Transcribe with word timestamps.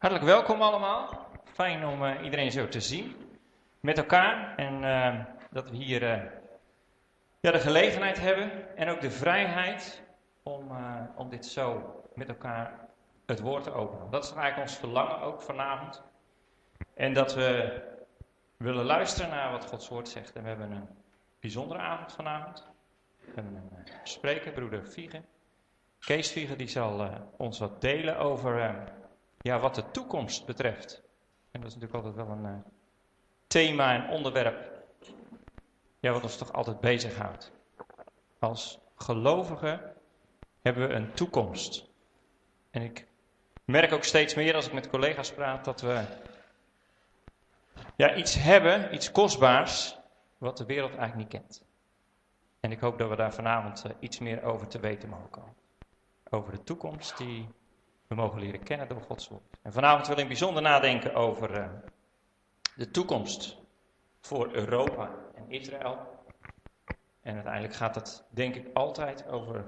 Hartelijk 0.00 0.28
welkom 0.28 0.62
allemaal. 0.62 1.26
Fijn 1.44 1.86
om 1.86 2.02
uh, 2.02 2.24
iedereen 2.24 2.52
zo 2.52 2.68
te 2.68 2.80
zien 2.80 3.16
met 3.80 3.98
elkaar. 3.98 4.56
En 4.56 4.82
uh, 4.82 5.24
dat 5.50 5.70
we 5.70 5.76
hier 5.76 6.02
uh, 6.02 6.22
ja, 7.40 7.50
de 7.50 7.58
gelegenheid 7.58 8.20
hebben 8.20 8.76
en 8.76 8.88
ook 8.88 9.00
de 9.00 9.10
vrijheid 9.10 10.02
om, 10.42 10.70
om 11.16 11.30
dit 11.30 11.46
zo 11.46 11.94
met 12.14 12.28
elkaar 12.28 12.88
het 13.26 13.40
woord 13.40 13.64
te 13.64 13.72
openen. 13.72 14.10
Dat 14.10 14.24
is 14.24 14.32
eigenlijk 14.32 14.70
ons 14.70 14.78
verlangen 14.78 15.20
ook 15.20 15.42
vanavond. 15.42 16.02
En 16.94 17.12
dat 17.14 17.34
we 17.34 17.80
willen 18.56 18.84
luisteren 18.84 19.30
naar 19.30 19.50
wat 19.50 19.64
Gods 19.64 19.88
woord 19.88 20.08
zegt. 20.08 20.32
En 20.32 20.42
we 20.42 20.48
hebben 20.48 20.70
een 20.70 20.88
bijzondere 21.40 21.80
avond 21.80 22.12
vanavond. 22.12 22.66
We 23.20 23.32
hebben 23.34 23.54
een 23.54 23.92
spreker, 24.02 24.52
broeder 24.52 24.86
Viegen. 24.86 25.24
Kees 25.98 26.32
Viegen, 26.32 26.58
die 26.58 26.68
zal 26.68 27.10
ons 27.36 27.58
wat 27.58 27.80
delen 27.80 28.18
over 28.18 28.98
ja, 29.42 29.58
wat 29.58 29.74
de 29.74 29.90
toekomst 29.90 30.46
betreft. 30.46 31.02
En 31.50 31.60
dat 31.60 31.70
is 31.70 31.76
natuurlijk 31.76 32.04
altijd 32.04 32.26
wel 32.26 32.36
een 32.36 32.44
uh, 32.44 32.60
thema 33.46 33.94
en 33.94 34.08
onderwerp. 34.08 34.70
Ja, 36.00 36.12
wat 36.12 36.22
ons 36.22 36.36
toch 36.36 36.52
altijd 36.52 36.80
bezighoudt. 36.80 37.52
Als 38.38 38.78
gelovigen 38.96 39.94
hebben 40.62 40.88
we 40.88 40.94
een 40.94 41.12
toekomst. 41.12 41.88
En 42.70 42.82
ik 42.82 43.06
merk 43.64 43.92
ook 43.92 44.04
steeds 44.04 44.34
meer 44.34 44.54
als 44.54 44.66
ik 44.66 44.72
met 44.72 44.88
collega's 44.88 45.32
praat 45.32 45.64
dat 45.64 45.80
we 45.80 46.04
ja, 47.96 48.14
iets 48.14 48.34
hebben, 48.34 48.94
iets 48.94 49.10
kostbaars, 49.10 49.98
wat 50.38 50.56
de 50.56 50.64
wereld 50.64 50.96
eigenlijk 50.96 51.32
niet 51.32 51.40
kent. 51.40 51.62
En 52.60 52.72
ik 52.72 52.80
hoop 52.80 52.98
dat 52.98 53.08
we 53.08 53.16
daar 53.16 53.34
vanavond 53.34 53.84
uh, 53.86 53.92
iets 54.00 54.18
meer 54.18 54.42
over 54.42 54.66
te 54.66 54.80
weten 54.80 55.08
mogen 55.08 55.30
komen. 55.30 55.54
Over 56.30 56.52
de 56.52 56.62
toekomst 56.62 57.18
die 57.18 57.48
we 58.10 58.16
mogen 58.16 58.40
leren 58.40 58.62
kennen 58.62 58.88
door 58.88 59.00
Gods 59.00 59.28
woord. 59.28 59.42
En 59.62 59.72
vanavond 59.72 60.06
wil 60.06 60.18
ik 60.18 60.26
bijzonder 60.26 60.62
nadenken 60.62 61.14
over 61.14 61.58
uh, 61.58 61.66
de 62.76 62.90
toekomst 62.90 63.56
voor 64.20 64.52
Europa 64.52 65.10
en 65.34 65.44
Israël. 65.48 65.98
En 67.20 67.34
uiteindelijk 67.34 67.74
gaat 67.74 67.94
het, 67.94 68.24
denk 68.30 68.54
ik, 68.54 68.66
altijd 68.72 69.28
over 69.28 69.64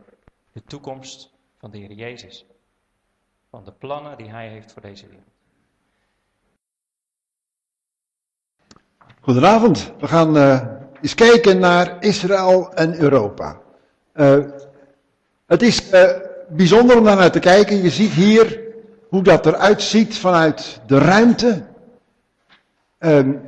de 0.52 0.62
toekomst 0.62 1.30
van 1.58 1.70
de 1.70 1.78
Heer 1.78 1.92
Jezus. 1.92 2.46
Van 3.50 3.64
de 3.64 3.72
plannen 3.72 4.16
die 4.16 4.30
Hij 4.30 4.48
heeft 4.48 4.72
voor 4.72 4.82
deze 4.82 5.06
wereld. 5.06 5.26
Goedenavond. 9.20 9.92
We 9.98 10.08
gaan 10.08 10.36
uh, 10.36 10.66
eens 11.00 11.14
kijken 11.14 11.58
naar 11.58 12.04
Israël 12.04 12.72
en 12.72 13.00
Europa. 13.00 13.60
Uh, 14.14 14.50
het 15.46 15.62
is 15.62 15.90
bijzonder 16.48 16.98
om 16.98 17.04
daar 17.04 17.16
naar 17.16 17.30
te 17.30 17.38
kijken. 17.38 17.82
Je 17.82 17.90
ziet 17.90 18.10
hier 18.10 18.60
hoe 19.08 19.22
dat 19.22 19.46
eruit 19.46 19.82
ziet 19.82 20.16
vanuit 20.16 20.80
de 20.86 20.98
ruimte. 20.98 21.62
Um, 22.98 23.40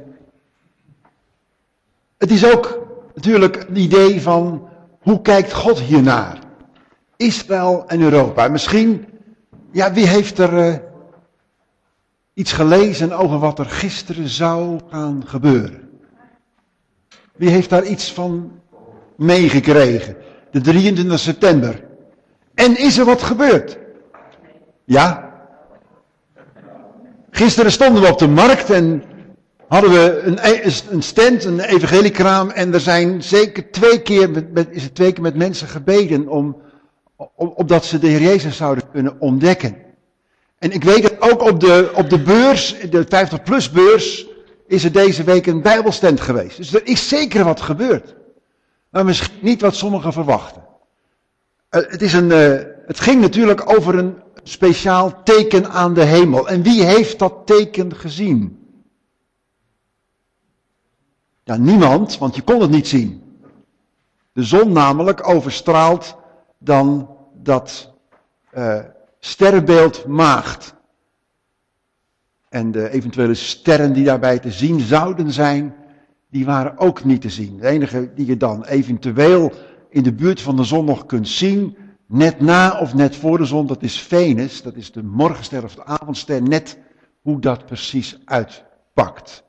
het 2.19 2.31
is 2.31 2.53
ook 2.53 2.87
natuurlijk 3.15 3.57
het 3.57 3.79
idee 3.79 4.23
van 4.23 4.69
hoe 5.01 5.23
kijkt 5.23 5.53
God 5.53 5.81
hiernaar? 5.81 6.39
Israël 7.17 7.85
en 7.87 8.01
Europa. 8.01 8.49
Misschien, 8.49 9.07
ja, 9.71 9.93
wie 9.93 10.07
heeft 10.07 10.39
er 10.39 10.53
uh, 10.53 10.75
iets 12.35 12.53
gelezen 12.53 13.13
over 13.13 13.39
wat 13.39 13.59
er 13.59 13.67
gisteren 13.67 14.29
zou 14.29 14.81
gaan 14.91 15.23
gebeuren? 15.27 15.91
Wie 17.37 17.51
heeft 17.51 17.71
daar 17.71 17.85
iets 17.85 18.13
van 18.13 18.61
meegekregen? 19.17 20.17
De 20.51 20.61
23 20.61 21.19
september. 21.19 21.85
En 22.55 22.79
is 22.79 22.99
er 22.99 23.05
wat 23.05 23.23
gebeurd? 23.23 23.79
Ja. 24.85 25.33
Gisteren 27.31 27.73
stonden 27.73 28.03
we 28.03 28.09
op 28.09 28.19
de 28.19 28.29
markt 28.29 28.71
en 28.71 29.03
hadden 29.69 29.91
we 29.91 30.21
een, 30.25 30.39
e- 30.43 31.01
stand, 31.01 31.45
een 31.45 31.61
evangeliekraam. 31.61 32.51
En 32.51 32.75
er 32.75 32.81
zijn 32.81 33.23
zeker 33.23 33.71
twee 33.71 34.03
keer, 34.03 34.31
met, 34.31 34.69
is 34.71 34.83
het 34.83 34.95
twee 34.95 35.13
keer 35.13 35.23
met 35.23 35.35
mensen 35.35 35.69
gebeden 35.69 36.29
om, 36.29 36.57
om, 37.17 37.49
opdat 37.49 37.85
ze 37.85 37.99
de 37.99 38.07
Heer 38.07 38.21
Jezus 38.21 38.57
zouden 38.57 38.91
kunnen 38.93 39.17
ontdekken. 39.21 39.77
En 40.59 40.71
ik 40.71 40.85
weet 40.85 41.03
dat 41.03 41.33
ook 41.33 41.43
op 41.43 41.61
de, 41.61 41.91
op 41.95 42.11
de 42.11 42.23
beurs, 42.23 42.77
de 42.91 43.05
50 43.09 43.43
plus 43.43 43.71
beurs, 43.71 44.27
is 44.67 44.85
er 44.85 44.93
deze 44.93 45.25
week 45.25 45.47
een 45.47 45.63
bijbelstand 45.63 46.21
geweest. 46.21 46.57
Dus 46.57 46.75
er 46.75 46.87
is 46.87 47.09
zeker 47.09 47.45
wat 47.45 47.61
gebeurd. 47.61 48.15
Maar 48.91 49.05
misschien 49.05 49.39
niet 49.41 49.61
wat 49.61 49.75
sommigen 49.75 50.13
verwachten. 50.13 50.64
Eh, 51.75 51.83
het, 51.89 52.03
is 52.03 52.13
een, 52.13 52.31
uh, 52.31 52.63
het 52.87 53.01
ging 53.01 53.21
natuurlijk 53.21 53.71
over 53.71 53.99
een 53.99 54.15
speciaal 54.43 55.23
teken 55.23 55.71
aan 55.71 55.95
de 55.95 56.05
hemel. 56.05 56.49
En 56.49 56.63
wie 56.63 56.85
heeft 56.85 57.19
dat 57.19 57.47
teken 57.47 57.95
gezien? 57.97 58.59
Niemand, 61.45 62.19
want 62.19 62.35
je 62.35 62.43
kon 62.43 62.61
het 62.61 62.71
niet 62.71 62.89
zien. 62.89 63.23
De 64.33 64.43
zon 64.43 64.73
namelijk 64.73 65.29
overstraalt 65.29 66.17
dan 66.59 67.17
dat 67.33 67.93
uh, 68.55 68.79
sterrenbeeld 69.19 70.07
maagd. 70.07 70.75
En 72.49 72.71
de 72.71 72.91
eventuele 72.91 73.35
sterren 73.35 73.93
die 73.93 74.05
daarbij 74.05 74.39
te 74.39 74.51
zien 74.51 74.81
zouden 74.81 75.33
zijn, 75.33 75.75
die 76.31 76.45
waren 76.45 76.79
ook 76.79 77.05
niet 77.05 77.21
te 77.21 77.31
zien. 77.31 77.57
De 77.57 77.69
enige 77.69 78.15
die 78.15 78.27
je 78.27 78.37
dan 78.37 78.65
eventueel 78.65 79.53
in 79.95 80.03
de 80.03 80.13
buurt 80.13 80.41
van 80.41 80.57
de 80.57 80.65
zon 80.65 80.85
nog 80.85 81.07
kunt 81.07 81.29
zien, 81.29 81.77
net 82.07 82.41
na 82.41 82.79
of 82.81 82.95
net 82.95 83.17
voor 83.17 83.39
de 83.39 83.45
zon, 83.45 83.67
dat 83.67 83.83
is 83.83 84.01
Venus, 84.01 84.63
dat 84.63 84.75
is 84.75 84.93
de 84.93 85.03
morgenster 85.03 85.65
of 85.65 85.75
de 85.75 85.85
avondster, 85.85 86.43
net 86.43 86.79
hoe 87.23 87.41
dat 87.41 87.67
precies 87.67 88.19
uitpakt. 88.25 89.45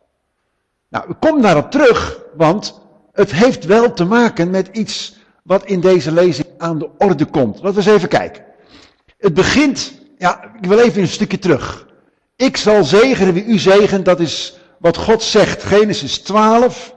Nou, 0.90 1.10
ik 1.10 1.16
kom 1.20 1.42
daarop 1.42 1.72
terug, 1.72 2.20
want 2.36 2.82
het 3.12 3.32
heeft 3.32 3.66
wel 3.66 3.94
te 3.94 4.06
maken 4.06 4.50
met 4.50 4.68
iets 4.72 5.16
wat 5.44 5.66
in 5.66 5.80
deze 5.80 6.12
lezing 6.12 6.48
aan 6.58 6.80
de 6.80 6.90
orde 6.98 7.26
komt. 7.26 7.56
Laten 7.62 7.84
we 7.84 7.90
eens 7.90 7.98
even 7.98 8.10
kijken. 8.10 8.44
Het 9.18 9.34
begint, 9.34 9.94
ja, 10.18 10.52
ik 10.62 10.66
wil 10.66 10.80
even 10.80 11.02
een 11.02 11.08
stukje 11.08 11.40
terug. 11.40 11.88
Ik 12.36 12.58
zal 12.58 12.84
zegenen 12.84 13.34
wie 13.34 13.46
u 13.46 13.58
zegent, 13.58 14.06
dat 14.06 14.20
is 14.20 14.60
wat 14.80 14.98
God 14.98 15.24
zegt. 15.24 15.64
Genesis 15.64 16.20
12, 16.20 16.96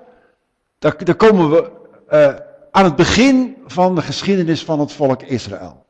daar, 0.78 1.04
daar 1.04 1.14
komen 1.14 1.50
we 1.50 1.70
uh, 2.10 2.47
aan 2.70 2.84
het 2.84 2.96
begin 2.96 3.56
van 3.66 3.94
de 3.94 4.02
geschiedenis 4.02 4.64
van 4.64 4.80
het 4.80 4.92
volk 4.92 5.22
Israël. 5.22 5.86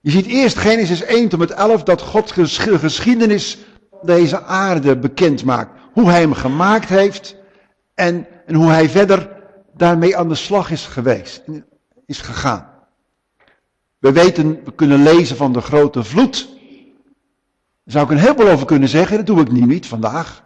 Je 0.00 0.10
ziet 0.10 0.26
eerst 0.26 0.58
Genesis 0.58 1.02
1 1.02 1.28
tot 1.28 1.38
met 1.38 1.50
11 1.50 1.82
dat 1.82 2.00
God 2.00 2.34
de 2.34 2.78
geschiedenis 2.78 3.58
deze 4.02 4.42
aarde 4.42 4.98
bekend 4.98 5.44
maakt. 5.44 5.80
Hoe 5.92 6.10
hij 6.10 6.20
hem 6.20 6.32
gemaakt 6.32 6.88
heeft 6.88 7.36
en, 7.94 8.26
en 8.46 8.54
hoe 8.54 8.70
hij 8.70 8.88
verder 8.88 9.30
daarmee 9.76 10.16
aan 10.16 10.28
de 10.28 10.34
slag 10.34 10.70
is 10.70 10.86
geweest, 10.86 11.42
is 12.06 12.20
gegaan. 12.20 12.68
We 13.98 14.12
weten, 14.12 14.64
we 14.64 14.72
kunnen 14.74 15.02
lezen 15.02 15.36
van 15.36 15.52
de 15.52 15.60
grote 15.60 16.04
vloed. 16.04 16.48
Daar 17.84 17.92
zou 17.92 18.04
ik 18.04 18.10
een 18.10 18.18
heleboel 18.18 18.48
over 18.48 18.66
kunnen 18.66 18.88
zeggen, 18.88 19.16
dat 19.16 19.26
doe 19.26 19.40
ik 19.40 19.52
nu 19.52 19.60
niet 19.60 19.86
vandaag. 19.86 20.44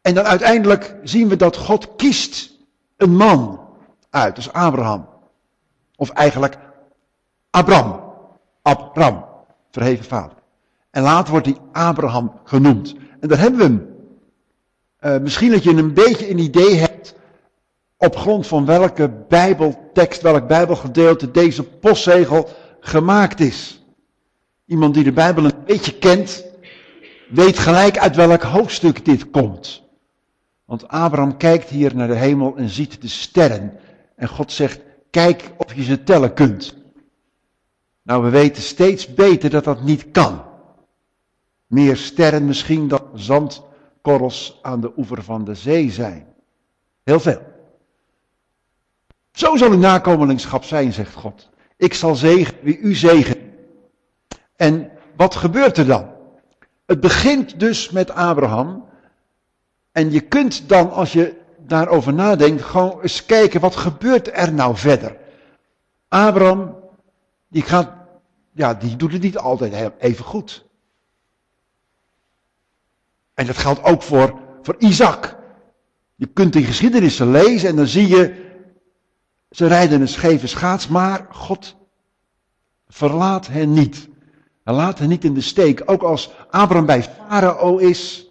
En 0.00 0.14
dan 0.14 0.24
uiteindelijk 0.24 0.96
zien 1.02 1.28
we 1.28 1.36
dat 1.36 1.56
God 1.56 1.96
kiest 1.96 2.50
een 2.96 3.16
man 3.16 3.67
uit. 4.10 4.36
Dus 4.36 4.52
Abraham. 4.52 5.08
Of 5.96 6.10
eigenlijk 6.10 6.58
Abram. 7.50 8.06
Abram, 8.62 9.24
verheven 9.70 10.04
vader. 10.04 10.36
En 10.90 11.02
later 11.02 11.30
wordt 11.30 11.46
hij 11.46 11.56
Abraham 11.72 12.32
genoemd. 12.44 12.94
En 13.20 13.28
daar 13.28 13.38
hebben 13.38 13.58
we 13.58 13.64
hem. 13.64 13.96
Uh, 15.00 15.22
misschien 15.22 15.50
dat 15.50 15.62
je 15.62 15.70
een 15.70 15.94
beetje 15.94 16.30
een 16.30 16.38
idee 16.38 16.74
hebt 16.74 17.14
op 17.96 18.16
grond 18.16 18.46
van 18.46 18.64
welke 18.64 19.10
bijbeltekst, 19.28 20.22
welk 20.22 20.48
bijbelgedeelte 20.48 21.30
deze 21.30 21.62
postzegel 21.62 22.48
gemaakt 22.80 23.40
is. 23.40 23.82
Iemand 24.66 24.94
die 24.94 25.04
de 25.04 25.12
Bijbel 25.12 25.44
een 25.44 25.64
beetje 25.66 25.98
kent, 25.98 26.44
weet 27.28 27.58
gelijk 27.58 27.98
uit 27.98 28.16
welk 28.16 28.42
hoofdstuk 28.42 29.04
dit 29.04 29.30
komt. 29.30 29.82
Want 30.64 30.88
Abraham 30.88 31.36
kijkt 31.36 31.68
hier 31.68 31.96
naar 31.96 32.08
de 32.08 32.14
hemel 32.14 32.56
en 32.56 32.68
ziet 32.68 33.02
de 33.02 33.08
sterren. 33.08 33.78
En 34.18 34.28
God 34.28 34.52
zegt, 34.52 34.80
kijk 35.10 35.50
of 35.56 35.74
je 35.74 35.82
ze 35.82 36.02
tellen 36.02 36.34
kunt. 36.34 36.76
Nou, 38.02 38.22
we 38.22 38.30
weten 38.30 38.62
steeds 38.62 39.14
beter 39.14 39.50
dat 39.50 39.64
dat 39.64 39.82
niet 39.82 40.10
kan. 40.10 40.42
Meer 41.66 41.96
sterren 41.96 42.46
misschien 42.46 42.88
dan 42.88 43.02
zandkorrels 43.14 44.58
aan 44.62 44.80
de 44.80 44.92
oever 44.96 45.22
van 45.22 45.44
de 45.44 45.54
zee 45.54 45.90
zijn. 45.90 46.26
Heel 47.02 47.20
veel. 47.20 47.42
Zo 49.32 49.56
zal 49.56 49.70
uw 49.70 49.78
nakomelingschap 49.78 50.64
zijn, 50.64 50.92
zegt 50.92 51.14
God. 51.14 51.48
Ik 51.76 51.94
zal 51.94 52.14
zegen 52.14 52.54
wie 52.62 52.78
u 52.78 52.94
zegen. 52.94 53.36
En 54.56 54.90
wat 55.16 55.34
gebeurt 55.34 55.76
er 55.76 55.86
dan? 55.86 56.10
Het 56.86 57.00
begint 57.00 57.60
dus 57.60 57.90
met 57.90 58.10
Abraham. 58.10 58.84
En 59.92 60.10
je 60.10 60.20
kunt 60.20 60.68
dan, 60.68 60.92
als 60.92 61.12
je 61.12 61.37
daarover 61.68 62.14
nadenkt, 62.14 62.62
gewoon 62.62 63.02
eens 63.02 63.26
kijken, 63.26 63.60
wat 63.60 63.76
gebeurt 63.76 64.36
er 64.36 64.52
nou 64.52 64.76
verder? 64.76 65.16
Abraham, 66.08 66.76
die 67.48 67.62
gaat, 67.62 67.90
ja, 68.52 68.74
die 68.74 68.96
doet 68.96 69.12
het 69.12 69.22
niet 69.22 69.38
altijd 69.38 69.92
even 69.98 70.24
goed. 70.24 70.66
En 73.34 73.46
dat 73.46 73.56
geldt 73.56 73.82
ook 73.82 74.02
voor, 74.02 74.38
voor 74.62 74.76
Isaac. 74.78 75.36
Je 76.14 76.26
kunt 76.26 76.52
die 76.52 76.64
geschiedenissen 76.64 77.30
lezen 77.30 77.68
en 77.68 77.76
dan 77.76 77.86
zie 77.86 78.08
je, 78.08 78.46
ze 79.50 79.66
rijden 79.66 80.00
een 80.00 80.08
scheve 80.08 80.46
schaats, 80.46 80.88
maar 80.88 81.26
God 81.30 81.76
verlaat 82.88 83.46
hen 83.46 83.72
niet. 83.72 84.08
Hij 84.64 84.74
laat 84.74 84.98
hen 84.98 85.08
niet 85.08 85.24
in 85.24 85.34
de 85.34 85.40
steek. 85.40 85.82
Ook 85.86 86.02
als 86.02 86.30
Abraham 86.50 86.86
bij 86.86 87.02
Farao 87.02 87.76
is, 87.76 88.27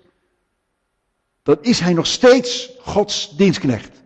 dan 1.47 1.57
is 1.61 1.79
hij 1.79 1.94
nog 1.94 2.07
steeds 2.07 2.69
Gods 2.79 3.35
dienstknecht. 3.38 4.01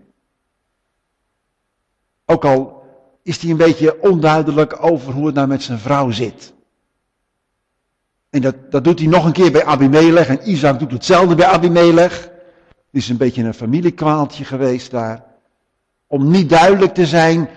Ook 2.26 2.46
al 2.46 2.84
is 3.24 3.42
hij 3.42 3.52
een 3.52 3.58
beetje 3.58 4.02
onduidelijk 4.02 4.84
over 4.84 5.14
hoe 5.14 5.26
het 5.26 5.36
nou 5.36 5.48
met 5.48 5.64
zijn 5.64 5.80
vrouw 5.80 6.12
zit. 6.12 6.54
En 8.30 8.42
dat, 8.42 8.72
dat 8.72 8.84
doet 8.84 9.00
hij 9.00 9.08
nog 9.08 9.26
een 9.26 9.32
keer 9.32 9.52
bij 9.52 9.66
Abimelech. 9.66 10.28
En 10.28 10.50
Isaac 10.50 10.80
doet 10.80 10.92
hetzelfde 10.92 11.36
bij 11.36 11.46
Abimelech. 11.46 12.22
Het 12.68 13.02
is 13.02 13.10
een 13.10 13.18
beetje 13.18 13.44
een 13.44 13.54
familiekwaaltje 13.54 14.46
geweest 14.46 14.92
daar. 14.92 15.24
Om 16.08 16.32
niet 16.32 16.50
duidelijk 16.50 16.94
te 16.94 17.06
zijn 17.06 17.50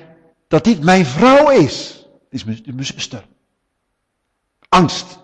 dat 0.48 0.64
dit 0.64 0.82
mijn 0.82 1.06
vrouw 1.06 1.50
is. 1.50 2.06
Het 2.12 2.32
is 2.32 2.44
mijn, 2.44 2.62
mijn 2.64 2.86
zuster. 2.86 3.26
Angst. 4.68 5.18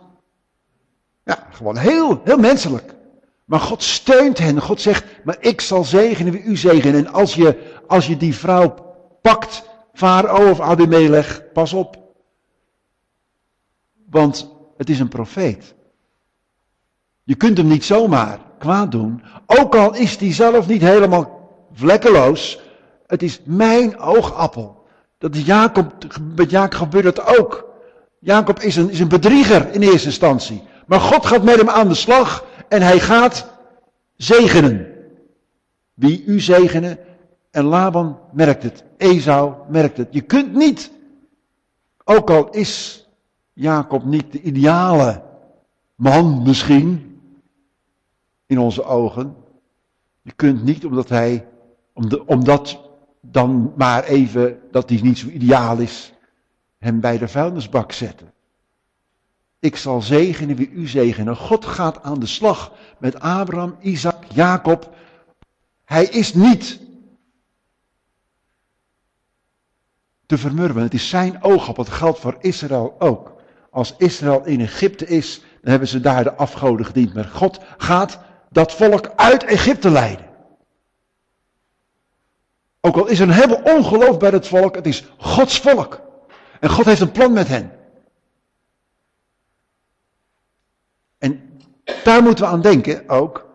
Ja, 1.25 1.47
gewoon 1.51 1.77
heel, 1.77 2.21
heel 2.25 2.39
menselijk. 2.39 2.99
Maar 3.51 3.61
God 3.61 3.83
steunt 3.83 4.39
hen. 4.39 4.61
God 4.61 4.81
zegt, 4.81 5.05
maar 5.25 5.37
ik 5.41 5.61
zal 5.61 5.85
zegenen 5.85 6.33
wie 6.33 6.43
u 6.43 6.57
zegenen. 6.57 7.07
En 7.07 7.13
als 7.13 7.35
je, 7.35 7.79
als 7.87 8.07
je 8.07 8.17
die 8.17 8.35
vrouw 8.35 8.75
pakt, 9.23 9.63
Farao 9.93 10.51
of 10.51 10.61
Abimelech, 10.61 11.53
pas 11.53 11.73
op. 11.73 11.99
Want 14.11 14.51
het 14.77 14.91
is 14.91 15.01
een 15.01 15.09
profeet. 15.09 15.75
Je 17.23 17.35
kunt 17.35 17.57
hem 17.57 17.67
niet 17.67 17.85
zomaar 17.85 18.39
kwaad 18.59 18.91
doen. 18.91 19.23
Ook 19.47 19.75
al 19.75 19.95
is 19.95 20.17
hij 20.17 20.33
zelf 20.33 20.67
niet 20.67 20.83
helemaal 20.83 21.51
vlekkeloos. 21.73 22.61
Het 23.07 23.23
is 23.23 23.41
mijn 23.45 23.99
oogappel. 23.99 24.87
Dat 25.19 25.45
Jacob, 25.47 25.93
met 26.35 26.51
Jacob 26.51 26.79
gebeurt 26.79 27.05
het 27.05 27.39
ook. 27.39 27.71
Jacob 28.21 28.61
is 28.61 28.77
een, 28.77 28.91
is 28.91 29.01
een 29.01 29.09
bedrieger 29.09 29.73
in 29.73 29.83
eerste 29.83 30.07
instantie. 30.07 30.63
Maar 30.87 31.01
God 31.01 31.27
gaat 31.27 31.43
met 31.43 31.57
hem 31.57 31.69
aan 31.69 31.89
de 31.89 31.95
slag 31.95 32.49
en 32.71 32.83
hij 32.83 33.01
gaat 33.01 33.47
zegenen. 34.17 34.87
Wie 35.95 36.25
u 36.25 36.41
zegenen. 36.41 36.99
En 37.51 37.65
Laban 37.65 38.19
merkt 38.33 38.63
het. 38.63 38.85
Esau 38.97 39.55
merkt 39.69 39.97
het. 39.97 40.09
Je 40.11 40.21
kunt 40.21 40.55
niet, 40.55 40.91
ook 42.05 42.31
al 42.31 42.51
is 42.51 43.05
Jacob 43.53 44.05
niet 44.05 44.33
de 44.33 44.41
ideale 44.41 45.23
man 45.95 46.43
misschien, 46.43 47.21
in 48.47 48.59
onze 48.59 48.85
ogen. 48.85 49.37
Je 50.23 50.33
kunt 50.33 50.65
niet, 50.65 50.85
omdat 50.85 51.09
hij, 51.09 51.47
omdat 52.27 52.81
dan 53.21 53.73
maar 53.77 54.05
even, 54.05 54.59
dat 54.71 54.89
hij 54.89 55.01
niet 55.03 55.19
zo 55.19 55.29
ideaal 55.29 55.79
is, 55.79 56.13
hem 56.79 57.01
bij 57.01 57.19
de 57.19 57.29
vuilnisbak 57.29 57.93
zetten. 57.93 58.33
Ik 59.61 59.77
zal 59.77 60.03
zegenen 60.03 60.57
wie 60.57 60.71
u 60.71 60.89
zegenen. 60.89 61.37
God 61.37 61.65
gaat 61.65 62.03
aan 62.03 62.21
de 62.21 62.27
slag 62.27 62.73
met 62.99 63.21
Abraham, 63.21 63.77
Isaac, 63.81 64.25
Jacob. 64.33 64.95
Hij 65.85 66.05
is 66.05 66.35
niet 66.35 66.81
te 70.27 70.39
vermurwen. 70.39 70.83
Het 70.83 70.95
is 70.95 71.09
zijn 71.09 71.43
oog 71.43 71.69
op. 71.69 71.77
Het 71.77 71.89
geldt 71.89 72.19
voor 72.19 72.37
Israël 72.41 72.95
ook. 72.99 73.43
Als 73.71 73.95
Israël 73.99 74.45
in 74.45 74.61
Egypte 74.61 75.07
is, 75.07 75.41
dan 75.41 75.71
hebben 75.71 75.89
ze 75.89 76.01
daar 76.01 76.25
de 76.25 76.35
afgoden 76.35 76.87
gediend. 76.87 77.15
Maar 77.15 77.25
God 77.25 77.61
gaat 77.77 78.19
dat 78.51 78.73
volk 78.73 79.13
uit 79.17 79.45
Egypte 79.45 79.91
leiden. 79.91 80.29
Ook 82.81 82.97
al 82.97 83.07
is 83.07 83.21
er 83.21 83.29
een 83.29 83.35
hele 83.35 83.63
ongeloof 83.63 84.19
bij 84.19 84.31
het 84.31 84.47
volk, 84.47 84.75
het 84.75 84.87
is 84.87 85.05
Gods 85.19 85.59
volk. 85.59 86.01
En 86.61 86.71
God 86.71 86.85
heeft 86.85 87.01
een 87.01 87.13
plan 87.13 87.33
met 87.33 87.49
hen. 87.49 87.79
En 91.19 91.61
daar 92.05 92.23
moeten 92.23 92.45
we 92.45 92.51
aan 92.51 92.61
denken 92.61 93.09
ook, 93.09 93.47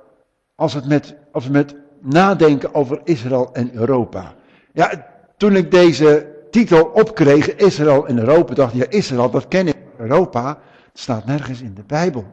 als, 0.56 0.74
het 0.74 0.88
met, 0.88 1.16
we 1.32 1.50
met 1.50 1.76
nadenken 2.00 2.74
over 2.74 3.02
Israël 3.04 3.54
en 3.54 3.76
Europa. 3.76 4.34
Ja, 4.74 5.06
toen 5.38 5.56
ik 5.56 5.72
deze 5.72 6.34
titel 6.52 6.86
opkreeg, 6.86 7.56
Israël 7.56 8.08
en 8.08 8.20
Europa, 8.20 8.54
dacht 8.54 8.74
ik, 8.74 8.80
ja, 8.80 8.98
Israël, 8.98 9.30
dat 9.30 9.48
ken 9.48 9.68
ik. 9.68 9.76
Europa, 9.98 10.60
staat 10.94 11.26
nergens 11.26 11.62
in 11.62 11.74
de 11.74 11.84
Bijbel. 11.84 12.26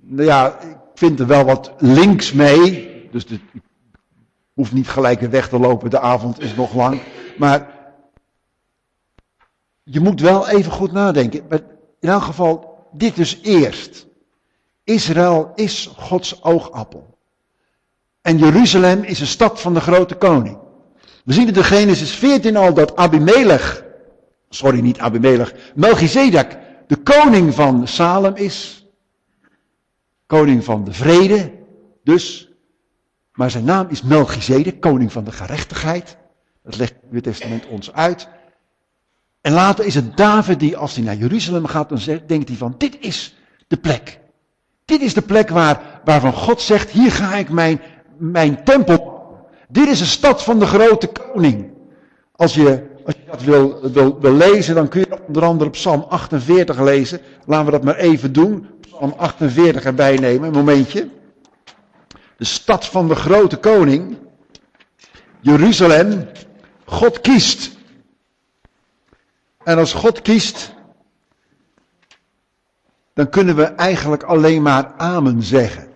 Nou 0.00 0.24
ja, 0.24 0.60
ik 0.60 0.76
vind 0.94 1.20
er 1.20 1.26
wel 1.26 1.44
wat 1.44 1.72
links 1.78 2.32
mee, 2.32 3.08
dus 3.10 3.24
ik 3.24 3.40
hoef 4.52 4.72
niet 4.72 4.88
gelijk 4.88 5.20
weg 5.20 5.48
te 5.48 5.58
lopen, 5.58 5.90
de 5.90 6.00
avond 6.00 6.40
is 6.40 6.54
nog 6.54 6.74
lang. 6.74 7.00
Maar 7.38 7.74
je 9.82 10.00
moet 10.00 10.20
wel 10.20 10.48
even 10.48 10.72
goed 10.72 10.92
nadenken. 10.92 11.42
Maar 11.48 11.60
in 12.00 12.08
elk 12.08 12.22
geval, 12.22 12.75
dit 12.98 13.16
dus 13.16 13.38
eerst. 13.42 14.06
Israël 14.84 15.52
is 15.54 15.90
Gods 15.96 16.42
oogappel. 16.42 17.18
En 18.22 18.38
Jeruzalem 18.38 19.02
is 19.02 19.20
een 19.20 19.26
stad 19.26 19.60
van 19.60 19.74
de 19.74 19.80
grote 19.80 20.14
koning. 20.14 20.58
We 21.24 21.32
zien 21.32 21.46
het 21.46 21.56
in 21.56 21.64
Genesis 21.64 22.10
14 22.10 22.56
al 22.56 22.74
dat 22.74 22.96
Abimelech, 22.96 23.84
sorry 24.48 24.80
niet 24.80 24.98
Abimelech, 24.98 25.54
Melchizedek 25.74 26.58
de 26.86 26.96
koning 26.96 27.54
van 27.54 27.88
Salem 27.88 28.34
is. 28.34 28.86
Koning 30.26 30.64
van 30.64 30.84
de 30.84 30.92
vrede, 30.92 31.52
dus. 32.04 32.50
Maar 33.32 33.50
zijn 33.50 33.64
naam 33.64 33.86
is 33.88 34.02
Melchizedek, 34.02 34.80
koning 34.80 35.12
van 35.12 35.24
de 35.24 35.32
gerechtigheid. 35.32 36.16
Dat 36.62 36.76
legt 36.76 36.92
het 36.92 37.02
Nieuwe 37.02 37.20
Testament 37.20 37.66
ons 37.66 37.92
uit. 37.92 38.28
En 39.46 39.52
later 39.52 39.84
is 39.84 39.94
het 39.94 40.16
David 40.16 40.60
die 40.60 40.76
als 40.76 40.94
hij 40.94 41.04
naar 41.04 41.16
Jeruzalem 41.16 41.66
gaat, 41.66 41.88
dan 41.88 41.98
zegt, 41.98 42.28
denkt 42.28 42.48
hij 42.48 42.56
van, 42.56 42.74
dit 42.78 42.96
is 43.00 43.36
de 43.66 43.76
plek. 43.76 44.18
Dit 44.84 45.00
is 45.00 45.14
de 45.14 45.22
plek 45.22 45.48
waar, 45.48 46.00
waarvan 46.04 46.32
God 46.32 46.60
zegt, 46.60 46.90
hier 46.90 47.12
ga 47.12 47.34
ik 47.34 47.48
mijn, 47.48 47.80
mijn 48.16 48.64
tempel. 48.64 49.24
Dit 49.68 49.88
is 49.88 49.98
de 49.98 50.04
stad 50.04 50.42
van 50.42 50.58
de 50.58 50.66
grote 50.66 51.06
koning. 51.06 51.70
Als 52.32 52.54
je, 52.54 52.86
als 53.04 53.14
je 53.14 53.30
dat 53.30 53.42
wil, 53.42 53.90
wil, 53.92 54.20
wil 54.20 54.32
lezen, 54.32 54.74
dan 54.74 54.88
kun 54.88 55.00
je 55.00 55.26
onder 55.26 55.44
andere 55.44 55.70
Psalm 55.70 56.06
48 56.08 56.80
lezen. 56.80 57.20
Laten 57.44 57.66
we 57.66 57.70
dat 57.70 57.84
maar 57.84 57.96
even 57.96 58.32
doen. 58.32 58.66
Psalm 58.80 59.14
48 59.16 59.84
erbij 59.84 60.16
nemen, 60.16 60.48
een 60.48 60.54
momentje. 60.54 61.08
De 62.36 62.44
stad 62.44 62.86
van 62.86 63.08
de 63.08 63.14
grote 63.14 63.56
koning. 63.56 64.16
Jeruzalem. 65.40 66.28
God 66.84 67.20
kiest. 67.20 67.75
En 69.66 69.78
als 69.78 69.92
God 69.92 70.22
kiest, 70.22 70.72
dan 73.14 73.28
kunnen 73.28 73.56
we 73.56 73.64
eigenlijk 73.64 74.22
alleen 74.22 74.62
maar 74.62 74.94
amen 74.96 75.42
zeggen. 75.42 75.94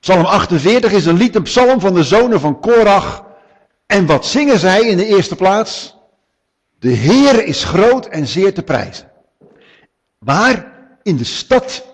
Psalm 0.00 0.24
48 0.24 0.92
is 0.92 1.06
een 1.06 1.16
lied, 1.16 1.34
een 1.34 1.42
psalm 1.42 1.80
van 1.80 1.94
de 1.94 2.04
zonen 2.04 2.40
van 2.40 2.60
Korach. 2.60 3.24
En 3.86 4.06
wat 4.06 4.26
zingen 4.26 4.58
zij 4.58 4.80
in 4.80 4.96
de 4.96 5.06
eerste 5.06 5.36
plaats? 5.36 5.96
De 6.78 6.90
Heer 6.90 7.44
is 7.44 7.64
groot 7.64 8.06
en 8.06 8.26
zeer 8.26 8.54
te 8.54 8.62
prijzen. 8.62 9.10
Waar? 10.18 10.72
In 11.02 11.16
de 11.16 11.24
stad 11.24 11.87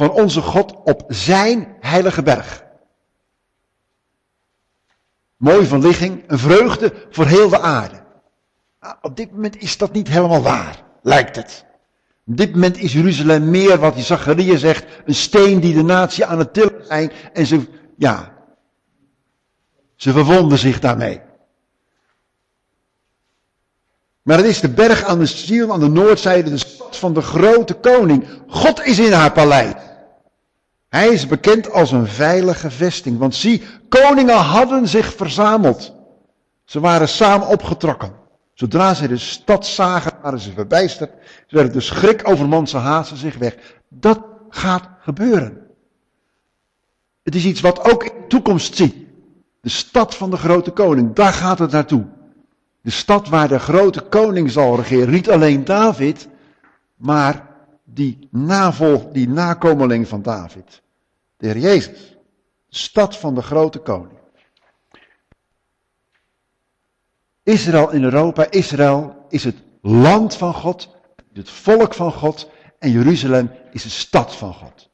van 0.00 0.10
onze 0.10 0.40
God 0.40 0.74
op 0.84 1.04
zijn 1.08 1.76
heilige 1.80 2.22
berg. 2.22 2.64
Mooi 5.36 5.66
van 5.66 5.80
ligging, 5.80 6.24
een 6.26 6.38
vreugde 6.38 6.92
voor 7.10 7.26
heel 7.26 7.48
de 7.48 7.60
aarde. 7.60 8.02
Ah, 8.78 8.92
op 9.02 9.16
dit 9.16 9.30
moment 9.30 9.56
is 9.56 9.76
dat 9.76 9.92
niet 9.92 10.08
helemaal 10.08 10.42
waar, 10.42 10.82
lijkt 11.02 11.36
het. 11.36 11.64
Op 12.26 12.36
dit 12.36 12.52
moment 12.52 12.76
is 12.76 12.92
Jeruzalem 12.92 13.50
meer 13.50 13.78
wat 13.78 13.94
die 13.94 14.04
Zachariah 14.04 14.58
zegt, 14.58 14.84
een 15.04 15.14
steen 15.14 15.60
die 15.60 15.74
de 15.74 15.82
natie 15.82 16.24
aan 16.24 16.38
het 16.38 16.54
tillen 16.54 16.86
zijn. 16.86 17.12
En 17.32 17.46
ze, 17.46 17.60
ja, 17.96 18.32
ze 19.96 20.12
verwonden 20.12 20.58
zich 20.58 20.80
daarmee. 20.80 21.20
Maar 24.22 24.36
het 24.36 24.46
is 24.46 24.60
de 24.60 24.70
berg 24.70 25.04
aan 25.04 25.18
de 25.18 25.26
Sion, 25.26 25.72
aan 25.72 25.80
de 25.80 25.88
noordzijde, 25.88 26.50
de 26.50 26.58
stad 26.58 26.96
van 26.96 27.14
de 27.14 27.22
grote 27.22 27.74
koning. 27.74 28.24
God 28.46 28.84
is 28.84 28.98
in 28.98 29.12
haar 29.12 29.32
paleis. 29.32 29.72
Hij 30.90 31.08
is 31.08 31.26
bekend 31.26 31.72
als 31.72 31.92
een 31.92 32.06
veilige 32.06 32.70
vesting. 32.70 33.18
Want 33.18 33.34
zie, 33.34 33.62
koningen 33.88 34.36
hadden 34.36 34.88
zich 34.88 35.14
verzameld. 35.14 35.94
Ze 36.64 36.80
waren 36.80 37.08
samen 37.08 37.46
opgetrokken. 37.46 38.12
Zodra 38.54 38.94
ze 38.94 39.08
de 39.08 39.16
stad 39.16 39.66
zagen, 39.66 40.12
waren 40.22 40.38
ze 40.38 40.52
verbijsterd. 40.52 41.10
Ze 41.46 41.54
werden 41.54 41.72
de 41.72 41.80
schrik 41.80 42.28
over 42.28 42.68
ze 42.68 42.76
haasten 42.76 43.16
zich 43.16 43.38
weg. 43.38 43.56
Dat 43.88 44.20
gaat 44.48 44.88
gebeuren. 45.00 45.58
Het 47.22 47.34
is 47.34 47.44
iets 47.44 47.60
wat 47.60 47.92
ook 47.92 48.04
in 48.04 48.20
de 48.20 48.26
toekomst 48.26 48.76
ziet. 48.76 48.94
De 49.60 49.68
stad 49.68 50.14
van 50.14 50.30
de 50.30 50.36
grote 50.36 50.70
koning, 50.70 51.14
daar 51.14 51.32
gaat 51.32 51.58
het 51.58 51.70
naartoe. 51.70 52.06
De 52.82 52.90
stad 52.90 53.28
waar 53.28 53.48
de 53.48 53.58
grote 53.58 54.00
koning 54.00 54.50
zal 54.50 54.76
regeren. 54.76 55.10
Niet 55.10 55.30
alleen 55.30 55.64
David, 55.64 56.28
maar 56.96 57.49
die 57.92 58.28
navol, 58.30 59.12
die 59.12 59.28
nakomeling 59.28 60.08
van 60.08 60.22
David. 60.22 60.82
De 61.36 61.46
Heer 61.46 61.58
Jezus. 61.58 62.16
Stad 62.68 63.16
van 63.16 63.34
de 63.34 63.42
grote 63.42 63.78
koning. 63.78 64.18
Israël 67.42 67.90
in 67.90 68.04
Europa, 68.04 68.50
Israël 68.50 69.26
is 69.28 69.44
het 69.44 69.56
land 69.82 70.36
van 70.36 70.54
God, 70.54 70.88
het 71.32 71.50
volk 71.50 71.94
van 71.94 72.12
God 72.12 72.50
en 72.78 72.90
Jeruzalem 72.90 73.50
is 73.72 73.82
de 73.82 73.88
stad 73.88 74.36
van 74.36 74.54
God. 74.54 74.88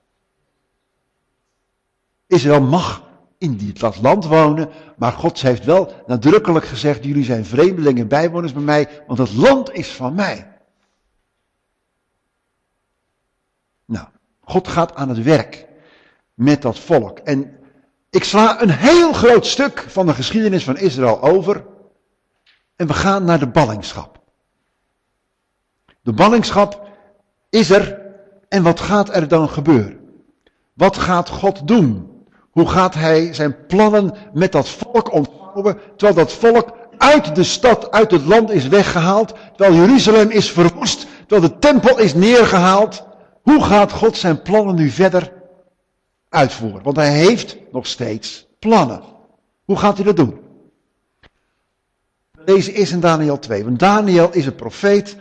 Israël 2.26 2.62
mag 2.62 3.04
in 3.38 3.74
dat 3.78 4.00
land 4.02 4.24
wonen, 4.24 4.68
maar 4.96 5.12
God 5.12 5.40
heeft 5.40 5.64
wel 5.64 5.92
nadrukkelijk 6.06 6.64
gezegd, 6.64 7.04
jullie 7.04 7.24
zijn 7.24 7.44
vreemdelingen 7.44 8.02
en 8.02 8.08
bijwoners 8.08 8.52
bij 8.52 8.62
mij, 8.62 9.02
want 9.06 9.18
het 9.18 9.34
land 9.34 9.72
is 9.72 9.92
van 9.92 10.14
mij. 10.14 10.56
Nou, 13.84 14.06
God 14.46 14.68
gaat 14.68 14.94
aan 14.94 15.08
het 15.08 15.22
werk 15.22 15.66
met 16.34 16.62
dat 16.62 16.78
volk. 16.78 17.18
En 17.18 17.58
ik 18.10 18.24
sla 18.24 18.62
een 18.62 18.70
heel 18.70 19.12
groot 19.12 19.46
stuk 19.46 19.84
van 19.88 20.06
de 20.06 20.14
geschiedenis 20.14 20.64
van 20.64 20.76
Israël 20.76 21.22
over 21.22 21.64
en 22.76 22.86
we 22.86 22.94
gaan 22.94 23.24
naar 23.24 23.38
de 23.38 23.48
ballingschap. 23.48 24.20
De 26.02 26.12
ballingschap 26.12 26.88
is 27.50 27.70
er 27.70 28.00
en 28.48 28.62
wat 28.62 28.80
gaat 28.80 29.14
er 29.14 29.28
dan 29.28 29.48
gebeuren? 29.48 30.00
Wat 30.74 30.96
gaat 30.96 31.28
God 31.28 31.68
doen? 31.68 32.10
Hoe 32.50 32.68
gaat 32.68 32.94
hij 32.94 33.34
zijn 33.34 33.66
plannen 33.66 34.14
met 34.32 34.52
dat 34.52 34.68
volk 34.68 35.12
ontvouwen, 35.12 35.78
terwijl 35.96 36.14
dat 36.14 36.32
volk 36.32 36.76
uit 36.98 37.34
de 37.34 37.44
stad, 37.44 37.90
uit 37.90 38.10
het 38.10 38.24
land 38.24 38.50
is 38.50 38.68
weggehaald, 38.68 39.34
terwijl 39.56 39.80
Jeruzalem 39.80 40.30
is 40.30 40.50
verwoest, 40.50 41.06
terwijl 41.26 41.52
de 41.52 41.58
tempel 41.58 41.98
is 41.98 42.14
neergehaald. 42.14 43.04
Hoe 43.46 43.64
gaat 43.64 43.92
God 43.92 44.16
zijn 44.16 44.42
plannen 44.42 44.74
nu 44.74 44.90
verder 44.90 45.32
uitvoeren? 46.28 46.82
Want 46.82 46.96
hij 46.96 47.12
heeft 47.12 47.56
nog 47.72 47.86
steeds 47.86 48.46
plannen. 48.58 49.02
Hoe 49.64 49.76
gaat 49.76 49.96
hij 49.96 50.04
dat 50.04 50.16
doen? 50.16 50.38
Deze 52.44 52.72
is 52.72 52.92
in 52.92 53.00
Daniel 53.00 53.38
2. 53.38 53.64
Want 53.64 53.78
Daniel 53.78 54.32
is 54.32 54.46
een 54.46 54.54
profeet 54.54 55.16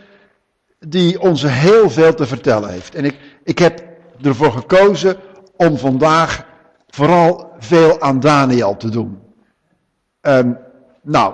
die 0.79 1.22
ons 1.22 1.41
heel 1.41 1.89
veel 1.89 2.13
te 2.13 2.25
vertellen 2.25 2.70
heeft. 2.70 2.96
En 2.96 3.05
ik, 3.05 3.20
ik 3.44 3.60
heb 3.60 3.84
ervoor 4.22 4.51
gekozen 4.51 5.17
om 5.55 5.77
vandaag 5.77 6.46
vooral 6.88 7.51
veel 7.58 8.01
aan 8.01 8.20
Daniel 8.20 8.77
te 8.77 8.89
doen. 8.89 9.20
Um, 10.22 10.58
nou, 11.01 11.34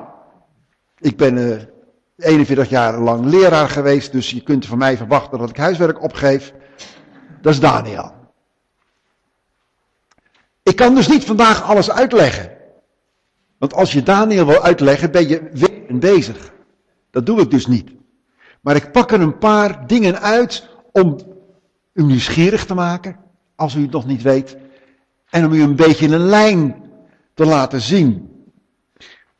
ik 0.97 1.17
ben 1.17 1.51
eh, 2.17 2.27
41 2.27 2.69
jaar 2.69 2.99
lang 2.99 3.25
leraar 3.25 3.69
geweest, 3.69 4.11
dus 4.11 4.31
je 4.31 4.43
kunt 4.43 4.65
van 4.65 4.77
mij 4.77 4.97
verwachten 4.97 5.39
dat 5.39 5.49
ik 5.49 5.57
huiswerk 5.57 6.03
opgeef. 6.03 6.53
Dat 7.41 7.53
is 7.53 7.59
Daniel. 7.59 8.11
Ik 10.63 10.75
kan 10.75 10.95
dus 10.95 11.07
niet 11.07 11.25
vandaag 11.25 11.63
alles 11.63 11.91
uitleggen. 11.91 12.51
Want 13.57 13.73
als 13.73 13.91
je 13.91 14.03
Daniel 14.03 14.45
wil 14.45 14.63
uitleggen, 14.63 15.11
ben 15.11 15.27
je 15.27 15.49
weer 15.53 15.99
bezig. 15.99 16.53
Dat 17.11 17.25
doe 17.25 17.41
ik 17.41 17.51
dus 17.51 17.67
niet. 17.67 17.91
Maar 18.61 18.75
ik 18.75 18.91
pak 18.91 19.11
er 19.11 19.21
een 19.21 19.37
paar 19.37 19.87
dingen 19.87 20.21
uit 20.21 20.69
om 20.91 21.19
u 21.93 22.03
nieuwsgierig 22.03 22.65
te 22.65 22.73
maken, 22.73 23.17
als 23.55 23.75
u 23.75 23.81
het 23.81 23.91
nog 23.91 24.05
niet 24.05 24.21
weet. 24.21 24.57
En 25.29 25.45
om 25.45 25.53
u 25.53 25.61
een 25.61 25.75
beetje 25.75 26.07
een 26.07 26.25
lijn 26.25 26.83
te 27.33 27.45
laten 27.45 27.81
zien. 27.81 28.29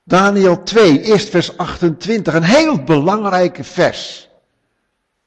Daniel 0.04 0.64
2, 0.64 1.02
eerst 1.02 1.30
vers 1.30 1.58
28, 1.58 2.34
een 2.34 2.44
heel 2.44 2.84
belangrijke 2.84 3.64
vers. 3.64 4.31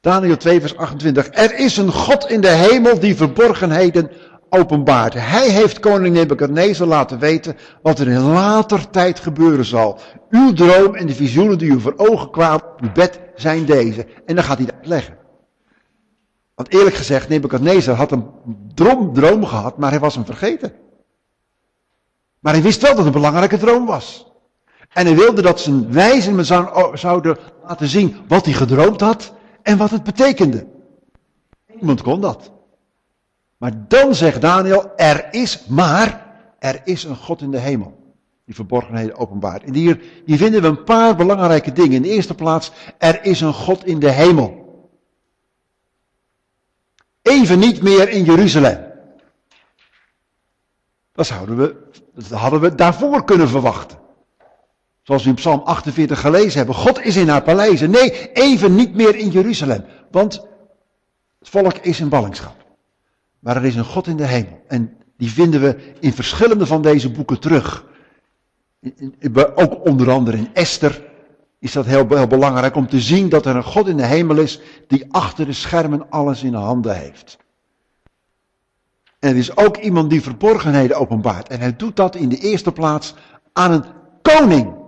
Daniel 0.05 0.37
2, 0.37 0.61
vers 0.61 0.77
28. 0.77 1.29
Er 1.31 1.59
is 1.59 1.77
een 1.77 1.93
God 1.93 2.31
in 2.31 2.41
de 2.41 2.49
hemel 2.49 3.01
die 3.01 3.17
verborgenheden 3.17 4.11
openbaart. 4.49 5.15
Hij 5.15 5.49
heeft 5.49 5.81
koning 5.81 6.15
Nebuchadnezzar 6.15 6.87
laten 6.87 7.19
weten 7.19 7.57
wat 7.83 7.99
er 7.99 8.09
in 8.09 8.21
later 8.21 8.91
tijd 8.91 9.21
gebeuren 9.21 9.65
zal. 9.65 9.99
Uw 10.31 10.53
droom 10.53 10.95
en 10.95 11.07
de 11.07 11.15
visioenen 11.15 11.59
die 11.59 11.71
u 11.71 11.81
voor 11.81 11.95
ogen 11.97 12.31
kwamen 12.31 12.65
op 12.65 12.81
uw 12.81 12.93
bed 12.93 13.21
zijn 13.35 13.65
deze. 13.65 14.07
En 14.27 14.35
dan 14.35 14.45
gaat 14.45 14.57
hij 14.57 14.67
dat 14.67 14.75
uitleggen. 14.75 15.17
Want 16.55 16.73
eerlijk 16.73 16.97
gezegd, 16.97 17.29
Nebuchadnezzar 17.29 17.95
had 17.95 18.13
een 18.13 18.27
droom, 18.75 19.15
droom 19.15 19.45
gehad, 19.45 19.79
maar 19.79 19.91
hij 19.91 20.01
was 20.01 20.15
hem 20.15 20.25
vergeten. 20.25 20.73
Maar 22.41 22.53
hij 22.53 22.63
wist 22.63 22.83
wel 22.83 22.91
dat 22.95 23.05
het 23.05 23.15
een 23.15 23.21
belangrijke 23.21 23.59
droom 23.59 23.87
was. 23.87 24.33
En 24.93 25.07
hij 25.07 25.15
wilde 25.15 25.43
dat 25.43 25.61
zijn 25.61 25.93
wijzen 25.93 26.35
me 26.35 26.45
zouden 26.95 27.39
laten 27.67 27.89
zien 27.89 28.17
wat 28.29 28.45
hij 28.45 28.55
gedroomd 28.55 29.01
had 29.01 29.33
en 29.65 29.77
wat 29.77 29.91
het 29.91 30.03
betekende. 30.03 30.67
Niemand 31.67 32.03
kon 32.03 32.21
dat. 32.21 32.53
Maar 33.57 33.73
dan 33.89 34.15
zegt 34.15 34.41
Daniel, 34.41 34.97
er 34.97 35.29
is 35.31 35.67
maar, 35.67 36.37
er 36.59 36.81
is 36.85 37.05
een 37.05 37.17
God 37.17 37.41
in 37.41 37.51
de 37.51 37.59
hemel. 37.59 38.03
Die 38.45 38.55
verborgenheden 38.55 39.17
openbaart. 39.17 39.63
En 39.63 39.75
hier, 39.75 40.01
hier 40.25 40.37
vinden 40.37 40.63
we 40.63 40.69
een 40.69 40.85
paar 40.85 41.17
belangrijke 41.17 41.73
dingen. 41.73 41.93
In 41.93 42.03
de 42.03 42.09
eerste 42.09 42.35
plaats, 42.35 42.73
er 42.99 43.25
is 43.25 43.41
een 43.41 43.53
God 43.53 43.85
in 43.85 43.99
de 43.99 44.11
hemel. 44.11 44.63
Even 47.23 47.59
niet 47.59 47.83
meer 47.83 48.09
in 48.09 48.25
Jeruzalem. 48.25 48.93
We, 51.13 51.77
dat 52.15 52.29
hadden 52.31 52.61
we 52.61 52.75
daarvoor 52.75 53.25
kunnen 53.25 53.49
verwachten. 53.49 53.99
Zoals 55.05 55.23
we 55.23 55.29
in 55.29 55.35
Psalm 55.35 55.61
48 55.65 56.21
gelezen 56.21 56.57
hebben. 56.57 56.75
God 56.75 57.01
is 57.01 57.17
in 57.17 57.29
haar 57.29 57.43
paleizen. 57.43 57.91
Nee, 57.91 58.33
even 58.33 58.75
niet 58.75 58.95
meer 58.95 59.17
in 59.17 59.31
Jeruzalem. 59.31 59.85
Want 60.11 60.35
het 61.39 61.49
volk 61.49 61.75
is 61.75 62.01
in 62.01 62.09
ballingschap. 62.09 62.65
Maar 63.39 63.57
er 63.57 63.65
is 63.65 63.75
een 63.75 63.85
God 63.85 64.07
in 64.07 64.17
de 64.17 64.27
hemel. 64.27 64.61
En 64.69 64.97
die 65.17 65.31
vinden 65.31 65.61
we 65.61 65.77
in 66.01 66.13
verschillende 66.13 66.67
van 66.67 66.83
deze 66.83 67.11
boeken 67.11 67.41
terug. 67.41 67.85
Ook 69.55 69.87
onder 69.87 70.11
andere 70.11 70.37
in 70.37 70.49
Esther 70.53 71.03
is 71.59 71.73
dat 71.73 71.87
heel, 71.87 72.07
heel 72.09 72.27
belangrijk 72.27 72.75
om 72.75 72.89
te 72.89 73.01
zien 73.01 73.29
dat 73.29 73.47
er 73.47 73.57
een 73.57 73.65
God 73.65 73.89
in 73.89 73.97
de 73.97 74.07
hemel 74.07 74.37
is 74.37 74.61
die 74.87 75.07
achter 75.11 75.47
de 75.47 75.53
schermen 75.53 76.11
alles 76.11 76.43
in 76.43 76.55
handen 76.55 76.97
heeft. 76.97 77.39
En 79.19 79.31
er 79.31 79.37
is 79.37 79.57
ook 79.57 79.77
iemand 79.77 80.11
die 80.11 80.23
verborgenheden 80.23 80.97
openbaart. 80.97 81.49
En 81.49 81.61
hij 81.61 81.77
doet 81.77 81.97
dat 81.97 82.15
in 82.15 82.29
de 82.29 82.39
eerste 82.39 82.73
plaats 82.73 83.15
aan 83.53 83.73
een 83.73 83.85
koning. 84.23 84.83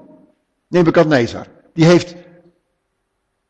Nebuchadnezzar. 0.66 1.46
Die 1.72 1.84
heeft 1.84 2.14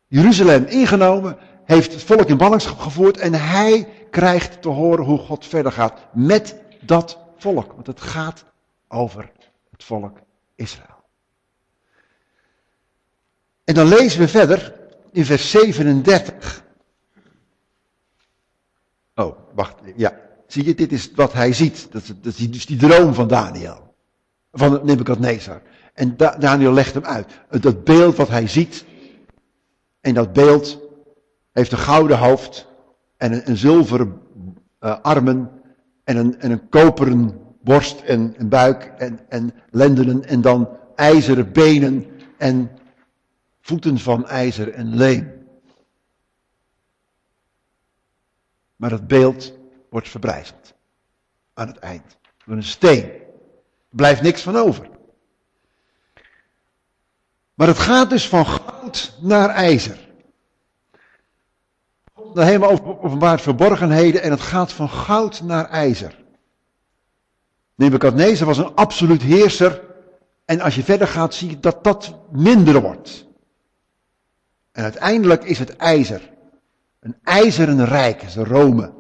Jeruzalem 0.07 0.65
ingenomen, 0.65 1.39
heeft 1.65 1.93
het 1.93 2.03
volk 2.03 2.29
in 2.29 2.37
ballingschap 2.37 2.79
gevoerd 2.79 3.17
en 3.17 3.35
hij 3.35 3.89
krijgt 4.11 4.63
te 4.63 4.69
horen 4.69 5.05
hoe 5.05 5.19
God 5.19 5.47
verder 5.47 5.73
gaat 5.73 6.07
met 6.13 6.57
dat 6.81 7.19
volk. 7.37 7.73
Want 7.73 7.87
het 7.87 8.01
gaat 8.01 8.45
over 8.89 9.33
het 9.71 9.85
volk 9.85 10.19
Israël. 10.55 11.05
En 13.65 13.75
dan 13.75 13.87
lezen 13.87 14.21
we 14.21 14.29
verder 14.29 14.75
in 15.13 15.25
vers 15.25 15.51
37. 15.51 16.65
Oh, 19.15 19.37
wacht, 19.55 19.75
ja. 19.97 20.25
Zie 20.47 20.65
je, 20.65 20.75
dit 20.75 20.93
is 20.93 21.11
wat 21.15 21.33
hij 21.33 21.53
ziet. 21.53 21.89
Dat, 21.93 22.03
is 22.23 22.37
dus 22.51 22.67
die 22.67 22.77
droom 22.77 23.15
van 23.15 23.29
Daniel. 23.29 23.95
Van 24.53 24.81
Nebuchadnezzar. 24.85 25.63
En 25.97 26.17
Daniel 26.17 26.73
legt 26.73 26.95
hem 26.95 27.05
uit. 27.05 27.27
Dat 27.61 27.85
beeld 27.85 28.17
wat 28.17 28.29
hij 28.29 28.49
ziet. 28.49 28.85
En 30.01 30.15
dat 30.15 30.33
beeld 30.33 30.81
heeft 31.53 31.73
een 31.73 31.79
gouden 31.79 32.19
hoofd 32.19 32.67
en 33.17 33.49
een, 33.49 33.57
zilveren 33.57 34.21
uh, 34.81 35.01
armen 35.01 35.51
en 36.05 36.17
een, 36.17 36.41
en 36.41 36.51
een 36.51 36.69
koperen 36.69 37.41
borst 37.63 38.01
en 38.01 38.35
een 38.37 38.49
buik 38.49 38.85
en, 38.85 39.21
en 39.29 39.55
lendenen 39.71 40.25
en 40.25 40.41
dan 40.41 40.69
ijzeren 40.95 41.53
benen 41.53 42.07
en 42.39 42.71
voeten 43.61 43.99
van 43.99 44.27
ijzer 44.27 44.73
en 44.73 44.97
leem. 44.97 45.47
Maar 48.77 48.91
het 48.91 49.07
beeld 49.07 49.53
wordt 49.91 50.09
verbrijzeld 50.09 50.75
aan 51.55 51.67
het 51.67 51.79
eind 51.79 52.19
door 52.45 52.57
een 52.57 52.63
steen. 52.63 53.05
Er 53.05 53.97
blijft 53.97 54.23
niks 54.23 54.43
van 54.43 54.57
over. 54.57 54.95
Maar 57.57 57.67
het 57.67 57.79
gaat 57.79 58.11
dus 58.11 58.29
van 58.29 58.47
goud 58.47 59.13
naar 59.21 59.49
ijzer 59.49 60.07
de 62.37 62.45
hemel 62.45 62.71
openbaart 63.01 63.41
verborgenheden 63.41 64.23
en 64.23 64.31
het 64.31 64.41
gaat 64.41 64.73
van 64.73 64.89
goud 64.89 65.43
naar 65.43 65.69
ijzer. 65.69 66.25
Nebuchadnezzar 67.75 68.47
was 68.47 68.59
een 68.59 68.75
absoluut 68.75 69.23
heerser 69.23 69.83
en 70.45 70.61
als 70.61 70.75
je 70.75 70.85
verder 70.85 71.07
gaat 71.07 71.35
zie 71.35 71.51
je 71.51 71.61
dat 71.61 71.85
dat 71.85 72.15
minder 72.31 72.81
wordt. 72.81 73.27
En 74.73 74.83
uiteindelijk 74.83 75.45
is 75.45 75.59
het 75.59 75.77
ijzer. 75.77 76.31
Een 77.01 77.17
ijzeren 77.23 77.85
rijk, 77.85 78.23
is 78.23 78.37
Rome. 78.37 78.93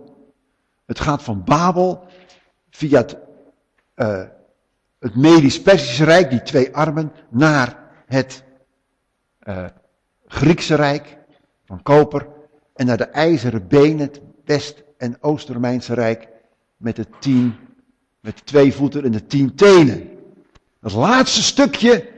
Het 0.86 1.00
gaat 1.00 1.22
van 1.22 1.44
Babel 1.44 2.06
via 2.70 2.98
het, 2.98 3.16
uh, 3.96 4.22
het 4.98 5.16
Medisch-Persische 5.16 6.04
Rijk, 6.04 6.30
die 6.30 6.42
twee 6.42 6.76
armen, 6.76 7.12
naar 7.28 7.78
het 8.06 8.44
uh, 9.48 9.64
Griekse 10.26 10.74
Rijk 10.74 11.16
van 11.64 11.82
koper 11.82 12.26
en 12.74 12.86
naar 12.86 12.96
de 12.96 13.04
ijzeren 13.04 13.68
benen, 13.68 13.98
het 13.98 14.20
West- 14.44 14.82
en 14.98 15.16
Oost-Romeinse 15.20 15.94
Rijk 15.94 16.28
met 16.76 16.96
de 16.96 17.06
tien, 17.20 17.54
met 18.20 18.46
twee 18.46 18.72
voeten 18.72 19.04
en 19.04 19.12
de 19.12 19.26
tien 19.26 19.54
tenen. 19.54 20.08
Dat 20.80 20.92
laatste 20.92 21.42
stukje 21.42 22.08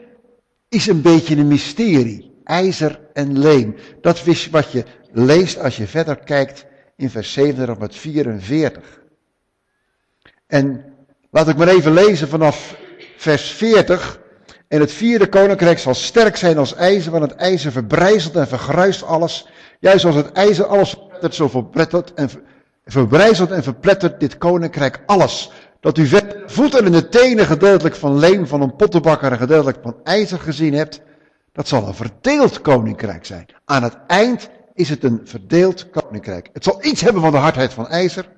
is 0.68 0.86
een 0.86 1.02
beetje 1.02 1.36
een 1.36 1.48
mysterie. 1.48 2.40
IJzer 2.44 3.00
en 3.12 3.38
leem. 3.38 3.76
Dat 4.00 4.26
is 4.26 4.50
wat 4.50 4.72
je 4.72 4.84
leest 5.12 5.58
als 5.58 5.76
je 5.76 5.86
verder 5.86 6.16
kijkt 6.16 6.66
in 6.96 7.10
vers 7.10 7.32
37 7.32 7.78
met 7.78 7.96
44. 7.96 9.02
En 10.46 10.84
laat 11.30 11.48
ik 11.48 11.56
maar 11.56 11.68
even 11.68 11.92
lezen 11.92 12.28
vanaf 12.28 12.76
vers 13.16 13.50
40. 13.50 14.20
En 14.68 14.80
het 14.80 14.92
vierde 14.92 15.28
koninkrijk 15.28 15.78
zal 15.78 15.94
sterk 15.94 16.36
zijn 16.36 16.58
als 16.58 16.74
ijzer, 16.74 17.12
want 17.12 17.30
het 17.30 17.34
ijzer 17.34 17.72
verbrijzelt 17.72 18.36
en 18.36 18.48
vergruist 18.48 19.02
alles. 19.02 19.48
Juist 19.80 20.00
zoals 20.00 20.16
het 20.16 20.32
ijzer 20.32 20.66
alles 20.66 20.90
verplettert, 20.90 21.34
zo 21.34 21.48
verbrettert 21.48 22.14
en 22.14 22.30
verbrijzelt 22.84 23.50
en 23.50 23.62
verplettert 23.62 24.20
dit 24.20 24.38
koninkrijk 24.38 25.02
alles. 25.06 25.50
Dat 25.80 25.98
u 25.98 26.08
voeten 26.46 26.84
en 26.84 26.92
de 26.92 27.08
tenen 27.08 27.46
gedeeltelijk 27.46 27.94
van 27.94 28.18
leem 28.18 28.46
van 28.46 28.60
een 28.60 28.76
pottenbakker 28.76 29.32
en 29.32 29.38
gedeeltelijk 29.38 29.78
van 29.82 29.96
ijzer 30.04 30.38
gezien 30.38 30.74
hebt. 30.74 31.00
Dat 31.52 31.68
zal 31.68 31.86
een 31.86 31.94
verdeeld 31.94 32.60
koninkrijk 32.60 33.26
zijn. 33.26 33.46
Aan 33.64 33.82
het 33.82 33.96
eind 34.06 34.48
is 34.74 34.88
het 34.88 35.04
een 35.04 35.20
verdeeld 35.24 35.90
koninkrijk. 35.90 36.48
Het 36.52 36.64
zal 36.64 36.84
iets 36.84 37.00
hebben 37.00 37.22
van 37.22 37.32
de 37.32 37.38
hardheid 37.38 37.72
van 37.72 37.88
ijzer. 37.88 38.28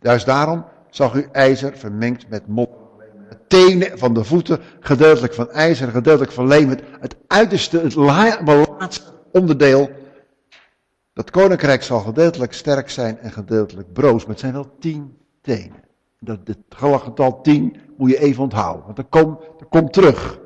Juist 0.00 0.26
daarom 0.26 0.64
zag 0.90 1.14
u 1.14 1.28
ijzer 1.32 1.76
vermengd 1.76 2.28
met 2.28 2.46
mot. 2.46 2.81
Tenen 3.48 3.98
van 3.98 4.14
de 4.14 4.24
voeten, 4.24 4.60
gedeeltelijk 4.80 5.34
van 5.34 5.50
ijzer, 5.50 5.88
gedeeltelijk 5.88 6.32
van 6.32 6.46
leem. 6.46 6.68
Het 7.00 7.16
uiterste, 7.26 7.78
het 7.78 7.94
laatste 7.94 9.10
onderdeel. 9.32 9.90
Dat 11.12 11.30
koninkrijk 11.30 11.82
zal 11.82 12.00
gedeeltelijk 12.00 12.52
sterk 12.52 12.90
zijn 12.90 13.18
en 13.18 13.32
gedeeltelijk 13.32 13.92
broos. 13.92 14.20
Maar 14.20 14.30
het 14.30 14.40
zijn 14.40 14.52
wel 14.52 14.76
tien 14.78 15.16
tenen. 15.40 15.84
Dat, 16.18 16.38
het 16.44 16.58
getal 16.76 17.40
tien 17.40 17.76
moet 17.96 18.10
je 18.10 18.18
even 18.18 18.42
onthouden, 18.42 18.84
want 18.84 18.96
dat 18.96 19.06
komt, 19.08 19.40
dat 19.58 19.68
komt 19.68 19.92
terug. 19.92 20.40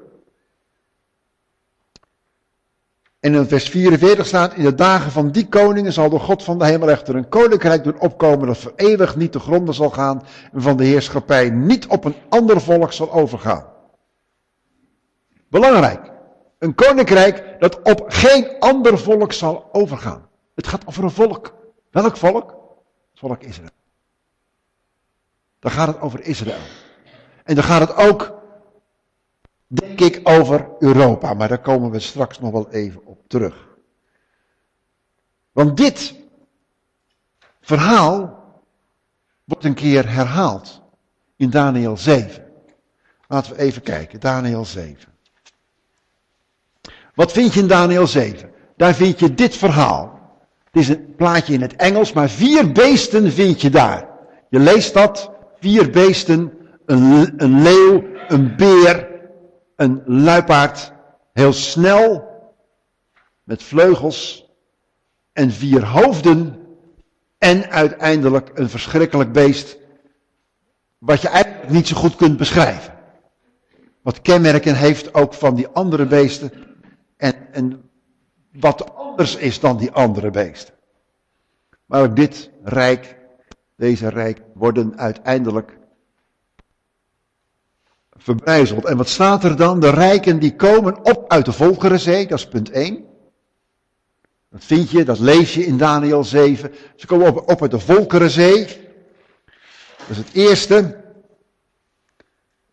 En 3.27 3.35
in 3.35 3.49
vers 3.49 3.69
44 3.69 4.27
staat, 4.27 4.55
in 4.55 4.65
de 4.65 4.75
dagen 4.75 5.11
van 5.11 5.31
die 5.31 5.49
koningen 5.49 5.93
zal 5.93 6.09
de 6.09 6.19
God 6.19 6.43
van 6.43 6.59
de 6.59 6.67
hemel 6.67 6.91
echter 6.91 7.15
een 7.15 7.29
koninkrijk 7.29 7.85
doen 7.85 8.01
opkomen 8.01 8.47
dat 8.47 8.59
voor 8.59 8.73
eeuwig 8.77 9.17
niet 9.17 9.33
te 9.33 9.39
gronden 9.39 9.75
zal 9.75 9.91
gaan 9.91 10.23
en 10.53 10.63
van 10.63 10.77
de 10.77 10.85
heerschappij 10.85 11.51
niet 11.51 11.87
op 11.87 12.05
een 12.05 12.15
ander 12.29 12.61
volk 12.61 12.93
zal 12.93 13.13
overgaan. 13.13 13.65
Belangrijk. 15.49 16.13
Een 16.59 16.75
koninkrijk 16.75 17.57
dat 17.59 17.83
op 17.83 18.05
geen 18.09 18.49
ander 18.59 18.99
volk 18.99 19.33
zal 19.33 19.69
overgaan. 19.73 20.29
Het 20.55 20.67
gaat 20.67 20.87
over 20.87 21.05
een 21.05 21.11
volk. 21.11 21.55
Welk 21.91 22.17
volk? 22.17 22.55
Volk 23.15 23.43
Israël. 23.43 23.71
Dan 25.59 25.71
gaat 25.71 25.87
het 25.87 26.01
over 26.01 26.25
Israël. 26.25 26.63
En 27.45 27.55
dan 27.55 27.65
gaat 27.65 27.89
het 27.89 27.97
ook 27.97 28.35
denk 29.67 30.01
ik 30.01 30.21
over 30.23 30.69
Europa, 30.79 31.35
maar 31.35 31.49
daar 31.49 31.61
komen 31.61 31.91
we 31.91 31.99
straks 31.99 32.41
nog 32.41 32.51
wel 32.53 32.71
even 32.71 33.07
op 33.07 33.16
terug. 33.27 33.69
Want 35.53 35.77
dit 35.77 36.15
verhaal 37.61 38.45
wordt 39.45 39.65
een 39.65 39.75
keer 39.75 40.09
herhaald 40.13 40.83
in 41.37 41.51
Daniel 41.51 41.97
7. 41.97 42.45
Laten 43.29 43.53
we 43.53 43.59
even 43.59 43.83
kijken, 43.83 44.21
Daniel 44.21 44.65
7. 44.65 45.15
Wat 47.15 47.33
vind 47.33 47.55
je 47.55 47.61
in 47.61 47.67
Daniel 47.67 48.07
7? 48.07 48.51
Daar 48.77 48.95
vind 48.95 49.19
je 49.19 49.35
dit 49.35 49.57
verhaal. 49.57 50.21
Het 50.65 50.83
is 50.83 50.89
een 50.89 51.15
plaatje 51.15 51.53
in 51.53 51.63
het 51.63 51.77
Engels, 51.77 52.13
maar 52.13 52.29
vier 52.29 52.73
beesten 52.73 53.33
vind 53.33 53.61
je 53.61 53.71
daar. 53.71 54.09
Je 54.49 54.59
leest 54.59 54.95
dat, 54.95 55.31
vier 55.61 55.91
beesten, 55.91 56.53
een, 56.87 57.35
een 57.37 57.63
leeuw, 57.63 58.05
een 58.29 58.57
beer 58.57 59.15
een 59.77 60.03
luipaard 60.07 60.93
heel 61.33 61.53
snel 61.53 62.35
met 63.47 63.63
vleugels 63.63 64.51
en 65.33 65.51
vier 65.51 65.85
hoofden 65.85 66.67
en 67.39 67.71
uiteindelijk 67.71 68.51
een 68.55 68.69
verschrikkelijk 68.69 69.33
beest 69.33 69.79
wat 70.99 71.21
je 71.21 71.29
eigenlijk 71.29 71.71
niet 71.71 71.87
zo 71.87 71.97
goed 71.97 72.17
kunt 72.17 72.37
beschrijven. 72.37 72.95
Wat 74.03 74.23
kenmerken 74.23 74.75
heeft 74.75 75.15
ook 75.15 75.35
van 75.35 75.55
die 75.55 75.69
andere 75.69 76.07
beesten 76.07 76.53
en, 77.17 77.53
en 77.53 77.91
wat 78.53 78.95
anders 78.95 79.37
is 79.37 79.61
dan 79.61 79.77
die 79.77 79.91
andere 79.91 80.31
beesten. 80.31 80.75
Maar 81.85 82.03
ook 82.03 82.17
dit 82.17 82.51
rijk, 82.63 83.17
deze 83.77 84.09
rijk 84.09 84.43
worden 84.55 84.99
uiteindelijk 84.99 85.79
verbrijzeld. 88.11 88.85
En 88.85 88.97
wat 88.97 89.09
staat 89.09 89.45
er 89.45 89.57
dan? 89.57 89.81
De 89.81 89.91
rijken 89.91 90.39
die 90.39 90.57
komen 90.57 91.05
op 91.05 91.25
uit 91.33 91.45
de 91.45 91.53
Volkerenzee, 91.53 92.27
dat 92.27 92.39
is 92.39 92.49
punt 92.49 92.71
1. 92.71 93.15
Dat 94.57 94.65
vind 94.65 94.91
je, 94.91 95.05
dat 95.05 95.19
lees 95.19 95.55
je 95.55 95.67
in 95.67 95.77
Daniel 95.77 96.25
7. 96.25 96.73
Ze 96.97 97.07
komen 97.07 97.49
op, 97.49 97.63
uit 97.63 97.71
de 97.71 97.79
Volkerenzee. 97.79 98.67
Dat 99.97 100.09
is 100.09 100.17
het 100.17 100.29
eerste. 100.33 100.97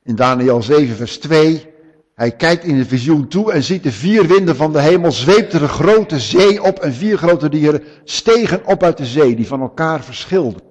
In 0.04 0.15
Daniel 0.15 0.62
7 0.62 0.96
vers 0.96 1.17
2. 1.17 1.74
Hij 2.15 2.32
kijkt 2.32 2.63
in 2.63 2.78
de 2.78 2.86
visioen 2.86 3.28
toe 3.28 3.52
en 3.52 3.63
ziet 3.63 3.84
de 3.84 3.91
vier 3.91 4.28
winden 4.28 4.56
van 4.56 4.74
de 4.74 4.82
hemel 4.82 5.12
zweepte 5.12 5.60
de 5.60 5.67
grote 5.67 6.19
zee 6.19 6.63
op 6.63 6.80
en 6.80 6.93
vier 6.93 7.17
grote 7.17 7.50
dieren 7.50 7.84
stegen 8.04 8.65
op 8.65 8.84
uit 8.84 8.98
de 8.98 9.06
zee 9.06 9.36
die 9.36 9.48
van 9.48 9.62
elkaar 9.62 10.04
verschilden. 10.04 10.62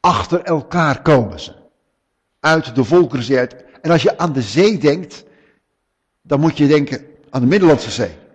Achter 0.00 0.42
elkaar 0.42 1.02
komen 1.02 1.40
ze. 1.40 1.52
Uit 2.40 2.74
de 2.74 2.84
Volkerenzee, 2.84 3.46
en 3.82 3.90
als 3.90 4.02
je 4.02 4.18
aan 4.18 4.32
de 4.32 4.42
zee 4.42 4.78
denkt, 4.78 5.24
dan 6.22 6.40
moet 6.40 6.56
je 6.56 6.66
denken 6.66 7.06
aan 7.30 7.40
de 7.40 7.46
Middellandse 7.46 7.90
Zee. 7.90 8.26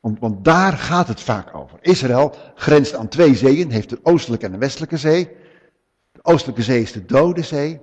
Want, 0.00 0.18
want 0.18 0.44
daar 0.44 0.72
gaat 0.72 1.08
het 1.08 1.20
vaak 1.20 1.54
over. 1.54 1.78
Israël 1.80 2.34
grenst 2.54 2.94
aan 2.94 3.08
twee 3.08 3.34
zeeën, 3.34 3.70
heeft 3.70 3.88
de 3.88 4.00
oostelijke 4.02 4.46
en 4.46 4.52
de 4.52 4.58
westelijke 4.58 4.96
zee. 4.96 5.28
De 6.12 6.20
oostelijke 6.22 6.62
zee 6.62 6.82
is 6.82 6.92
de 6.92 7.04
Dode 7.04 7.42
Zee. 7.42 7.80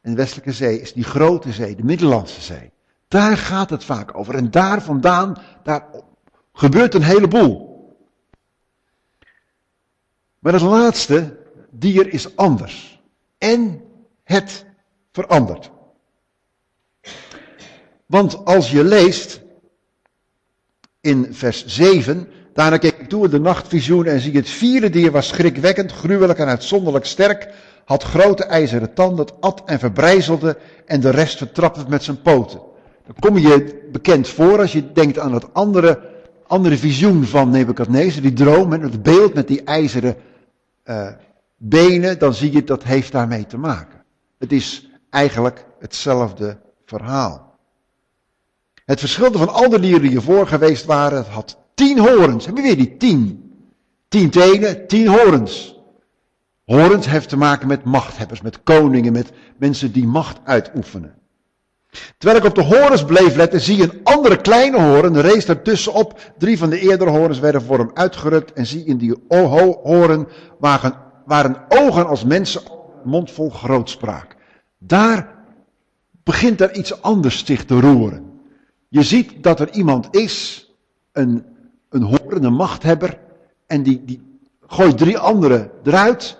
En 0.00 0.10
de 0.10 0.16
westelijke 0.16 0.52
zee 0.52 0.80
is 0.80 0.92
die 0.92 1.04
grote 1.04 1.52
zee, 1.52 1.76
de 1.76 1.84
Middellandse 1.84 2.40
Zee. 2.40 2.72
Daar 3.08 3.36
gaat 3.36 3.70
het 3.70 3.84
vaak 3.84 4.16
over. 4.16 4.34
En 4.34 4.50
daar 4.50 4.82
vandaan, 4.82 5.36
daar 5.62 5.86
gebeurt 6.52 6.94
een 6.94 7.02
heleboel. 7.02 7.72
Maar 10.38 10.52
het 10.52 10.62
laatste 10.62 11.38
dier 11.70 12.12
is 12.12 12.36
anders. 12.36 13.02
En 13.38 13.82
het 14.24 14.64
verandert. 15.12 15.70
Want 18.06 18.44
als 18.44 18.70
je 18.70 18.84
leest 18.84 19.43
in 21.04 21.26
vers 21.30 21.66
7, 21.66 22.28
daarna 22.52 22.76
keek 22.76 22.98
ik 22.98 23.08
toe 23.08 23.24
in 23.24 23.30
de 23.30 23.40
nachtvisioen 23.40 24.06
en 24.06 24.20
zie 24.20 24.36
het 24.36 24.48
vierde 24.48 24.90
dier 24.90 25.10
was 25.10 25.28
schrikwekkend, 25.28 25.92
gruwelijk 25.92 26.38
en 26.38 26.46
uitzonderlijk 26.46 27.04
sterk, 27.04 27.48
had 27.84 28.02
grote 28.02 28.44
ijzeren 28.44 28.94
tanden, 28.94 29.24
het 29.24 29.34
at 29.40 29.62
en 29.66 29.78
verbrijzelde 29.78 30.56
en 30.86 31.00
de 31.00 31.10
rest 31.10 31.36
vertrapte 31.36 31.80
het 31.80 31.88
met 31.88 32.02
zijn 32.02 32.22
poten. 32.22 32.60
Dan 33.06 33.14
kom 33.20 33.38
je 33.38 33.82
bekend 33.92 34.28
voor 34.28 34.58
als 34.58 34.72
je 34.72 34.92
denkt 34.92 35.18
aan 35.18 35.34
het 35.34 35.54
andere, 35.54 36.00
andere 36.46 36.76
visioen 36.76 37.24
van 37.24 37.50
Nebukadnezar, 37.50 38.22
die 38.22 38.32
droom 38.32 38.72
en 38.72 38.80
het 38.80 39.02
beeld 39.02 39.34
met 39.34 39.48
die 39.48 39.62
ijzeren 39.62 40.16
uh, 40.84 41.08
benen, 41.56 42.18
dan 42.18 42.34
zie 42.34 42.52
je 42.52 42.64
dat 42.64 42.82
heeft 42.82 43.12
daarmee 43.12 43.46
te 43.46 43.58
maken. 43.58 44.04
Het 44.38 44.52
is 44.52 44.90
eigenlijk 45.10 45.64
hetzelfde 45.78 46.58
verhaal. 46.84 47.43
Het 48.84 49.00
verschilde 49.00 49.38
van 49.38 49.52
al 49.52 49.68
dieren 49.68 50.02
die 50.02 50.16
ervoor 50.16 50.46
geweest 50.46 50.84
waren, 50.84 51.18
het 51.18 51.26
had 51.26 51.58
tien 51.74 51.98
horens. 51.98 52.46
Heb 52.46 52.56
je 52.56 52.62
weer 52.62 52.76
die 52.76 52.96
tien? 52.96 53.52
Tien 54.08 54.30
tenen, 54.30 54.86
tien 54.86 55.06
horens. 55.06 55.78
Horens 56.64 57.06
heeft 57.06 57.28
te 57.28 57.36
maken 57.36 57.68
met 57.68 57.84
machthebbers, 57.84 58.40
met 58.40 58.62
koningen, 58.62 59.12
met 59.12 59.32
mensen 59.56 59.92
die 59.92 60.06
macht 60.06 60.38
uitoefenen. 60.44 61.14
Terwijl 62.18 62.40
ik 62.40 62.48
op 62.48 62.54
de 62.54 62.62
horens 62.62 63.04
bleef 63.04 63.36
letten, 63.36 63.60
zie 63.60 63.76
je 63.76 63.82
een 63.82 64.00
andere 64.02 64.36
kleine 64.36 64.80
horen, 64.80 65.20
rees 65.20 65.46
daartussenop. 65.46 66.32
Drie 66.38 66.58
van 66.58 66.70
de 66.70 66.80
eerdere 66.80 67.10
horens 67.10 67.38
werden 67.38 67.62
voor 67.62 67.78
hem 67.78 67.90
uitgerukt 67.94 68.52
en 68.52 68.66
zie 68.66 68.84
in 68.84 68.96
die 68.96 69.14
horen 69.28 70.28
waren, 70.58 70.94
waren 71.26 71.64
ogen 71.68 72.06
als 72.06 72.24
mensen, 72.24 72.62
mond 73.04 73.30
vol 73.30 73.50
grootspraak. 73.50 74.36
Daar 74.78 75.34
begint 76.24 76.60
er 76.60 76.74
iets 76.76 77.02
anders 77.02 77.46
zich 77.46 77.64
te 77.64 77.80
roeren. 77.80 78.33
Je 78.94 79.02
ziet 79.02 79.42
dat 79.42 79.60
er 79.60 79.70
iemand 79.70 80.08
is, 80.10 80.66
een, 81.12 81.44
een 81.88 82.02
horende 82.02 82.50
machthebber, 82.50 83.20
en 83.66 83.82
die, 83.82 84.04
die 84.04 84.38
gooit 84.60 84.98
drie 84.98 85.18
anderen 85.18 85.70
eruit, 85.82 86.38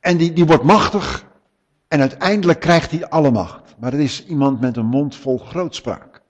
en 0.00 0.16
die, 0.16 0.32
die 0.32 0.46
wordt 0.46 0.62
machtig, 0.62 1.26
En 1.88 2.00
uiteindelijk 2.00 2.60
krijgt 2.60 2.90
hij 2.90 3.08
alle 3.08 3.30
macht. 3.30 3.74
Maar 3.78 3.92
het 3.92 4.00
is 4.00 4.26
iemand 4.26 4.60
met 4.60 4.76
een 4.76 4.86
mond 4.86 5.16
vol 5.16 5.38
grootspraak. 5.38 6.22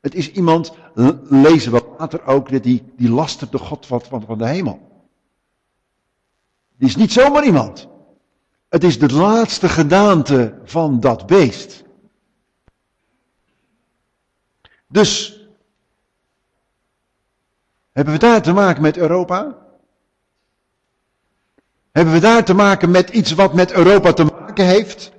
Het 0.00 0.14
is 0.14 0.32
iemand, 0.32 0.72
lezen 1.28 1.72
we 1.72 1.94
later 1.98 2.26
ook, 2.26 2.62
die, 2.62 2.92
die 2.96 3.10
lastert 3.10 3.52
de 3.52 3.58
God 3.58 3.86
van, 3.86 4.02
van, 4.02 4.38
de 4.38 4.46
hemel. 4.46 4.80
Die 6.76 6.88
is 6.88 6.96
niet 6.96 7.12
zomaar 7.12 7.44
iemand. 7.44 7.88
Het 8.68 8.84
is 8.84 8.98
de 8.98 9.12
laatste 9.12 9.68
gedaante 9.68 10.58
van 10.64 11.00
dat 11.00 11.26
beest. 11.26 11.88
Dus, 14.92 15.40
hebben 17.92 18.14
we 18.14 18.20
daar 18.20 18.42
te 18.42 18.52
maken 18.52 18.82
met 18.82 18.96
Europa? 18.96 19.56
Hebben 21.90 22.14
we 22.14 22.20
daar 22.20 22.44
te 22.44 22.54
maken 22.54 22.90
met 22.90 23.10
iets 23.10 23.32
wat 23.32 23.54
met 23.54 23.72
Europa 23.72 24.12
te 24.12 24.24
maken 24.24 24.66
heeft? 24.66 25.12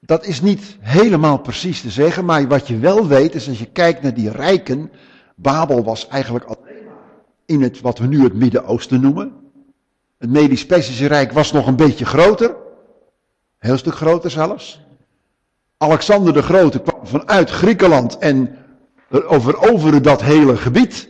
Dat 0.00 0.26
is 0.26 0.40
niet 0.40 0.76
helemaal 0.80 1.38
precies 1.38 1.80
te 1.80 1.90
zeggen, 1.90 2.24
maar 2.24 2.48
wat 2.48 2.68
je 2.68 2.78
wel 2.78 3.06
weet 3.06 3.34
is 3.34 3.48
als 3.48 3.58
je 3.58 3.70
kijkt 3.70 4.02
naar 4.02 4.14
die 4.14 4.30
rijken. 4.30 4.92
Babel 5.36 5.84
was 5.84 6.08
eigenlijk 6.08 6.46
in 7.46 7.62
het 7.62 7.80
wat 7.80 7.98
we 7.98 8.06
nu 8.06 8.22
het 8.22 8.34
Midden-Oosten 8.34 9.00
noemen. 9.00 9.32
Het 10.18 10.30
Medisch-Persische 10.30 11.06
Rijk 11.06 11.32
was 11.32 11.52
nog 11.52 11.66
een 11.66 11.76
beetje 11.76 12.04
groter. 12.04 12.56
Heel 13.58 13.78
stuk 13.78 13.94
groter 13.94 14.30
zelfs. 14.30 14.83
Alexander 15.76 16.32
de 16.32 16.42
Grote 16.42 16.80
kwam 16.80 17.06
vanuit 17.06 17.50
Griekenland 17.50 18.18
en 18.18 18.58
veroverde 19.08 20.00
dat 20.00 20.22
hele 20.22 20.56
gebied. 20.56 21.08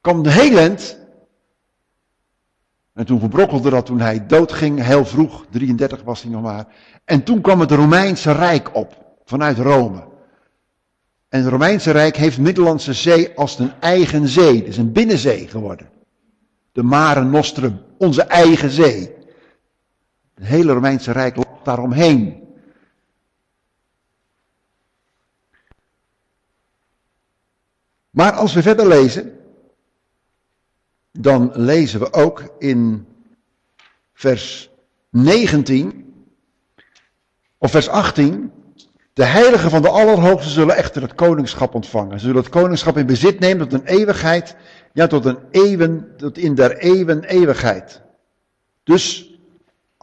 Kwam 0.00 0.22
de 0.22 0.30
heel 0.30 0.58
end. 0.58 0.98
En 2.92 3.06
toen 3.06 3.20
verbrokkelde 3.20 3.70
dat 3.70 3.86
toen 3.86 4.00
hij 4.00 4.26
doodging, 4.26 4.82
heel 4.82 5.04
vroeg, 5.04 5.46
33 5.50 6.02
was 6.02 6.22
hij 6.22 6.30
nog 6.30 6.42
maar. 6.42 6.66
En 7.04 7.22
toen 7.22 7.40
kwam 7.40 7.60
het 7.60 7.70
Romeinse 7.70 8.32
Rijk 8.32 8.74
op, 8.74 9.16
vanuit 9.24 9.58
Rome. 9.58 10.04
En 11.28 11.40
het 11.42 11.50
Romeinse 11.50 11.90
Rijk 11.90 12.16
heeft 12.16 12.38
Middellandse 12.38 12.92
Zee 12.92 13.36
als 13.36 13.58
een 13.58 13.72
eigen 13.80 14.28
zee, 14.28 14.62
dus 14.62 14.76
een 14.76 14.92
binnenzee 14.92 15.48
geworden 15.48 15.94
de 16.76 16.82
Mare 16.82 17.24
Nostrum, 17.24 17.80
onze 17.98 18.22
eigen 18.22 18.70
zee. 18.70 19.14
Het 20.34 20.46
hele 20.46 20.72
Romeinse 20.72 21.12
Rijk 21.12 21.36
daaromheen. 21.66 22.44
Maar 28.10 28.32
als 28.32 28.54
we 28.54 28.62
verder 28.62 28.88
lezen, 28.88 29.40
dan 31.12 31.50
lezen 31.54 32.00
we 32.00 32.12
ook 32.12 32.54
in 32.58 33.06
vers 34.12 34.70
19 35.10 36.14
of 37.58 37.70
vers 37.70 37.88
18. 37.88 38.52
De 39.12 39.24
heiligen 39.24 39.70
van 39.70 39.82
de 39.82 39.88
Allerhoogste 39.88 40.50
zullen 40.50 40.76
echter 40.76 41.02
het 41.02 41.14
koningschap 41.14 41.74
ontvangen. 41.74 42.18
Ze 42.20 42.26
zullen 42.26 42.42
het 42.42 42.50
koningschap 42.50 42.96
in 42.96 43.06
bezit 43.06 43.38
nemen 43.38 43.68
tot 43.68 43.80
een 43.80 43.86
eeuwigheid 43.86 44.56
ja, 44.96 45.06
tot 45.06 45.24
een 45.24 45.38
eeuwen, 45.50 46.16
tot 46.16 46.38
in 46.38 46.54
der 46.54 46.76
eeuwen 46.76 47.24
eeuwigheid. 47.24 48.02
Dus 48.82 49.25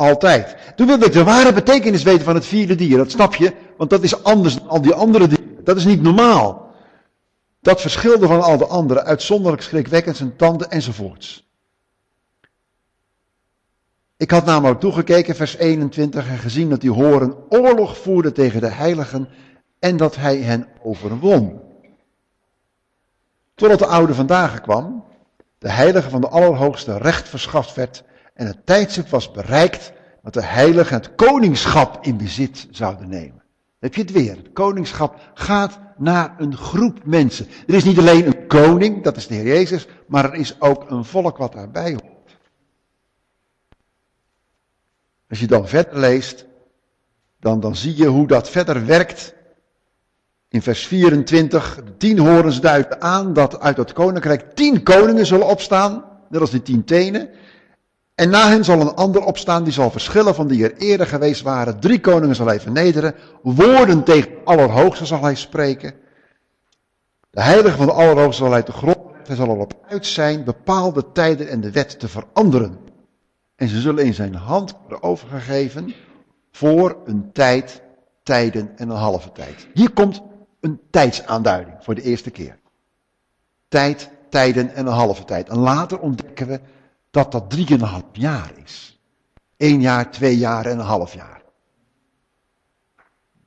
altijd. 0.04 0.56
Toen 0.76 0.88
wilde 0.88 1.06
ik 1.06 1.14
de 1.14 1.24
ware 1.24 1.54
betekenis 1.54 2.04
weten 2.04 2.24
van 2.24 2.36
het 2.36 2.46
vierde 2.46 2.76
dier. 2.76 2.98
Dat 2.98 3.12
snap 3.12 3.36
je, 3.36 3.54
want 3.78 3.90
dat 3.90 4.04
is 4.04 4.24
anders 4.24 4.56
dan 4.56 4.68
al 4.68 4.82
die 4.82 4.94
andere 4.94 5.28
dieren. 5.28 5.64
Dat 5.64 5.78
is 5.78 5.86
niet 5.86 6.02
normaal. 6.02 6.72
Dat 7.62 7.82
verschilde 7.82 8.28
van 8.28 8.42
al 8.42 8.58
de 8.58 8.68
andere, 8.68 9.04
uitzonderlijk 9.04 9.62
schrikwekkend 9.62 10.18
zijn 10.18 10.36
tanden 10.36 10.70
enzovoorts. 10.70 11.52
Ik 14.18 14.32
had 14.32 14.46
namelijk 14.46 14.80
toegekeken, 14.80 15.36
vers 15.36 15.56
21, 15.56 16.28
en 16.28 16.38
gezien 16.38 16.70
dat 16.70 16.82
die 16.82 16.92
horen 16.92 17.36
oorlog 17.50 17.98
voerde 17.98 18.32
tegen 18.32 18.62
de 18.62 18.68
heiligen 18.68 19.30
en 19.80 19.98
dat 19.98 20.16
hij 20.16 20.38
hen 20.38 20.68
overwon. 20.82 21.62
Totdat 23.56 23.80
de 23.80 23.86
oude 23.86 24.14
vandaag 24.14 24.62
kwam, 24.62 25.06
de 25.58 25.72
heilige 25.72 26.10
van 26.10 26.22
de 26.22 26.30
Allerhoogste 26.30 26.98
recht 26.98 27.30
verschaft 27.30 27.76
werd 27.76 28.04
en 28.34 28.48
het 28.48 28.66
tijdstip 28.66 29.10
was 29.10 29.32
bereikt 29.32 29.92
dat 30.22 30.34
de 30.34 30.44
heilige 30.44 30.94
het 30.94 31.16
koningschap 31.16 32.06
in 32.06 32.18
bezit 32.18 32.68
zouden 32.72 33.10
nemen. 33.10 33.44
Heb 33.80 33.96
je 33.96 34.02
het 34.02 34.12
weer. 34.12 34.36
Het 34.36 34.54
koningschap 34.54 35.32
gaat 35.34 35.80
naar 35.98 36.36
een 36.38 36.58
groep 36.58 37.06
mensen. 37.06 37.48
Er 37.68 37.74
is 37.74 37.84
niet 37.84 37.98
alleen 37.98 38.26
een 38.26 38.48
koning, 38.48 39.04
dat 39.04 39.18
is 39.18 39.28
de 39.28 39.34
Heer 39.34 39.46
Jezus, 39.46 39.88
maar 40.08 40.26
er 40.26 40.34
is 40.34 40.62
ook 40.62 40.90
een 40.90 41.06
volk 41.06 41.38
wat 41.38 41.54
daarbij 41.54 41.92
hoort. 41.92 42.38
Als 45.30 45.40
je 45.40 45.48
dan 45.48 45.68
verder 45.68 46.00
leest, 46.00 46.46
dan, 47.40 47.60
dan 47.60 47.76
zie 47.76 47.98
je 47.98 48.08
hoe 48.08 48.28
dat 48.28 48.50
verder 48.50 48.86
werkt 48.86 49.34
in 50.50 50.62
vers 50.62 50.88
24, 50.88 51.82
de 51.86 51.98
tien 51.98 52.20
horens 52.20 52.62
duiden 52.62 53.02
aan 53.02 53.34
dat 53.34 53.60
uit 53.60 53.78
het 53.78 53.94
koninkrijk 53.94 54.56
tien 54.56 54.84
koningen 54.84 55.26
zullen 55.26 55.48
opstaan, 55.48 56.06
net 56.30 56.42
als 56.42 56.52
die 56.52 56.62
tien 56.62 56.84
tenen. 56.84 57.30
En 58.16 58.30
na 58.30 58.50
hen 58.50 58.64
zal 58.64 58.82
een 58.82 58.96
ander 58.96 59.24
opstaan, 59.24 59.64
die 59.64 59.74
zal 59.74 59.92
verschillen 59.92 60.36
van 60.36 60.48
die 60.48 60.64
er 60.64 60.78
eerder 60.78 61.08
geweest 61.08 61.42
waren. 61.42 61.80
Drie 61.80 62.00
koningen 62.00 62.36
zal 62.36 62.46
hij 62.46 62.60
vernederen, 62.60 63.16
woorden 63.42 64.04
tegen 64.04 64.30
de 64.30 64.42
Allerhoogste 64.44 65.06
zal 65.06 65.22
hij 65.22 65.36
spreken. 65.36 65.94
De 67.30 67.42
heilige 67.42 67.78
van 67.78 67.86
de 67.86 67.92
Allerhoogste 67.92 68.44
zal 68.44 68.52
hij 68.52 68.64
te 68.64 68.72
grond 68.72 69.04
hij 69.28 69.36
zal 69.36 69.48
erop 69.48 69.74
uit 69.88 70.06
zijn 70.06 70.44
bepaalde 70.44 71.12
tijden 71.12 71.48
en 71.48 71.62
de 71.62 71.72
wet 71.72 72.00
te 72.00 72.08
veranderen. 72.08 72.78
En 73.56 73.68
ze 73.68 73.82
zullen 73.82 74.06
in 74.06 74.14
zijn 74.14 74.36
hand 74.36 74.76
worden 74.80 75.04
overgegeven 75.04 75.94
voor 76.52 76.98
een 77.06 77.32
tijd, 77.32 77.82
tijden 78.24 78.78
en 78.78 78.90
een 78.90 78.96
halve 78.96 79.32
tijd. 79.32 79.68
Hier 79.74 79.92
komt 79.92 80.22
een 80.60 80.80
tijdsaanduiding 80.90 81.78
voor 81.80 81.96
de 81.96 82.02
eerste 82.02 82.32
keer. 82.32 82.60
Tijd, 83.68 84.10
tijden 84.30 84.74
en 84.76 84.86
een 84.86 84.94
halve 84.94 85.26
tijd. 85.26 85.50
En 85.50 85.58
later 85.58 86.00
ontdekken 86.00 86.48
we 86.48 86.60
dat 87.14 87.32
dat 87.32 87.50
drieënhalf 87.50 88.04
jaar 88.12 88.52
is. 88.64 89.00
Eén 89.58 89.82
jaar, 89.82 90.12
twee 90.12 90.38
jaar 90.38 90.66
en 90.66 90.80
een 90.80 90.86
half 90.86 91.14
jaar. 91.14 91.42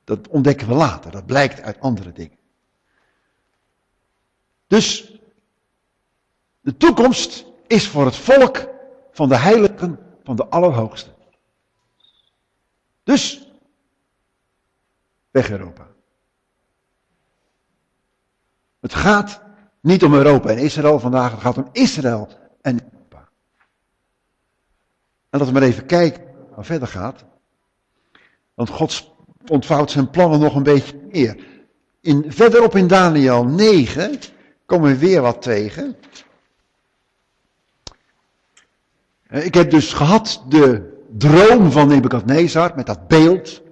Dat 0.04 0.28
ontdekken 0.28 0.68
we 0.68 0.74
later. 0.74 1.10
Dat 1.10 1.26
blijkt 1.26 1.60
uit 1.60 1.80
andere 1.80 2.12
dingen. 2.12 2.38
Dus 4.66 5.12
de 6.60 6.76
toekomst 6.76 7.44
is 7.66 7.88
voor 7.88 8.04
het 8.04 8.16
volk 8.16 8.68
van 9.12 9.28
de 9.28 9.36
heiligen 9.36 9.98
van 10.22 10.36
de 10.36 10.46
Allerhoogste. 10.46 11.10
Dus 13.02 13.48
weg 15.30 15.50
Europa. 15.50 15.86
Het 18.80 18.94
gaat 18.94 19.42
niet 19.80 20.04
om 20.04 20.14
Europa 20.14 20.48
en 20.48 20.58
Israël 20.58 21.00
vandaag, 21.00 21.30
het 21.30 21.40
gaat 21.40 21.56
om 21.56 21.68
Israël 21.72 22.28
en. 22.60 22.95
En 25.36 25.42
laten 25.42 25.54
we 25.54 25.60
maar 25.60 25.70
even 25.70 25.86
kijken 25.86 26.22
hoe 26.22 26.56
het 26.56 26.66
verder 26.66 26.88
gaat. 26.88 27.24
Want 28.54 28.68
God 28.68 29.14
ontvouwt 29.46 29.90
zijn 29.90 30.10
plannen 30.10 30.40
nog 30.40 30.54
een 30.54 30.62
beetje 30.62 30.96
meer. 31.10 31.44
In, 32.00 32.24
verderop 32.28 32.76
in 32.76 32.86
Daniel 32.86 33.44
9 33.44 34.18
komen 34.66 34.90
we 34.90 34.98
weer 34.98 35.20
wat 35.20 35.42
tegen. 35.42 35.96
Eh, 39.26 39.44
ik 39.44 39.54
heb 39.54 39.70
dus 39.70 39.92
gehad 39.92 40.44
de 40.48 40.94
droom 41.10 41.70
van 41.70 41.88
Nebukadnezar 41.88 42.72
met 42.76 42.86
dat 42.86 43.08
beeld. 43.08 43.62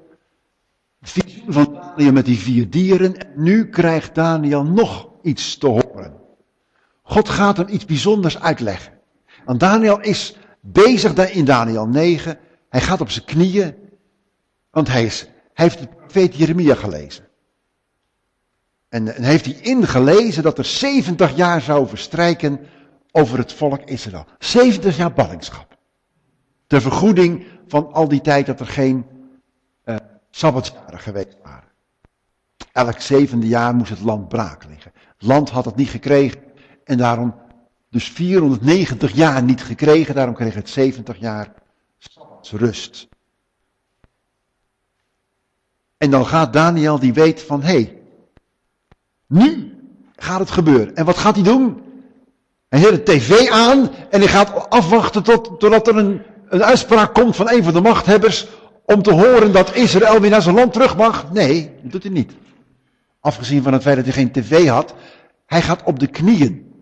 Visioen 1.02 1.52
van 1.52 1.72
Daniel 1.72 2.12
met 2.12 2.24
die 2.24 2.38
vier 2.38 2.70
dieren. 2.70 3.16
En 3.16 3.42
nu 3.42 3.68
krijgt 3.68 4.14
Daniel 4.14 4.64
nog 4.64 5.08
iets 5.22 5.58
te 5.58 5.66
horen. 5.66 6.20
God 7.02 7.28
gaat 7.28 7.56
hem 7.56 7.68
iets 7.68 7.84
bijzonders 7.84 8.40
uitleggen. 8.40 8.92
Want 9.44 9.60
Daniel 9.60 10.00
is 10.00 10.36
bezig 10.66 11.30
in 11.30 11.44
Daniel 11.44 11.86
9. 11.86 12.38
Hij 12.68 12.80
gaat 12.80 13.00
op 13.00 13.10
zijn 13.10 13.24
knieën. 13.24 13.74
Want 14.70 14.88
hij, 14.88 15.04
is, 15.04 15.20
hij 15.54 15.64
heeft 15.64 15.78
de 15.78 15.86
profeet 15.86 16.36
Jeremia 16.36 16.74
gelezen. 16.74 17.24
En, 18.88 19.14
en 19.14 19.22
heeft 19.22 19.44
hij 19.44 19.54
ingelezen 19.54 20.42
dat 20.42 20.58
er 20.58 20.64
70 20.64 21.36
jaar 21.36 21.60
zou 21.60 21.88
verstrijken 21.88 22.60
over 23.10 23.38
het 23.38 23.52
volk 23.52 23.82
Israël. 23.82 24.26
70 24.38 24.96
jaar 24.96 25.12
ballingschap. 25.12 25.78
Ter 26.66 26.80
vergoeding 26.80 27.46
van 27.66 27.92
al 27.92 28.08
die 28.08 28.20
tijd 28.20 28.46
dat 28.46 28.60
er 28.60 28.66
geen 28.66 29.06
uh, 29.84 29.96
geweest 30.86 31.36
waren. 31.42 31.68
Elk 32.72 33.00
zevende 33.00 33.46
jaar 33.46 33.74
moest 33.74 33.90
het 33.90 34.00
land 34.00 34.28
braak 34.28 34.64
liggen. 34.64 34.92
Het 34.94 35.26
land 35.26 35.50
had 35.50 35.64
het 35.64 35.76
niet 35.76 35.88
gekregen 35.88 36.40
en 36.84 36.98
daarom 36.98 37.34
dus 37.94 38.08
490 38.08 39.12
jaar 39.12 39.42
niet 39.42 39.62
gekregen, 39.62 40.14
daarom 40.14 40.34
kreeg 40.34 40.54
het 40.54 40.68
70 40.68 41.18
jaar 41.18 41.52
rust. 42.50 43.08
En 45.96 46.10
dan 46.10 46.26
gaat 46.26 46.52
Daniel, 46.52 46.98
die 46.98 47.12
weet 47.12 47.42
van, 47.42 47.62
hé, 47.62 47.72
hey, 47.72 47.98
nu 49.26 49.74
gaat 50.16 50.38
het 50.38 50.50
gebeuren. 50.50 50.96
En 50.96 51.04
wat 51.04 51.18
gaat 51.18 51.34
hij 51.34 51.44
doen? 51.44 51.82
Hij 52.68 52.80
zet 52.80 53.06
de 53.06 53.12
tv 53.12 53.50
aan 53.50 53.90
en 54.10 54.20
hij 54.20 54.28
gaat 54.28 54.70
afwachten 54.70 55.22
tot, 55.22 55.60
totdat 55.60 55.88
er 55.88 55.96
een 55.96 56.22
een 56.54 56.64
uitspraak 56.64 57.14
komt 57.14 57.36
van 57.36 57.50
een 57.50 57.64
van 57.64 57.72
de 57.72 57.80
machthebbers 57.80 58.46
om 58.84 59.02
te 59.02 59.12
horen 59.12 59.52
dat 59.52 59.74
Israël 59.74 60.20
weer 60.20 60.30
naar 60.30 60.42
zijn 60.42 60.54
land 60.54 60.72
terug 60.72 60.96
mag. 60.96 61.32
Nee, 61.32 61.70
dat 61.82 61.92
doet 61.92 62.02
hij 62.02 62.12
niet. 62.12 62.32
Afgezien 63.20 63.62
van 63.62 63.72
het 63.72 63.82
feit 63.82 63.96
dat 63.96 64.04
hij 64.04 64.14
geen 64.14 64.32
tv 64.32 64.68
had, 64.68 64.94
hij 65.46 65.62
gaat 65.62 65.82
op 65.84 65.98
de 65.98 66.06
knieën. 66.06 66.73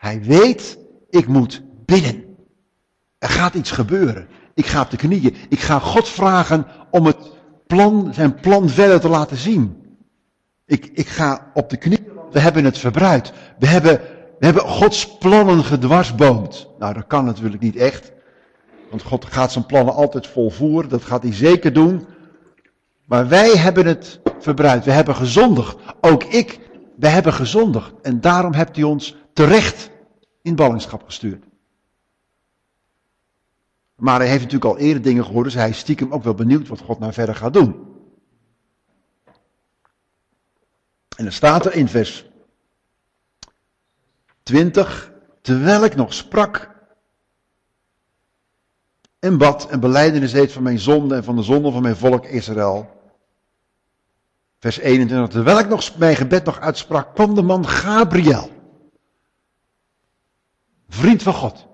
Hij 0.00 0.22
weet, 0.22 0.78
ik 1.10 1.26
moet 1.28 1.62
bidden. 1.84 2.24
Er 3.18 3.28
gaat 3.28 3.54
iets 3.54 3.70
gebeuren. 3.70 4.28
Ik 4.54 4.66
ga 4.66 4.80
op 4.80 4.90
de 4.90 4.96
knieën. 4.96 5.36
Ik 5.48 5.60
ga 5.60 5.78
God 5.78 6.08
vragen 6.08 6.66
om 6.90 7.06
het 7.06 7.16
plan, 7.66 8.14
zijn 8.14 8.34
plan 8.34 8.68
verder 8.68 9.00
te 9.00 9.08
laten 9.08 9.36
zien. 9.36 9.76
Ik, 10.66 10.90
ik 10.92 11.08
ga 11.08 11.50
op 11.54 11.70
de 11.70 11.76
knieën. 11.76 12.08
We 12.30 12.38
hebben 12.38 12.64
het 12.64 12.78
verbruikt. 12.78 13.32
We 13.58 13.66
hebben, 13.66 14.00
we 14.38 14.44
hebben 14.44 14.62
Gods 14.62 15.16
plannen 15.18 15.64
gedwarsboomd. 15.64 16.68
Nou, 16.78 16.94
dat 16.94 17.06
kan 17.06 17.24
natuurlijk 17.24 17.62
niet 17.62 17.76
echt. 17.76 18.12
Want 18.90 19.02
God 19.02 19.24
gaat 19.24 19.52
zijn 19.52 19.66
plannen 19.66 19.94
altijd 19.94 20.26
volvoeren. 20.26 20.90
Dat 20.90 21.04
gaat 21.04 21.22
hij 21.22 21.34
zeker 21.34 21.72
doen. 21.72 22.06
Maar 23.06 23.28
wij 23.28 23.56
hebben 23.56 23.86
het 23.86 24.20
verbruikt. 24.38 24.84
We 24.84 24.92
hebben 24.92 25.14
gezondigd. 25.14 25.76
Ook 26.00 26.24
ik. 26.24 26.60
We 26.96 27.08
hebben 27.08 27.32
gezondigd. 27.32 27.92
En 28.02 28.20
daarom 28.20 28.52
hebt 28.52 28.76
hij 28.76 28.84
ons 28.84 29.19
terecht 29.40 29.90
in 30.42 30.54
ballingschap 30.54 31.02
gestuurd. 31.04 31.44
Maar 33.96 34.18
hij 34.18 34.28
heeft 34.28 34.42
natuurlijk 34.42 34.70
al 34.70 34.78
eerder 34.78 35.02
dingen 35.02 35.24
gehoord, 35.24 35.44
dus 35.44 35.54
hij 35.54 35.68
is 35.68 35.78
stiekem 35.78 36.12
ook 36.12 36.22
wel 36.22 36.34
benieuwd 36.34 36.68
wat 36.68 36.80
God 36.80 36.98
nou 36.98 37.12
verder 37.12 37.34
gaat 37.34 37.52
doen. 37.52 37.88
En 41.16 41.24
dan 41.24 41.32
staat 41.32 41.66
er 41.66 41.74
in 41.74 41.88
vers 41.88 42.26
20, 44.42 45.12
terwijl 45.40 45.84
ik 45.84 45.96
nog 45.96 46.14
sprak 46.14 46.74
en 49.18 49.38
bad 49.38 49.68
en 49.68 49.80
beleidenis 49.80 50.32
deed 50.32 50.52
van 50.52 50.62
mijn 50.62 50.78
zonde 50.78 51.14
en 51.14 51.24
van 51.24 51.36
de 51.36 51.42
zonde 51.42 51.70
van 51.70 51.82
mijn 51.82 51.96
volk 51.96 52.24
Israël. 52.24 53.02
Vers 54.58 54.78
21, 54.78 55.28
terwijl 55.28 55.58
ik 55.58 55.68
nog 55.68 55.96
mijn 55.96 56.16
gebed 56.16 56.44
nog 56.44 56.60
uitsprak, 56.60 57.14
kwam 57.14 57.34
de 57.34 57.42
man 57.42 57.68
Gabriel, 57.68 58.59
vriend 60.90 61.22
van 61.22 61.34
God. 61.34 61.66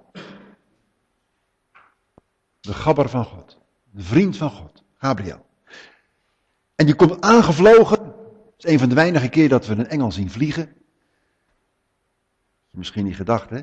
De 2.61 2.75
gabber 2.75 3.09
van 3.09 3.25
God. 3.25 3.59
De 3.91 4.03
vriend 4.03 4.37
van 4.37 4.51
God. 4.51 4.83
Gabriel. 4.99 5.47
En 6.75 6.87
die 6.87 6.95
komt 6.95 7.21
aangevlogen. 7.21 7.99
Het 8.57 8.65
is 8.65 8.73
een 8.73 8.79
van 8.79 8.89
de 8.89 8.95
weinige 8.95 9.29
keer 9.29 9.49
dat 9.49 9.67
we 9.67 9.75
een 9.75 9.89
engel 9.89 10.13
zien 10.13 10.31
vliegen. 10.31 10.73
Misschien 12.71 13.05
niet 13.05 13.17
gedacht, 13.17 13.51
hè? 13.51 13.61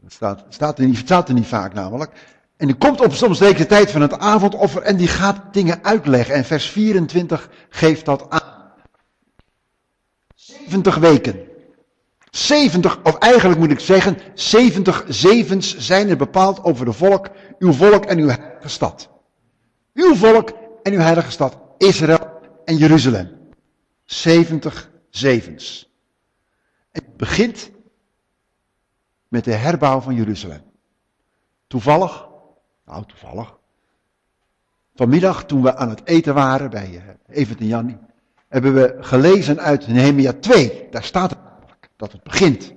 Dat 0.00 0.12
staat, 0.12 0.44
staat, 0.48 0.78
er 0.78 0.86
niet, 0.86 0.96
staat 0.96 1.28
er 1.28 1.34
niet 1.34 1.46
vaak 1.46 1.72
namelijk. 1.72 2.38
En 2.56 2.66
die 2.66 2.76
komt 2.76 3.00
op 3.00 3.12
soms 3.12 3.38
de 3.38 3.66
tijd 3.66 3.90
van 3.90 4.00
het 4.00 4.18
avondoffer 4.18 4.82
en 4.82 4.96
die 4.96 5.08
gaat 5.08 5.54
dingen 5.54 5.84
uitleggen. 5.84 6.34
En 6.34 6.44
vers 6.44 6.66
24 6.66 7.50
geeft 7.68 8.04
dat 8.04 8.30
aan. 8.30 8.72
70 10.34 10.96
weken 10.96 11.49
70, 12.30 13.02
of 13.02 13.14
eigenlijk 13.14 13.60
moet 13.60 13.70
ik 13.70 13.80
zeggen, 13.80 14.18
70 14.34 15.04
zevens 15.08 15.76
zijn 15.76 16.08
er 16.08 16.16
bepaald 16.16 16.64
over 16.64 16.84
de 16.84 16.92
volk, 16.92 17.30
uw 17.58 17.72
volk 17.72 18.04
en 18.04 18.18
uw 18.18 18.28
heilige 18.28 18.68
stad. 18.68 19.10
Uw 19.94 20.14
volk 20.14 20.52
en 20.82 20.92
uw 20.92 20.98
heilige 20.98 21.30
stad, 21.30 21.58
Israël 21.78 22.40
en 22.64 22.76
Jeruzalem. 22.76 23.38
70 24.04 24.90
zevens. 25.10 25.90
En 26.92 27.02
het 27.04 27.16
begint 27.16 27.70
met 29.28 29.44
de 29.44 29.52
herbouw 29.52 30.00
van 30.00 30.14
Jeruzalem. 30.14 30.62
Toevallig, 31.66 32.28
nou 32.86 33.04
toevallig, 33.06 33.58
vanmiddag 34.94 35.44
toen 35.44 35.62
we 35.62 35.76
aan 35.76 35.88
het 35.88 36.00
eten 36.04 36.34
waren 36.34 36.70
bij 36.70 37.02
eh, 37.28 37.36
Evert 37.36 37.60
en 37.60 37.66
Jannie, 37.66 37.98
hebben 38.48 38.74
we 38.74 38.96
gelezen 39.00 39.60
uit 39.60 39.88
Nehemia 39.88 40.32
2. 40.32 40.88
Daar 40.90 41.04
staat 41.04 41.30
het 41.30 41.39
dat 42.00 42.12
het 42.12 42.22
begint. 42.22 42.74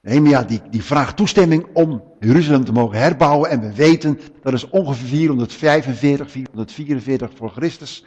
Nehemia 0.00 0.42
die, 0.42 0.62
die 0.70 0.82
vraagt 0.82 1.16
toestemming 1.16 1.66
om 1.72 2.02
Jeruzalem 2.20 2.64
te 2.64 2.72
mogen 2.72 2.98
herbouwen. 2.98 3.50
En 3.50 3.60
we 3.60 3.74
weten 3.74 4.20
dat 4.42 4.52
is 4.52 4.68
ongeveer 4.68 5.06
445, 5.06 6.30
444 6.30 7.30
voor 7.34 7.50
Christus. 7.50 8.04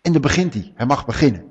En 0.00 0.12
dan 0.12 0.20
begint 0.20 0.54
hij. 0.54 0.72
Hij 0.74 0.86
mag 0.86 1.06
beginnen. 1.06 1.44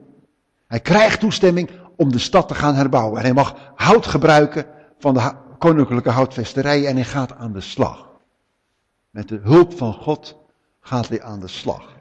Hij 0.68 0.80
krijgt 0.80 1.20
toestemming 1.20 1.70
om 1.96 2.12
de 2.12 2.20
stad 2.20 2.48
te 2.48 2.56
gaan 2.56 2.76
herbouwen. 2.76 3.18
En 3.18 3.24
hij 3.24 3.34
mag 3.34 3.72
hout 3.76 4.06
gebruiken 4.06 4.66
van 5.00 5.14
de 5.14 5.32
koninklijke 5.58 6.10
houtvesterij. 6.10 6.88
En 6.88 6.96
hij 6.96 7.06
gaat 7.06 7.34
aan 7.34 7.54
de 7.54 7.62
slag. 7.62 8.10
Met 9.10 9.28
de 9.28 9.40
hulp 9.44 9.78
van 9.78 9.94
God 9.94 10.38
gaat 10.80 11.10
hij 11.10 11.22
aan 11.22 11.40
de 11.40 11.48
slag. 11.48 11.96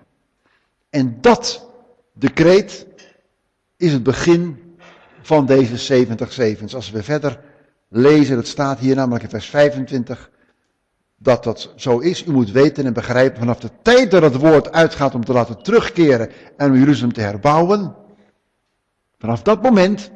En 0.91 1.21
dat 1.21 1.71
decreet 2.13 2.87
is 3.77 3.93
het 3.93 4.03
begin 4.03 4.72
van 5.23 5.47
deze 5.47 5.77
70 5.77 6.33
zevens. 6.33 6.75
Als 6.75 6.91
we 6.91 7.03
verder 7.03 7.41
lezen, 7.89 8.37
het 8.37 8.49
staat 8.49 8.79
hier 8.79 8.95
namelijk 8.95 9.25
in 9.25 9.31
vers 9.31 9.47
25, 9.47 10.31
dat 11.19 11.45
dat 11.45 11.73
zo 11.77 11.99
is. 11.99 12.27
U 12.27 12.31
moet 12.31 12.51
weten 12.51 12.87
en 12.87 12.93
begrijpen 12.93 13.39
vanaf 13.39 13.61
de 13.61 13.71
tijd 13.83 14.11
dat 14.11 14.23
het 14.23 14.37
woord 14.37 14.73
uitgaat 14.73 15.15
om 15.15 15.25
te 15.25 15.33
laten 15.33 15.63
terugkeren 15.63 16.31
en 16.57 16.71
om 16.71 16.79
Jeruzalem 16.79 17.13
te 17.13 17.21
herbouwen. 17.21 17.95
Vanaf 19.19 19.43
dat 19.43 19.63
moment 19.63 20.11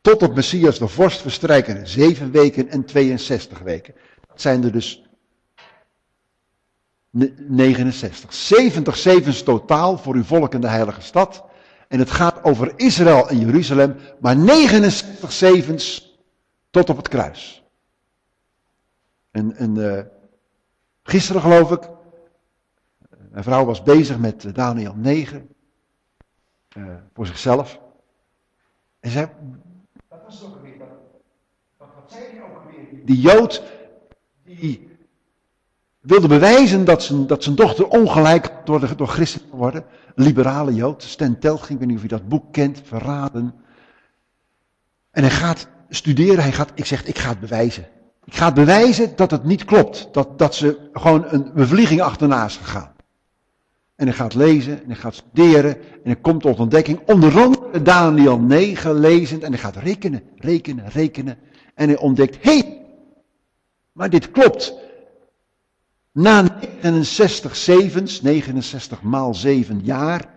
tot 0.00 0.22
op 0.22 0.34
Messias 0.34 0.78
de 0.78 0.88
vorst 0.88 1.20
verstrijken 1.20 1.88
7 1.88 2.30
weken 2.30 2.68
en 2.68 2.84
62 2.84 3.58
weken. 3.58 3.94
Dat 4.28 4.40
zijn 4.40 4.64
er 4.64 4.72
dus 4.72 5.04
69. 7.10 8.34
70 8.34 8.96
zevens 8.96 9.42
totaal 9.42 9.98
voor 9.98 10.14
uw 10.14 10.24
volk 10.24 10.54
in 10.54 10.60
de 10.60 10.68
heilige 10.68 11.00
stad. 11.00 11.44
En 11.88 11.98
het 11.98 12.10
gaat 12.10 12.44
over 12.44 12.72
Israël 12.76 13.28
en 13.28 13.38
Jeruzalem, 13.38 13.96
maar 14.20 14.36
69 14.36 15.32
zevens 15.32 16.12
tot 16.70 16.90
op 16.90 16.96
het 16.96 17.08
kruis. 17.08 17.64
En, 19.30 19.56
en 19.56 19.76
uh, 19.76 20.00
gisteren 21.02 21.42
geloof 21.42 21.70
ik, 21.70 21.88
mijn 23.30 23.44
vrouw 23.44 23.64
was 23.64 23.82
bezig 23.82 24.18
met 24.18 24.54
Daniel 24.54 24.94
9, 24.96 25.54
uh, 26.76 26.88
eh, 26.88 26.96
voor 27.14 27.26
zichzelf. 27.26 27.80
En 29.00 29.10
zei, 29.10 29.28
wat 30.08 30.22
was 30.24 30.40
het 30.40 30.48
ook 30.48 30.56
alweer? 30.56 30.78
Wat, 30.78 31.88
wat 31.94 32.12
zei 32.12 32.24
hij 32.24 32.42
ook 32.42 32.62
alweer? 32.62 33.04
Die 33.04 33.20
Jood, 33.20 33.62
die 34.42 34.93
wilde 36.04 36.28
bewijzen 36.28 36.84
dat 36.84 37.02
zijn, 37.02 37.26
dat 37.26 37.42
zijn 37.42 37.54
dochter 37.54 37.88
ongelijk 37.88 38.52
door, 38.64 38.96
door 38.96 39.08
christen 39.08 39.40
worden. 39.50 39.84
Liberale 40.14 40.74
Jood, 40.74 41.02
Stan 41.02 41.38
Telging, 41.38 41.70
ik 41.70 41.78
weet 41.78 41.86
niet 41.88 41.96
of 41.96 42.02
je 42.02 42.08
dat 42.08 42.28
boek 42.28 42.52
kent, 42.52 42.80
Verraden. 42.84 43.54
En 45.10 45.22
hij 45.22 45.30
gaat 45.30 45.66
studeren, 45.88 46.42
hij 46.42 46.52
gaat, 46.52 46.72
ik 46.74 46.84
zeg, 46.84 47.04
ik 47.04 47.18
ga 47.18 47.28
het 47.28 47.40
bewijzen. 47.40 47.86
Ik 48.24 48.34
ga 48.34 48.44
het 48.44 48.54
bewijzen 48.54 49.16
dat 49.16 49.30
het 49.30 49.44
niet 49.44 49.64
klopt. 49.64 50.08
Dat, 50.12 50.38
dat 50.38 50.54
ze 50.54 50.78
gewoon 50.92 51.24
een 51.28 51.50
bevlieging 51.54 52.00
achterna 52.00 52.44
is 52.44 52.56
gegaan. 52.56 52.92
En 53.96 54.06
hij 54.06 54.16
gaat 54.16 54.34
lezen 54.34 54.82
en 54.82 54.86
hij 54.86 54.96
gaat 54.96 55.14
studeren 55.14 55.76
en 55.76 56.00
hij 56.02 56.16
komt 56.16 56.42
tot 56.42 56.58
ontdekking. 56.58 57.00
Onder 57.06 57.40
andere 57.40 57.82
Daniel 57.82 58.38
9 58.38 58.94
lezend 58.94 59.42
en 59.42 59.50
hij 59.52 59.60
gaat 59.60 59.76
rekenen, 59.76 60.22
rekenen, 60.36 60.90
rekenen. 60.90 61.38
En 61.74 61.88
hij 61.88 61.98
ontdekt, 61.98 62.36
hé, 62.40 62.62
maar 63.92 64.10
dit 64.10 64.30
klopt. 64.30 64.83
Na 66.14 66.42
69 66.42 67.56
zevens, 67.56 68.20
69 68.20 69.02
maal 69.02 69.34
7 69.34 69.80
jaar, 69.80 70.28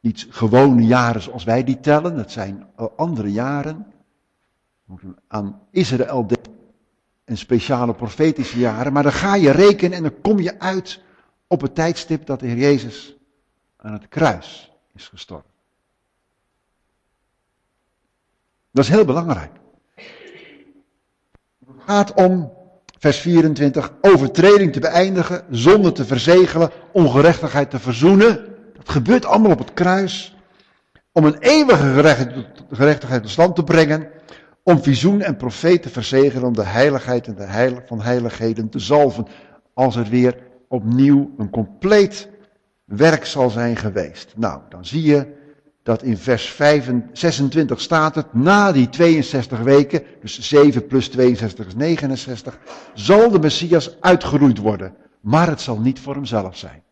niet 0.00 0.26
gewone 0.30 0.82
jaren 0.82 1.22
zoals 1.22 1.44
wij 1.44 1.64
die 1.64 1.80
tellen, 1.80 2.16
dat 2.16 2.30
zijn 2.30 2.66
andere 2.96 3.32
jaren. 3.32 3.92
Aan 5.26 5.60
Israël 5.70 6.26
en 7.24 7.36
speciale 7.36 7.94
profetische 7.94 8.58
jaren, 8.58 8.92
maar 8.92 9.02
dan 9.02 9.12
ga 9.12 9.34
je 9.34 9.50
rekenen 9.50 9.96
en 9.96 10.02
dan 10.02 10.20
kom 10.20 10.38
je 10.38 10.58
uit 10.58 11.02
op 11.46 11.60
het 11.60 11.74
tijdstip 11.74 12.26
dat 12.26 12.40
de 12.40 12.46
Heer 12.46 12.56
Jezus 12.56 13.16
aan 13.76 13.92
het 13.92 14.08
kruis 14.08 14.72
is 14.94 15.08
gestorven. 15.08 15.50
Dat 18.70 18.84
is 18.84 18.90
heel 18.90 19.04
belangrijk. 19.04 19.52
Het 21.58 21.82
gaat 21.86 22.14
om 22.14 22.58
vers 23.00 23.18
24, 23.18 23.92
overtreding 24.00 24.72
te 24.72 24.80
beëindigen, 24.80 25.42
zonde 25.50 25.92
te 25.92 26.04
verzegelen, 26.04 26.70
ongerechtigheid 26.92 27.70
te 27.70 27.78
verzoenen. 27.78 28.44
Dat 28.76 28.88
gebeurt 28.88 29.24
allemaal 29.24 29.50
op 29.50 29.58
het 29.58 29.74
kruis. 29.74 30.36
Om 31.12 31.24
een 31.24 31.38
eeuwige 31.38 32.14
gerechtigheid 32.70 33.22
tot 33.22 33.30
stand 33.30 33.54
te 33.54 33.64
brengen. 33.64 34.08
Om 34.62 34.82
visioen 34.82 35.22
en 35.22 35.36
profeet 35.36 35.82
te 35.82 35.88
verzegelen, 35.88 36.44
om 36.44 36.54
de 36.54 36.64
heiligheid 36.64 37.26
en 37.26 37.34
de 37.34 37.82
van 37.86 38.00
heiligheden 38.00 38.68
te 38.68 38.78
zalven. 38.78 39.26
Als 39.74 39.96
er 39.96 40.06
weer 40.06 40.36
opnieuw 40.68 41.34
een 41.38 41.50
compleet 41.50 42.28
werk 42.84 43.24
zal 43.24 43.50
zijn 43.50 43.76
geweest. 43.76 44.32
Nou, 44.36 44.60
dan 44.68 44.84
zie 44.84 45.02
je 45.02 45.26
dat 45.82 46.02
in 46.02 46.16
vers 46.16 46.56
26 47.12 47.80
staat 47.80 48.14
het, 48.14 48.34
na 48.34 48.72
die 48.72 48.88
62 48.88 49.58
weken, 49.58 50.02
dus 50.20 50.40
7 50.40 50.86
plus 50.86 51.08
62 51.08 51.66
is 51.66 51.74
69, 51.74 52.58
zal 52.94 53.30
de 53.30 53.38
Messias 53.38 54.00
uitgeroeid 54.00 54.58
worden. 54.58 54.94
Maar 55.20 55.48
het 55.48 55.60
zal 55.60 55.78
niet 55.78 56.00
voor 56.00 56.14
hemzelf 56.14 56.56
zijn. 56.56 56.82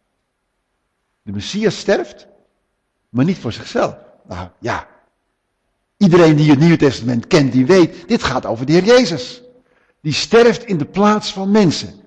De 1.22 1.32
Messias 1.32 1.78
sterft, 1.78 2.26
maar 3.08 3.24
niet 3.24 3.38
voor 3.38 3.52
zichzelf. 3.52 3.96
Nou 4.28 4.48
ja, 4.60 4.88
iedereen 5.96 6.36
die 6.36 6.50
het 6.50 6.58
Nieuwe 6.58 6.76
Testament 6.76 7.26
kent, 7.26 7.52
die 7.52 7.66
weet, 7.66 8.08
dit 8.08 8.22
gaat 8.22 8.46
over 8.46 8.66
de 8.66 8.72
Heer 8.72 8.84
Jezus. 8.84 9.42
Die 10.00 10.12
sterft 10.12 10.64
in 10.64 10.78
de 10.78 10.84
plaats 10.84 11.32
van 11.32 11.50
mensen. 11.50 12.00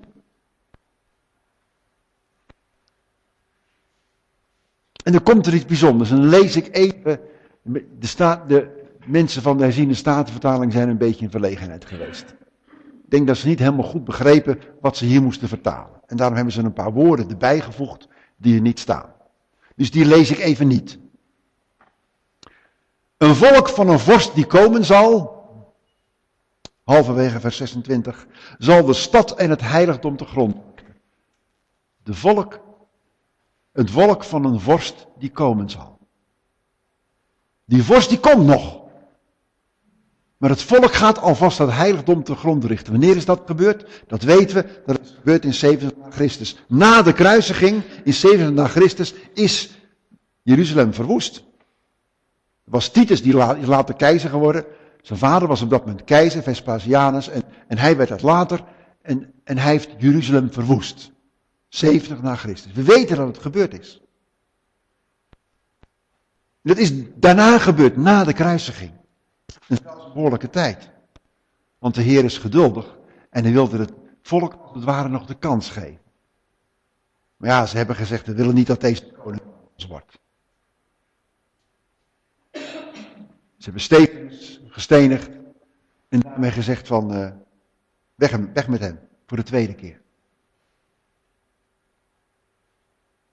En 5.02 5.12
dan 5.12 5.22
komt 5.22 5.46
er 5.46 5.54
iets 5.54 5.64
bijzonders. 5.64 6.10
En 6.10 6.16
dan 6.16 6.28
lees 6.28 6.56
ik 6.56 6.68
even. 6.76 7.20
De, 7.62 8.40
de 8.46 8.68
mensen 9.06 9.42
van 9.42 9.56
de 9.56 9.62
herziende 9.62 9.94
statenvertaling 9.94 10.72
zijn 10.72 10.88
een 10.88 10.98
beetje 10.98 11.24
in 11.24 11.30
verlegenheid 11.30 11.84
geweest. 11.84 12.34
Ik 13.04 13.18
denk 13.18 13.26
dat 13.26 13.36
ze 13.36 13.46
niet 13.48 13.58
helemaal 13.58 13.84
goed 13.84 14.04
begrepen 14.04 14.60
wat 14.80 14.96
ze 14.96 15.04
hier 15.04 15.22
moesten 15.22 15.48
vertalen. 15.48 16.00
En 16.06 16.16
daarom 16.16 16.36
hebben 16.36 16.54
ze 16.54 16.62
een 16.62 16.72
paar 16.72 16.92
woorden 16.92 17.28
erbij 17.28 17.60
gevoegd 17.60 18.08
die 18.36 18.54
er 18.54 18.60
niet 18.60 18.78
staan. 18.78 19.12
Dus 19.76 19.90
die 19.90 20.04
lees 20.04 20.30
ik 20.30 20.38
even 20.38 20.66
niet. 20.66 20.98
Een 23.16 23.34
volk 23.34 23.68
van 23.68 23.88
een 23.88 23.98
vorst 23.98 24.34
die 24.34 24.46
komen 24.46 24.84
zal, 24.84 25.42
halverwege 26.84 27.40
vers 27.40 27.56
26, 27.56 28.26
zal 28.58 28.84
de 28.84 28.92
stad 28.92 29.36
en 29.36 29.50
het 29.50 29.60
heiligdom 29.60 30.16
te 30.16 30.24
grond. 30.24 30.56
De 32.02 32.14
volk 32.14 32.60
het 33.72 33.90
volk 33.90 34.24
van 34.24 34.44
een 34.44 34.60
vorst 34.60 35.06
die 35.18 35.30
komen 35.30 35.70
zal. 35.70 35.98
Die 37.64 37.82
vorst 37.82 38.08
die 38.08 38.20
komt 38.20 38.46
nog. 38.46 38.80
Maar 40.36 40.50
het 40.50 40.62
volk 40.62 40.92
gaat 40.92 41.18
alvast 41.18 41.58
dat 41.58 41.72
heiligdom 41.72 42.24
te 42.24 42.34
grond 42.34 42.64
richten. 42.64 42.92
Wanneer 42.92 43.16
is 43.16 43.24
dat 43.24 43.42
gebeurd? 43.46 44.02
Dat 44.06 44.22
weten 44.22 44.56
we. 44.56 44.82
Dat 44.86 45.00
is 45.00 45.14
gebeurd 45.14 45.44
in 45.44 45.54
70 45.54 45.98
na 45.98 46.10
Christus. 46.10 46.56
Na 46.68 47.02
de 47.02 47.12
kruisiging 47.12 47.82
in 48.04 48.14
70 48.14 48.50
na 48.54 48.66
Christus 48.66 49.14
is 49.34 49.70
Jeruzalem 50.42 50.94
verwoest. 50.94 51.44
was 52.64 52.88
Titus 52.88 53.22
die 53.22 53.34
later 53.66 53.94
keizer 53.94 54.30
geworden. 54.30 54.64
Zijn 55.02 55.18
vader 55.18 55.48
was 55.48 55.62
op 55.62 55.70
dat 55.70 55.80
moment 55.80 56.04
keizer, 56.04 56.42
Vespasianus. 56.42 57.28
En, 57.28 57.42
en 57.68 57.78
hij 57.78 57.96
werd 57.96 58.08
het 58.08 58.22
later. 58.22 58.64
En, 59.02 59.32
en 59.44 59.58
hij 59.58 59.70
heeft 59.70 59.90
Jeruzalem 59.98 60.52
verwoest. 60.52 61.12
70 61.72 62.22
na 62.22 62.36
Christus. 62.36 62.72
We 62.72 62.82
weten 62.82 63.16
dat 63.16 63.26
het 63.26 63.38
gebeurd 63.38 63.78
is. 63.78 64.00
Dat 66.62 66.78
is 66.78 66.92
daarna 67.14 67.58
gebeurd, 67.58 67.96
na 67.96 68.24
de 68.24 68.32
kruisiging. 68.32 68.92
Een 69.68 69.78
behoorlijke 69.82 70.50
tijd. 70.50 70.90
Want 71.78 71.94
de 71.94 72.02
Heer 72.02 72.24
is 72.24 72.38
geduldig 72.38 72.98
en 73.30 73.42
hij 73.42 73.52
wilde 73.52 73.78
het 73.78 73.92
volk 74.22 74.54
als 74.54 74.74
het 74.74 74.84
ware 74.84 75.08
nog 75.08 75.26
de 75.26 75.34
kans 75.34 75.70
geven. 75.70 76.00
Maar 77.36 77.50
ja, 77.50 77.66
ze 77.66 77.76
hebben 77.76 77.96
gezegd, 77.96 78.26
we 78.26 78.34
willen 78.34 78.54
niet 78.54 78.66
dat 78.66 78.80
deze 78.80 79.12
koning 79.12 79.42
wordt. 79.88 80.20
Ze 83.56 83.68
hebben 83.68 83.82
Stevens 83.82 84.60
gestenigd 84.66 85.30
en 86.08 86.20
daarmee 86.20 86.50
gezegd 86.50 86.86
van, 86.86 87.16
uh, 87.16 87.30
weg, 88.14 88.36
weg 88.52 88.68
met 88.68 88.80
hem, 88.80 88.98
voor 89.26 89.36
de 89.36 89.42
tweede 89.42 89.74
keer. 89.74 90.01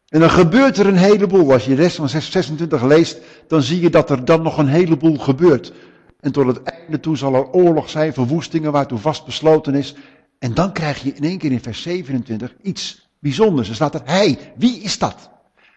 En 0.10 0.20
dan 0.20 0.30
gebeurt 0.30 0.78
er 0.78 0.88
een 0.88 0.98
heleboel. 0.98 1.52
Als 1.52 1.66
je 1.66 1.76
de 1.76 1.82
rest 1.82 1.96
van 1.96 2.10
26 2.10 2.84
leest, 2.84 3.20
dan 3.48 3.62
zie 3.62 3.82
je 3.82 3.90
dat 3.90 4.10
er 4.10 4.26
dan 4.26 4.42
nog 4.42 4.58
een 4.58 4.68
heleboel 4.68 5.18
gebeurt. 5.18 5.74
En 6.20 6.32
tot 6.32 6.48
het 6.48 6.64
einde 6.64 7.00
toe 7.00 7.18
zal 7.18 7.34
er 7.34 7.52
oorlog 7.52 7.90
zijn, 7.90 8.14
verwoestingen 8.14 8.72
waartoe 8.72 8.98
vast 8.98 9.26
besloten 9.26 9.76
is. 9.76 9.96
En 10.40 10.54
dan 10.54 10.74
krijg 10.74 11.04
je 11.04 11.14
in 11.14 11.24
één 11.24 11.38
keer 11.38 11.52
in 11.52 11.62
vers 11.62 11.82
27 11.82 12.56
iets 12.62 13.10
bijzonders. 13.20 13.70
Er 13.70 13.76
staat 13.76 13.94
er, 13.94 14.02
hij, 14.04 14.54
wie 14.56 14.80
is 14.80 14.98
dat? 14.98 15.30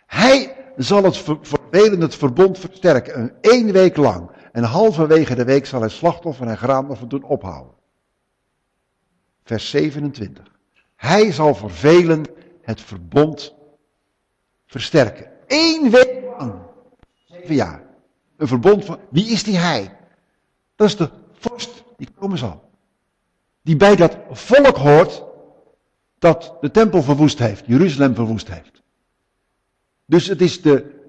Hij 0.06 0.56
zal 0.76 1.02
het 1.04 1.22
het 2.00 2.14
verbond 2.14 2.58
versterken, 2.58 3.32
een 3.40 3.72
week 3.72 3.96
lang. 3.96 4.30
En 4.52 4.64
halverwege 4.64 5.34
de 5.34 5.44
week 5.44 5.66
zal 5.66 5.80
hij 5.80 5.88
slachtoffer 5.88 6.46
en 6.46 6.56
graanoffer 6.56 7.08
doen 7.08 7.24
ophouden. 7.24 7.74
Vers 9.44 9.70
27. 9.70 10.44
Hij 10.96 11.32
zal 11.32 11.54
voor 11.54 11.70
velen 11.70 12.24
het 12.62 12.80
verbond 12.80 13.54
versterken. 14.72 15.30
Eén 15.46 15.90
week 15.90 16.22
lang. 16.38 16.54
Zeven 17.24 17.54
jaar. 17.54 17.82
Een 18.36 18.46
verbond 18.46 18.84
van, 18.84 18.98
wie 19.10 19.26
is 19.26 19.42
die 19.42 19.56
hij? 19.56 19.96
Dat 20.76 20.88
is 20.88 20.96
de 20.96 21.10
vorst 21.32 21.84
die 21.96 22.08
komen 22.18 22.38
zal. 22.38 22.70
Die 23.62 23.76
bij 23.76 23.96
dat 23.96 24.16
volk 24.30 24.76
hoort 24.76 25.24
dat 26.18 26.56
de 26.60 26.70
tempel 26.70 27.02
verwoest 27.02 27.38
heeft, 27.38 27.66
Jeruzalem 27.66 28.14
verwoest 28.14 28.48
heeft. 28.48 28.82
Dus 30.06 30.26
het 30.26 30.40
is 30.40 30.62
de 30.62 31.00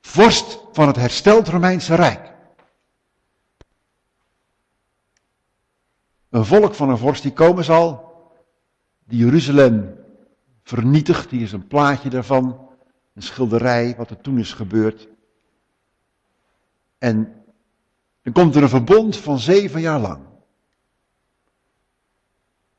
vorst 0.00 0.58
van 0.72 0.86
het 0.86 0.96
hersteld 0.96 1.48
Romeinse 1.48 1.94
Rijk. 1.94 2.32
Een 6.30 6.44
volk 6.44 6.74
van 6.74 6.88
een 6.88 6.98
vorst 6.98 7.22
die 7.22 7.32
komen 7.32 7.64
zal, 7.64 8.12
die 9.04 9.18
Jeruzalem 9.18 9.94
vernietigt, 10.62 11.30
hier 11.30 11.42
is 11.42 11.52
een 11.52 11.66
plaatje 11.66 12.10
daarvan. 12.10 12.70
Een 13.14 13.22
schilderij, 13.22 13.94
wat 13.96 14.10
er 14.10 14.20
toen 14.20 14.38
is 14.38 14.52
gebeurd. 14.52 15.08
En 16.98 17.44
dan 18.22 18.32
komt 18.32 18.54
er 18.54 18.62
een 18.62 18.68
verbond 18.68 19.16
van 19.16 19.38
zeven 19.38 19.80
jaar 19.80 20.00
lang. 20.00 20.24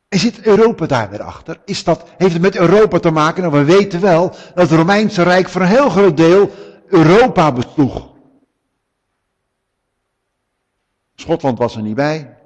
En 0.07 0.19
zit 0.19 0.41
Europa 0.41 0.85
daar 0.85 1.09
weer 1.09 1.21
achter? 1.21 1.61
Is 1.65 1.83
dat, 1.83 2.09
heeft 2.17 2.33
het 2.33 2.41
met 2.41 2.55
Europa 2.55 2.99
te 2.99 3.11
maken? 3.11 3.41
Nou, 3.41 3.53
we 3.53 3.63
weten 3.63 4.01
wel 4.01 4.29
dat 4.29 4.69
het 4.69 4.71
Romeinse 4.71 5.23
Rijk 5.23 5.49
voor 5.49 5.61
een 5.61 5.67
heel 5.67 5.89
groot 5.89 6.17
deel 6.17 6.51
Europa 6.85 7.51
besloeg. 7.51 8.11
Schotland 11.15 11.57
was 11.57 11.75
er 11.75 11.81
niet 11.81 11.95
bij. 11.95 12.37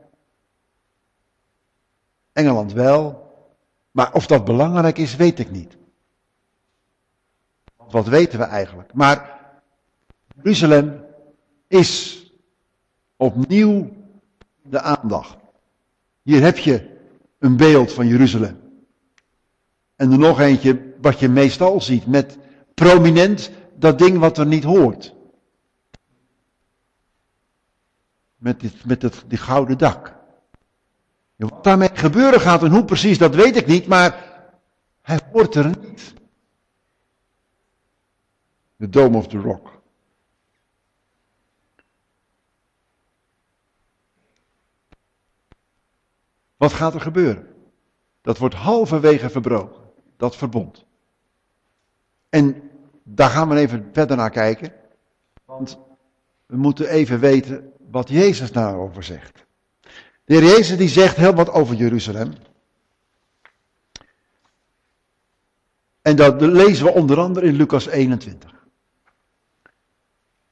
Engeland 2.33 2.73
wel. 2.73 3.25
Maar 3.91 4.13
of 4.13 4.27
dat 4.27 4.45
belangrijk 4.45 4.97
is, 4.97 5.15
weet 5.15 5.39
ik 5.39 5.51
niet. 5.51 5.77
Wat 7.89 8.07
weten 8.07 8.39
we 8.39 8.45
eigenlijk? 8.45 8.93
Maar 8.93 9.39
Jeruzalem 10.35 11.05
is 11.67 12.21
opnieuw 13.15 13.89
de 14.61 14.81
aandacht. 14.81 15.37
Hier 16.21 16.41
heb 16.41 16.57
je 16.57 16.97
een 17.39 17.57
beeld 17.57 17.93
van 17.93 18.07
Jeruzalem. 18.07 18.59
En 19.95 20.11
er 20.11 20.17
nog 20.19 20.39
eentje 20.39 20.93
wat 21.01 21.19
je 21.19 21.29
meestal 21.29 21.81
ziet 21.81 22.05
met 22.05 22.37
prominent 22.73 23.51
dat 23.75 23.99
ding 23.99 24.17
wat 24.17 24.37
er 24.37 24.45
niet 24.45 24.63
hoort. 24.63 25.15
Met, 28.35 28.59
dit, 28.59 28.85
met 28.85 29.01
het, 29.01 29.23
die 29.27 29.37
gouden 29.37 29.77
dak. 29.77 30.15
Wat 31.35 31.63
daarmee 31.63 31.89
gebeuren 31.93 32.41
gaat 32.41 32.63
en 32.63 32.71
hoe 32.71 32.85
precies, 32.85 33.17
dat 33.17 33.35
weet 33.35 33.55
ik 33.55 33.67
niet, 33.67 33.87
maar 33.87 34.25
hij 35.01 35.19
hoort 35.31 35.55
er 35.55 35.67
niet. 35.67 36.13
The 38.77 38.89
Dome 38.89 39.17
of 39.17 39.27
the 39.27 39.39
Rock. 39.39 39.81
Wat 46.57 46.73
gaat 46.73 46.93
er 46.93 47.01
gebeuren? 47.01 47.47
Dat 48.21 48.37
wordt 48.37 48.55
halverwege 48.55 49.29
verbroken, 49.29 49.81
dat 50.17 50.35
verbond. 50.35 50.85
En 52.29 52.71
daar 53.03 53.29
gaan 53.29 53.49
we 53.49 53.55
even 53.55 53.89
verder 53.93 54.17
naar 54.17 54.29
kijken. 54.29 54.73
Want 55.45 55.79
we 56.45 56.57
moeten 56.57 56.89
even 56.89 57.19
weten 57.19 57.73
wat 57.89 58.09
Jezus 58.09 58.51
daarover 58.51 59.03
zegt. 59.03 59.45
De 60.25 60.33
heer 60.33 60.43
Jezus 60.43 60.77
die 60.77 60.89
zegt 60.89 61.15
heel 61.15 61.33
wat 61.33 61.49
over 61.49 61.75
Jeruzalem. 61.75 62.33
En 66.01 66.15
dat 66.15 66.41
lezen 66.41 66.85
we 66.85 66.91
onder 66.91 67.19
andere 67.19 67.45
in 67.45 67.55
Lucas 67.55 67.87
21. 67.87 68.56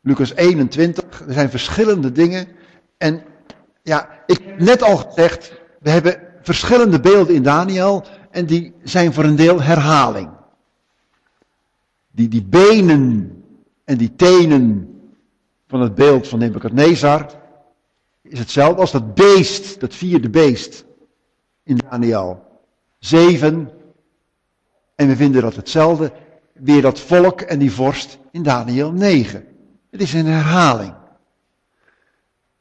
Lucas 0.06 0.36
21, 0.36 1.24
er 1.28 1.34
zijn 1.34 1.50
verschillende 1.50 2.12
dingen. 2.12 2.48
En 2.98 3.24
ja, 3.84 4.10
ik 4.26 4.42
heb 4.44 4.60
net 4.60 4.82
al 4.82 4.98
gezegd, 4.98 5.54
we 5.80 5.90
hebben 5.90 6.22
verschillende 6.42 7.00
beelden 7.00 7.36
in 7.36 7.44
Daniel 7.44 8.06
en 8.32 8.46
die 8.46 8.74
zijn 8.84 9.14
voor 9.14 9.24
een 9.24 9.36
deel 9.36 9.62
herhaling. 9.62 10.30
Die, 12.12 12.28
die 12.28 12.44
benen 12.44 13.32
en 13.84 13.98
die 13.98 14.16
tenen 14.16 14.90
van 15.68 15.82
het 15.82 15.96
beeld 15.96 16.28
van 16.28 16.40
Nebuchadnezzar 16.40 17.30
is 18.22 18.40
hetzelfde 18.40 18.82
als 18.82 18.92
dat 18.92 19.14
beest, 19.14 19.80
dat 19.80 19.96
vierde 19.96 20.30
beest 20.30 20.86
in 21.64 21.80
Daniel 21.90 22.44
7. 23.00 23.70
En 24.96 25.08
we 25.08 25.16
vinden 25.16 25.42
dat 25.42 25.56
hetzelfde, 25.56 26.12
weer 26.54 26.82
dat 26.82 27.00
volk 27.00 27.42
en 27.42 27.60
die 27.60 27.72
vorst 27.72 28.18
in 28.32 28.44
Daniel 28.44 28.92
9. 28.92 29.54
Het 29.96 30.04
is 30.04 30.14
een 30.14 30.26
herhaling. 30.26 30.94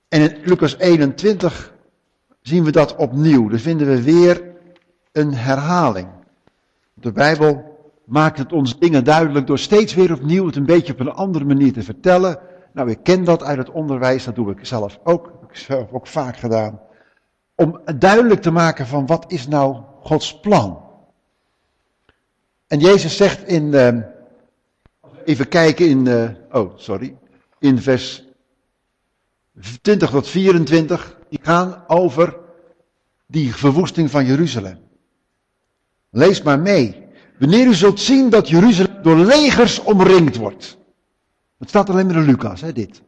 En 0.09 0.21
in 0.21 0.41
Lucas 0.45 0.79
21 0.79 1.75
zien 2.41 2.65
we 2.65 2.71
dat 2.71 2.97
opnieuw. 2.97 3.49
Dan 3.49 3.59
vinden 3.59 3.87
we 3.87 4.03
weer 4.03 4.43
een 5.13 5.35
herhaling. 5.35 6.09
De 6.95 7.13
Bijbel 7.13 7.79
maakt 8.05 8.39
het 8.39 8.53
ons 8.53 8.79
dingen 8.79 9.05
duidelijk 9.05 9.47
door 9.47 9.59
steeds 9.59 9.95
weer 9.95 10.13
opnieuw 10.13 10.47
het 10.47 10.57
een 10.57 10.67
beetje 10.67 10.93
op 10.93 11.01
een 11.01 11.13
andere 11.13 11.45
manier 11.45 11.73
te 11.73 11.83
vertellen. 11.83 12.39
Nou, 12.73 12.91
ik 12.91 12.99
ken 13.03 13.25
dat 13.25 13.43
uit 13.43 13.59
het 13.59 13.71
onderwijs, 13.71 14.25
dat 14.25 14.35
doe 14.35 14.51
ik 14.51 14.67
zelf 14.67 14.99
ook, 15.05 15.25
dat 15.25 15.41
heb 15.41 15.51
ik 15.51 15.57
zelf 15.57 15.93
ook 15.93 16.07
vaak 16.07 16.37
gedaan. 16.37 16.81
Om 17.55 17.81
duidelijk 17.99 18.43
te 18.43 18.51
maken 18.51 18.87
van 18.87 19.07
wat 19.07 19.25
is 19.29 19.49
nou 19.49 19.77
Gods 20.01 20.41
plan. 20.41 20.83
En 22.67 22.79
Jezus 22.79 23.17
zegt 23.17 23.47
in, 23.49 23.65
uh, 23.65 23.89
even 25.25 25.49
kijken 25.49 25.89
in, 25.89 26.07
uh, 26.07 26.31
oh 26.51 26.73
sorry, 26.77 27.17
in 27.65 27.79
vers 27.79 28.23
20 29.83 30.11
tot 30.11 30.29
24, 30.29 31.19
die 31.29 31.39
gaan 31.43 31.85
over 31.87 32.37
die 33.27 33.55
verwoesting 33.55 34.11
van 34.11 34.27
Jeruzalem. 34.27 34.79
Lees 36.11 36.43
maar 36.43 36.59
mee. 36.59 37.03
Wanneer 37.39 37.67
u 37.67 37.75
zult 37.75 38.01
zien 38.01 38.31
dat 38.31 38.49
Jeruzalem 38.49 39.03
door 39.03 39.17
legers 39.17 39.79
omringd 39.79 40.37
wordt. 40.37 40.77
Het 41.59 41.69
staat 41.69 41.91
alleen 41.91 42.07
maar 42.07 42.17
in 42.17 42.25
Lucas, 42.25 42.61
hè, 42.61 42.73
dit. 42.73 43.03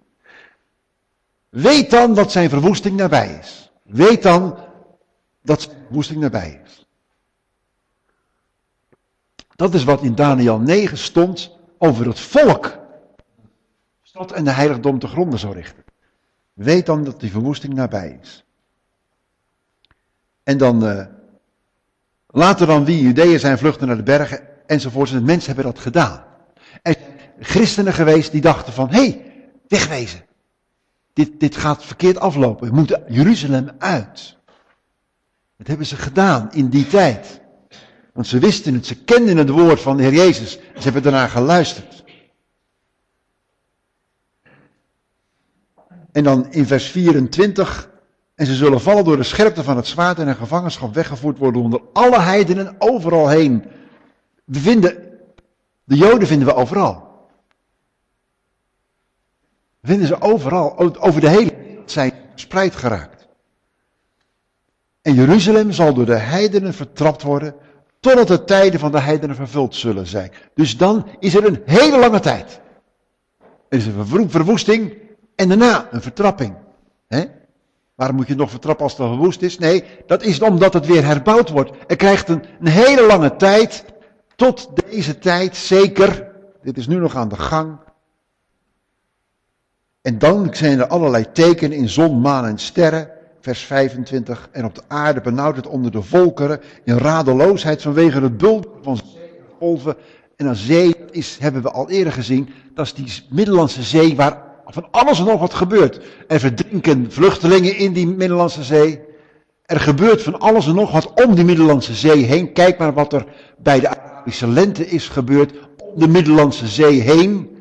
Weet 1.49 1.91
dan 1.91 2.15
dat 2.15 2.33
zijn 2.33 2.51
verwoesting 2.51 2.97
nabij 2.97 3.39
is. 3.43 3.71
Weet 3.83 4.23
dan 4.23 4.59
dat 5.43 5.63
zijn 5.63 5.77
verwoesting 5.85 6.21
nabij 6.21 6.61
is. 6.65 6.87
Dat 9.57 9.75
is 9.75 9.85
wat 9.85 10.03
in 10.03 10.15
Daniel 10.15 10.59
9 10.59 10.99
stond 10.99 11.57
over 11.79 12.07
het 12.07 12.21
volk. 12.21 12.86
Stad 14.17 14.33
en 14.33 14.45
de 14.45 14.51
heiligdom 14.51 14.99
te 14.99 15.07
gronden 15.07 15.39
zou 15.39 15.55
richten. 15.55 15.85
Weet 16.53 16.87
dan 16.87 17.05
dat 17.05 17.21
die 17.21 17.31
verwoesting 17.31 17.75
nabij 17.75 18.19
is. 18.23 18.45
En 20.43 20.59
dan 20.59 20.85
uh, 20.85 21.07
later 22.27 22.67
dan 22.67 22.85
wie 22.85 23.03
Judeeën 23.03 23.41
zijn 23.41 23.59
vluchten 23.59 23.87
naar 23.87 23.97
de 23.97 24.03
bergen 24.03 24.41
enzovoorts. 24.67 25.13
En 25.13 25.25
mensen 25.25 25.55
hebben 25.55 25.73
dat 25.73 25.83
gedaan. 25.83 26.25
Er 26.83 26.93
zijn 26.99 27.21
christenen 27.41 27.93
geweest 27.93 28.33
die 28.33 28.41
dachten 28.41 28.73
van, 28.73 28.89
hé, 28.89 28.99
hey, 28.99 29.33
wegwezen. 29.69 30.25
Dit, 31.13 31.41
dit 31.41 31.57
gaat 31.57 31.85
verkeerd 31.85 32.19
aflopen. 32.19 32.69
We 32.69 32.75
moeten 32.75 33.05
Jeruzalem 33.09 33.71
uit. 33.79 34.37
Dat 35.57 35.67
hebben 35.67 35.87
ze 35.87 35.97
gedaan 35.97 36.53
in 36.53 36.69
die 36.69 36.87
tijd. 36.87 37.41
Want 38.13 38.27
ze 38.27 38.39
wisten 38.39 38.75
het, 38.75 38.87
ze 38.87 38.95
kenden 38.95 39.37
het 39.37 39.49
woord 39.49 39.81
van 39.81 39.97
de 39.97 40.03
Heer 40.03 40.15
Jezus. 40.15 40.53
Ze 40.53 40.83
hebben 40.83 41.03
daarna 41.03 41.27
geluisterd. 41.27 42.05
En 46.17 46.25
dan 46.25 46.53
in 46.53 46.67
vers 46.67 46.91
24. 46.91 47.91
En 48.35 48.47
ze 48.47 48.55
zullen 48.55 48.81
vallen 48.81 49.05
door 49.05 49.17
de 49.17 49.23
scherpte 49.23 49.63
van 49.65 49.77
het 49.77 49.87
zwaard 49.87 50.19
en 50.19 50.29
in 50.29 50.37
gevangenschap 50.37 50.95
weggevoerd 50.95 51.39
worden 51.39 51.63
onder 51.63 51.81
alle 51.93 52.21
heidenen 52.21 52.75
overal 52.79 53.29
heen. 53.29 53.65
We 54.45 54.59
vinden, 54.59 54.97
de 55.85 55.97
Joden 55.97 56.29
vinden 56.29 56.49
we 56.49 56.55
overal. 56.55 57.29
We 59.81 59.89
vinden 59.89 60.07
ze 60.07 60.21
overal, 60.21 60.79
over 61.01 61.21
de 61.21 61.29
hele 61.29 61.55
wereld 61.57 61.91
zijn 61.91 62.13
verspreid 62.31 62.77
geraakt. 62.77 63.29
En 65.03 65.15
Jeruzalem 65.15 65.73
zal 65.73 65.95
door 65.95 66.07
de 66.07 66.19
heidenen 66.19 66.75
vertrapt 66.75 67.23
worden, 67.23 67.55
totdat 68.01 68.29
de 68.29 68.45
tijden 68.45 68.81
van 68.81 68.93
de 68.93 69.01
heidenen 69.01 69.37
vervuld 69.37 69.75
zullen 69.75 70.07
zijn. 70.07 70.33
Dus 70.55 70.77
dan 70.77 71.09
is 71.19 71.35
er 71.35 71.47
een 71.47 71.63
hele 71.65 71.99
lange 71.99 72.21
tijd. 72.21 72.61
Er 73.69 73.79
is 73.79 73.87
een 73.87 74.31
verwoesting 74.31 75.05
en 75.37 75.49
daarna 75.49 75.89
een 75.91 76.03
vertrapping. 76.03 76.55
He? 77.09 77.25
Waarom 77.95 78.17
moet 78.17 78.29
je 78.29 78.35
nog 78.35 78.51
vertrappen 78.51 78.85
als 78.85 78.93
het 78.93 79.01
al 79.01 79.09
verwoest 79.09 79.43
is? 79.43 79.59
Nee, 79.59 79.85
dat 80.07 80.23
is 80.23 80.41
omdat 80.41 80.73
het 80.73 80.87
weer 80.87 81.05
herbouwd 81.05 81.51
wordt. 81.51 81.71
Er 81.87 81.97
krijgt 81.97 82.29
een, 82.29 82.45
hele 82.63 83.07
lange 83.07 83.37
tijd, 83.37 83.85
tot 84.35 84.69
deze 84.91 85.19
tijd 85.19 85.57
zeker, 85.57 86.33
dit 86.63 86.77
is 86.79 86.87
nu 86.87 86.97
nog 86.97 87.17
aan 87.17 87.29
de 87.29 87.37
gang. 87.37 87.79
En 90.03 90.19
dan 90.19 90.49
zijn 90.55 90.79
er 90.79 90.87
allerlei 90.87 91.33
tekenen 91.33 91.79
in 91.79 91.89
zon, 91.89 92.21
maan 92.21 92.47
en 92.47 92.59
sterren, 92.59 93.11
vers 93.41 93.61
25. 93.61 94.49
En 94.53 94.65
op 94.65 94.75
de 94.75 94.83
aarde 94.89 95.21
benauwt 95.21 95.57
het 95.57 95.67
onder 95.67 95.91
de 95.91 96.03
volkeren, 96.03 96.61
in 96.85 96.97
radeloosheid 96.97 97.83
vanwege 97.83 98.21
het 98.21 98.37
bult 98.37 98.67
van 98.83 99.01
golven. 99.59 99.97
En 100.37 100.47
een 100.47 100.57
zee, 100.57 100.95
is, 101.11 101.39
hebben 101.41 101.63
we 101.63 101.71
al 101.71 101.91
eerder 101.91 102.13
gezien, 102.13 102.49
dat 102.75 102.87
is 102.87 102.95
die 102.95 103.25
Middellandse 103.31 103.83
Zee 103.83 104.17
waar 104.17 104.46
van 104.77 104.89
alles 104.91 105.19
en 105.19 105.25
nog 105.25 105.41
wat 105.41 105.55
gebeurt. 105.55 106.01
Er 106.29 106.41
verdrinken 106.41 107.13
vluchtelingen 107.13 107.77
in 107.77 107.93
die 107.93 108.07
Middellandse 108.07 108.65
Zee. 108.65 109.01
Er 109.63 109.81
gebeurt 109.81 110.23
van 110.23 110.41
alles 110.41 110.67
en 110.67 110.75
nog 110.75 110.93
wat 110.93 111.25
om 111.25 111.35
die 111.35 111.45
Middellandse 111.45 111.95
Zee 111.95 112.25
heen. 112.25 112.53
Kijk 112.53 112.79
maar 112.79 112.95
wat 112.95 113.13
er 113.13 113.27
bij 113.59 113.81
de 113.81 113.89
Arabische 113.89 114.47
lente 114.47 114.87
is 114.87 115.09
gebeurd 115.09 115.53
om 115.79 116.01
de 116.01 116.09
Middellandse 116.09 116.67
Zee 116.67 117.01
heen. 117.01 117.57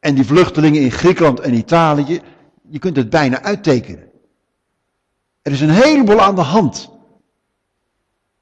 En 0.00 0.14
die 0.14 0.24
vluchtelingen 0.24 0.82
in 0.82 0.90
Griekenland 0.90 1.40
en 1.40 1.54
Italië. 1.54 2.20
Je 2.68 2.78
kunt 2.78 2.96
het 2.96 3.10
bijna 3.10 3.42
uittekenen. 3.42 4.10
Er 5.42 5.52
is 5.52 5.60
een 5.60 5.70
heleboel 5.70 6.20
aan 6.20 6.34
de 6.34 6.40
hand 6.40 6.90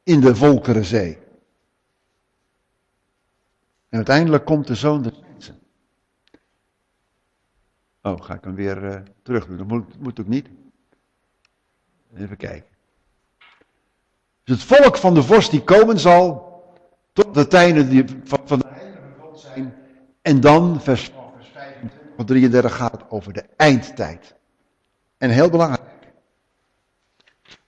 in 0.02 0.20
de 0.20 0.36
Volkerenzee. 0.36 1.18
En 3.88 3.96
uiteindelijk 3.96 4.44
komt 4.44 4.66
de 4.66 4.74
zoon 4.74 5.12
Oh, 8.06 8.20
ga 8.20 8.34
ik 8.34 8.44
hem 8.44 8.54
weer 8.54 8.84
uh, 8.84 8.96
terug 9.22 9.46
doen? 9.46 9.56
Dat 9.56 9.66
moet, 9.66 10.00
moet 10.00 10.20
ook 10.20 10.26
niet. 10.26 10.48
Even 12.16 12.36
kijken. 12.36 12.68
Dus 14.44 14.62
het 14.62 14.76
volk 14.76 14.96
van 14.96 15.14
de 15.14 15.22
vorst 15.22 15.50
die 15.50 15.62
komen 15.62 15.98
zal, 15.98 16.54
tot 17.12 17.34
de 17.34 17.46
tijden 17.46 17.88
die 17.88 18.04
van, 18.24 18.40
van 18.44 18.58
de 18.58 18.66
heilige 18.68 19.00
God 19.20 19.40
zijn. 19.40 19.74
En 20.22 20.40
dan, 20.40 20.80
vers, 20.80 21.10
vers 21.36 21.48
25 21.52 22.00
tot 22.16 22.26
33 22.26 22.76
gaat 22.76 23.10
over 23.10 23.32
de 23.32 23.44
eindtijd. 23.56 24.34
En 25.18 25.30
heel 25.30 25.50
belangrijk. 25.50 26.12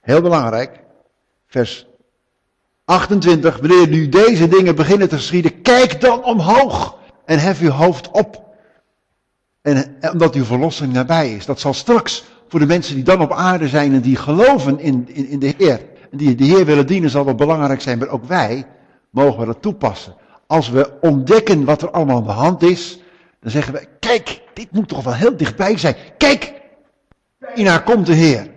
Heel 0.01 0.23
belangrijk. 0.23 0.81
Vers 1.47 1.87
28. 2.85 3.59
Wanneer 3.59 3.89
nu 3.89 4.09
deze 4.09 4.49
dingen 4.49 4.77
beginnen 4.77 5.09
te 5.09 5.17
geschieden, 5.17 5.63
kijk 5.63 6.01
dan 6.01 6.25
omhoog 6.25 6.99
en 7.25 7.39
hef 7.39 7.61
uw 7.61 7.71
hoofd 7.71 8.11
op. 8.11 8.48
En 9.69 10.11
omdat 10.13 10.35
uw 10.35 10.45
verlossing 10.45 10.93
nabij 10.93 11.35
is. 11.35 11.47
Dat 11.47 11.61
zal 11.61 11.75
straks 11.75 12.25
voor 12.49 12.61
de 12.61 12.67
mensen 12.67 12.95
die 12.95 13.05
dan 13.05 13.21
op 13.21 13.33
aarde 13.33 13.69
zijn 13.69 13.93
en 13.93 14.01
die 14.01 14.17
geloven 14.17 14.79
in, 14.81 15.09
in, 15.09 15.27
in 15.27 15.39
de 15.39 15.55
Heer. 15.57 15.81
En 16.11 16.19
die 16.19 16.35
de 16.35 16.45
Heer 16.45 16.65
willen 16.65 16.87
dienen 16.87 17.11
zal 17.11 17.25
wel 17.25 17.35
belangrijk 17.35 17.81
zijn. 17.81 17.99
Maar 17.99 18.09
ook 18.09 18.25
wij 18.25 18.67
mogen 19.11 19.41
we 19.41 19.47
dat 19.47 19.63
toepassen. 19.63 20.15
Als 20.47 20.69
we 20.69 20.99
ontdekken 21.01 21.65
wat 21.65 21.83
er 21.83 21.91
allemaal 21.91 22.17
aan 22.17 22.25
de 22.25 22.31
hand 22.31 22.63
is. 22.63 23.01
Dan 23.41 23.51
zeggen 23.51 23.73
we, 23.73 23.89
kijk, 24.01 24.43
dit 24.55 24.73
moet 24.73 24.89
toch 24.89 25.05
wel 25.05 25.15
heel 25.15 25.37
dichtbij 25.37 25.79
zijn. 25.79 25.97
Kijk, 26.19 26.53
bijna 27.39 27.79
komt 27.79 28.07
de 28.07 28.15
Heer. 28.15 28.51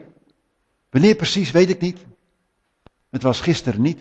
Wanneer 0.89 1.15
precies, 1.15 1.51
weet 1.51 1.69
ik 1.69 1.81
niet. 1.81 1.97
Het 3.09 3.23
was 3.23 3.41
gisteren 3.41 3.81
niet. 3.81 3.99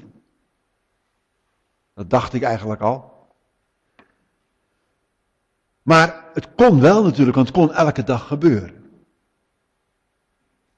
Dat 1.94 2.10
dacht 2.10 2.32
ik 2.32 2.42
eigenlijk 2.42 2.80
al. 2.80 3.10
Maar 5.82 6.29
het 6.32 6.48
kon 6.56 6.80
wel 6.80 7.02
natuurlijk, 7.02 7.36
want 7.36 7.48
het 7.48 7.56
kon 7.56 7.72
elke 7.72 8.04
dag 8.04 8.26
gebeuren. 8.26 8.80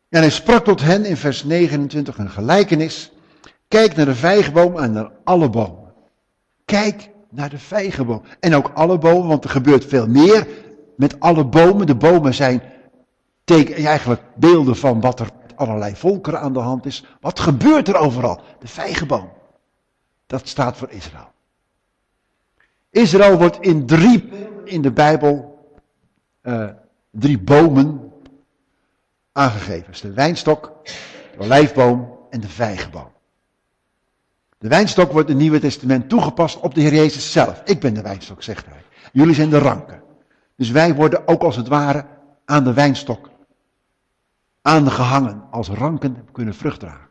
En 0.09 0.21
hij 0.21 0.31
sprak 0.31 0.65
tot 0.65 0.81
hen 0.81 1.05
in 1.05 1.17
vers 1.17 1.45
29 1.45 2.19
een 2.19 2.31
gelijkenis. 2.31 3.13
Kijk 3.69 3.97
naar 3.97 4.07
de 4.07 4.15
vijgenboom 4.15 4.79
en 4.79 4.93
naar 4.93 5.11
alle 5.25 5.51
bomen. 5.51 5.93
Kijk 6.65 7.11
naar 7.31 7.51
de 7.51 7.59
vijgenboom. 7.59 8.23
En 8.41 8.55
ook 8.55 8.71
alle 8.75 8.99
bomen, 8.99 9.29
want 9.29 9.45
er 9.45 9.51
gebeurt 9.51 9.85
veel 9.85 10.07
meer 10.07 10.47
met 10.97 11.21
alle 11.21 11.45
bomen. 11.45 11.87
De 11.87 11.95
bomen 11.95 12.35
zijn 12.35 12.63
eigenlijk 13.45 14.23
beelden 14.37 14.77
van 14.77 15.01
wat 15.01 15.21
er 15.21 15.29
met 15.41 15.57
allerlei 15.57 15.97
volkeren 15.97 16.41
aan 16.41 16.53
de 16.53 16.59
hand 16.59 16.87
is. 16.87 17.05
Wat 17.21 17.41
gebeurt 17.41 17.89
er 17.89 17.97
overal? 17.97 18.41
De 18.59 18.69
vijgenboom. 18.69 19.29
Dat 20.27 20.49
staat 20.49 20.77
voor 20.77 20.91
Israël. 20.91 21.33
Israël 22.91 23.39
wordt 23.39 23.61
in 23.61 23.87
drie 23.87 24.29
in 24.65 24.83
de 24.83 24.93
Bijbel 24.93 25.59
uh, 26.43 26.69
drie 27.11 27.39
bomen 27.39 28.13
aangegeven. 29.33 29.93
De 30.01 30.13
wijnstok, 30.13 30.73
de 31.37 31.39
olijfboom 31.39 32.19
en 32.31 32.41
de 32.41 32.49
vijgenboom. 32.49 33.11
De 34.59 34.69
wijnstok 34.69 35.13
wordt 35.13 35.29
in 35.29 35.35
het 35.35 35.43
Nieuwe 35.43 35.61
Testament 35.61 36.09
toegepast 36.09 36.61
op 36.61 36.75
de 36.75 36.81
Heer 36.81 36.95
Jezus 36.95 37.33
zelf. 37.33 37.63
Ik 37.65 37.81
ben 37.81 37.95
de 37.95 38.03
wijnstok, 38.03 38.43
zegt 38.43 38.67
hij. 38.67 38.83
Jullie 39.13 39.35
zijn 39.35 39.51
de 39.51 39.59
ranken. 39.59 40.03
Dus 40.57 40.71
wij 40.71 40.95
worden 40.95 41.29
ook 41.29 41.43
als 41.43 41.57
het 41.57 41.69
ware 41.69 42.07
aan 42.45 42.65
de 42.65 42.73
wijnstok 42.73 43.31
aangehangen. 44.63 45.43
Als 45.51 45.69
ranken 45.69 46.29
kunnen 46.33 46.55
vrucht 46.55 46.81
dragen. 46.81 47.09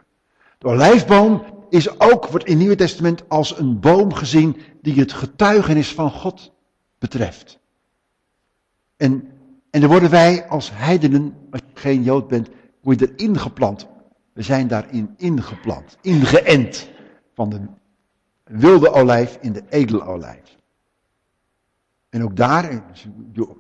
De 0.58 0.68
olijfboom 0.68 1.44
is 1.70 2.00
ook, 2.00 2.28
wordt 2.28 2.46
in 2.46 2.52
het 2.52 2.60
Nieuwe 2.60 2.76
Testament 2.76 3.30
als 3.30 3.58
een 3.58 3.80
boom 3.80 4.14
gezien 4.14 4.58
die 4.82 5.00
het 5.00 5.14
getuigenis 5.14 5.94
van 5.94 6.12
God 6.12 6.54
betreft. 7.02 7.60
En, 8.98 9.30
en 9.70 9.82
dan 9.82 9.90
worden 9.90 10.10
wij 10.10 10.48
als 10.48 10.72
heidenen, 10.74 11.34
als 11.52 11.62
je 11.74 11.80
geen 11.82 12.04
Jood 12.04 12.28
bent, 12.28 12.50
word 12.82 13.00
je 13.00 13.14
erin 13.16 13.40
geplant. 13.40 13.88
We 14.34 14.42
zijn 14.42 14.68
daarin 14.68 15.14
ingeplant, 15.18 15.98
ingeënt. 16.02 16.90
Van 17.34 17.50
de 17.50 17.60
wilde 18.44 18.92
olijf 18.92 19.38
in 19.42 19.54
de 19.54 19.64
edele 19.70 20.02
olijf. 20.02 20.58
En 22.10 22.24
ook 22.24 22.36
daar, 22.36 22.84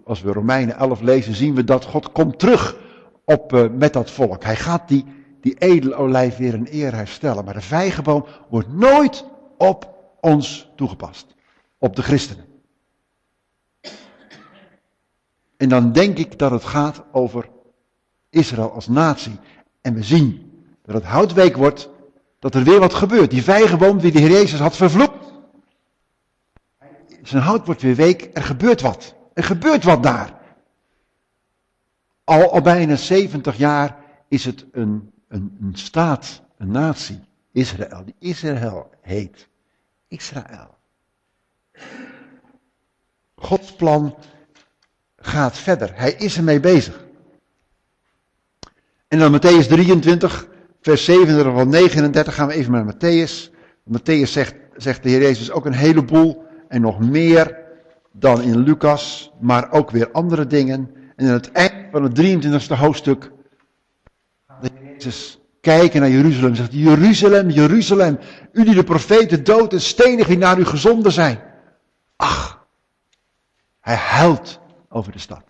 als 0.04 0.22
we 0.22 0.32
Romeinen 0.32 0.76
11 0.76 1.02
lezen, 1.02 1.36
zien 1.36 1.56
we 1.56 1.64
dat 1.64 1.86
God 1.86 2.12
komt 2.12 2.40
terug 2.40 2.78
op, 3.26 3.54
uh, 3.54 3.70
met 3.70 3.94
dat 3.94 4.12
volk. 4.12 4.44
Hij 4.44 4.56
gaat 4.56 4.88
die, 4.88 5.06
die 5.40 5.58
edele 5.58 5.96
olijf 5.96 6.38
weer 6.38 6.54
een 6.54 6.68
eer 6.72 6.94
herstellen. 6.94 7.46
Maar 7.46 7.54
de 7.54 7.62
vijgenboom 7.62 8.26
wordt 8.50 8.74
nooit 8.74 9.26
op 9.58 9.90
ons 10.20 10.72
toegepast. 10.76 11.36
Op 11.78 11.96
de 11.96 12.02
christenen. 12.02 12.51
En 15.62 15.70
dan 15.70 15.92
denk 15.92 16.18
ik 16.18 16.40
dat 16.40 16.52
het 16.52 16.64
gaat 16.64 17.04
over 17.12 17.50
Israël 18.30 18.72
als 18.72 18.88
natie. 18.88 19.40
En 19.82 19.94
we 19.94 20.04
zien 20.04 20.52
dat 20.84 20.96
het 20.96 21.04
houtweek 21.04 21.56
wordt, 21.56 21.90
dat 22.40 22.56
er 22.56 22.64
weer 22.64 22.80
wat 22.80 22.94
gebeurt. 22.94 23.30
Die 23.30 23.44
vijgenboom 23.44 23.98
die 23.98 24.12
de 24.12 24.20
Heer 24.20 24.30
Jezus 24.30 24.60
had 24.60 24.76
vervloekt. 24.76 25.34
Zijn 27.24 27.44
hout 27.44 27.66
wordt 27.66 27.82
weer 27.82 27.96
week, 27.96 28.30
er 28.34 28.44
gebeurt 28.44 28.82
wat. 28.82 29.16
Er 29.34 29.44
gebeurt 29.44 29.84
wat 29.84 30.04
daar. 30.04 30.40
Al, 32.24 32.52
al 32.52 32.62
bijna 32.62 32.96
70 32.96 33.58
jaar 33.58 33.98
is 34.28 34.46
het 34.46 34.66
een, 34.72 35.12
een, 35.28 35.58
een 35.62 35.76
staat, 35.76 36.42
een 36.58 36.72
natie, 36.72 37.20
Israël, 37.52 38.04
die 38.06 38.16
Israël 38.20 38.90
heet. 39.02 39.48
Israël. 40.08 40.78
Gods 43.36 43.76
plan 43.76 44.16
gaat 45.22 45.58
verder. 45.58 45.92
Hij 45.94 46.14
is 46.14 46.38
ermee 46.38 46.60
bezig. 46.60 47.06
En 49.08 49.20
dan 49.20 49.40
Matthäus 49.40 49.68
23, 49.68 50.48
vers 50.82 51.06
37 51.06 51.54
van 51.54 51.70
39 51.70 52.36
gaan 52.36 52.48
we 52.48 52.54
even 52.54 52.72
naar 52.72 52.94
Matthäus. 52.94 53.52
Matthäus 53.84 54.32
zegt, 54.32 54.56
zegt 54.76 55.04
de 55.04 55.10
Heer 55.10 55.22
Jezus 55.22 55.52
ook 55.52 55.66
een 55.66 55.74
heleboel 55.74 56.44
en 56.68 56.82
nog 56.82 57.00
meer 57.00 57.58
dan 58.12 58.42
in 58.42 58.58
Lucas, 58.58 59.32
maar 59.40 59.72
ook 59.72 59.92
weer 59.92 60.12
andere 60.12 60.48
dingen. 60.48 60.92
En 61.16 61.28
aan 61.28 61.34
het 61.34 61.52
eind 61.52 61.74
van 61.92 62.04
het 62.04 62.20
23e 62.20 62.78
hoofdstuk 62.78 63.32
gaat 64.48 64.62
de 64.62 64.70
Heer 64.74 64.94
Jezus 64.94 65.40
kijken 65.62 66.02
naar 66.02 66.10
Jeruzalem. 66.10 66.56
Zegt 66.56 66.74
Jeruzalem, 66.74 67.50
Jeruzalem, 67.50 68.20
u 68.52 68.64
die 68.64 68.76
de 68.76 68.84
profeten 68.84 69.44
dood 69.44 69.74
en 69.74 69.82
stenig 69.82 70.28
die 70.28 70.38
naar 70.38 70.60
u 70.60 70.66
gezonden 70.66 71.12
zijn. 71.12 71.40
Ach, 72.16 72.66
hij 73.80 73.96
huilt 73.96 74.61
over 74.92 75.12
de 75.12 75.20
stad. 75.20 75.44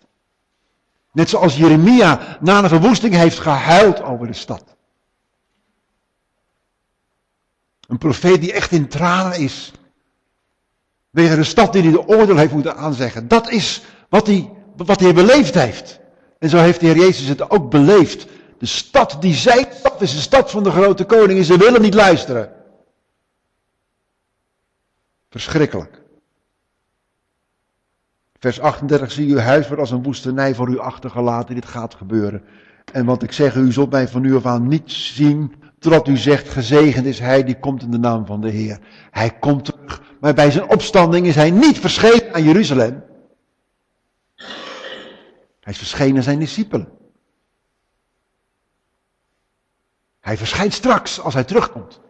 Net 1.12 1.28
zoals 1.28 1.56
Jeremia 1.56 2.38
na 2.40 2.60
de 2.60 2.68
verwoesting 2.68 3.14
heeft 3.14 3.38
gehuild 3.38 4.02
over 4.02 4.26
de 4.26 4.32
stad. 4.32 4.64
Een 7.88 7.98
profeet 7.98 8.40
die 8.40 8.52
echt 8.52 8.72
in 8.72 8.88
tranen 8.88 9.38
is. 9.38 9.72
Wegen 11.10 11.36
de 11.36 11.44
stad 11.44 11.72
die 11.72 11.82
hij 11.82 11.90
de 11.90 12.06
oordeel 12.06 12.36
heeft 12.36 12.52
moeten 12.52 12.76
aanzeggen. 12.76 13.28
Dat 13.28 13.50
is 13.50 13.82
wat 14.08 14.26
hij, 14.26 14.50
wat 14.76 15.00
hij 15.00 15.14
beleefd 15.14 15.54
heeft. 15.54 16.00
En 16.38 16.48
zo 16.48 16.56
heeft 16.56 16.80
de 16.80 16.86
Heer 16.86 16.96
Jezus 16.96 17.28
het 17.28 17.50
ook 17.50 17.70
beleefd. 17.70 18.26
De 18.58 18.66
stad 18.66 19.16
die 19.20 19.34
zijn 19.34 19.66
stad 19.72 20.00
is 20.00 20.14
de 20.14 20.20
stad 20.20 20.50
van 20.50 20.62
de 20.62 20.70
grote 20.70 21.04
koning 21.04 21.38
en 21.38 21.44
ze 21.44 21.56
willen 21.56 21.82
niet 21.82 21.94
luisteren. 21.94 22.52
Verschrikkelijk. 25.30 26.01
Vers 28.42 28.60
38, 28.60 29.12
zie 29.12 29.30
uw 29.30 29.38
huis 29.38 29.66
wordt 29.66 29.80
als 29.80 29.90
een 29.90 30.02
woestenij 30.02 30.54
voor 30.54 30.68
u 30.68 30.78
achtergelaten. 30.78 31.54
Dit 31.54 31.66
gaat 31.66 31.94
gebeuren. 31.94 32.44
En 32.92 33.04
wat 33.04 33.22
ik 33.22 33.32
zeg, 33.32 33.54
u 33.54 33.72
zult 33.72 33.90
mij 33.90 34.08
van 34.08 34.22
nu 34.22 34.36
af 34.36 34.46
aan 34.46 34.68
niet 34.68 34.92
zien, 34.92 35.54
totdat 35.78 36.08
u 36.08 36.16
zegt, 36.16 36.48
gezegend 36.48 37.06
is 37.06 37.18
hij 37.18 37.44
die 37.44 37.58
komt 37.58 37.82
in 37.82 37.90
de 37.90 37.98
naam 37.98 38.26
van 38.26 38.40
de 38.40 38.48
Heer. 38.50 38.78
Hij 39.10 39.30
komt 39.30 39.64
terug, 39.64 40.02
maar 40.20 40.34
bij 40.34 40.50
zijn 40.50 40.68
opstanding 40.68 41.26
is 41.26 41.34
hij 41.34 41.50
niet 41.50 41.78
verschenen 41.78 42.34
aan 42.34 42.42
Jeruzalem. 42.42 43.04
Hij 45.60 45.72
is 45.72 45.78
verschenen 45.78 46.16
aan 46.16 46.22
zijn 46.22 46.38
discipelen. 46.38 46.88
Hij 50.20 50.36
verschijnt 50.36 50.72
straks 50.72 51.20
als 51.20 51.34
hij 51.34 51.44
terugkomt. 51.44 52.00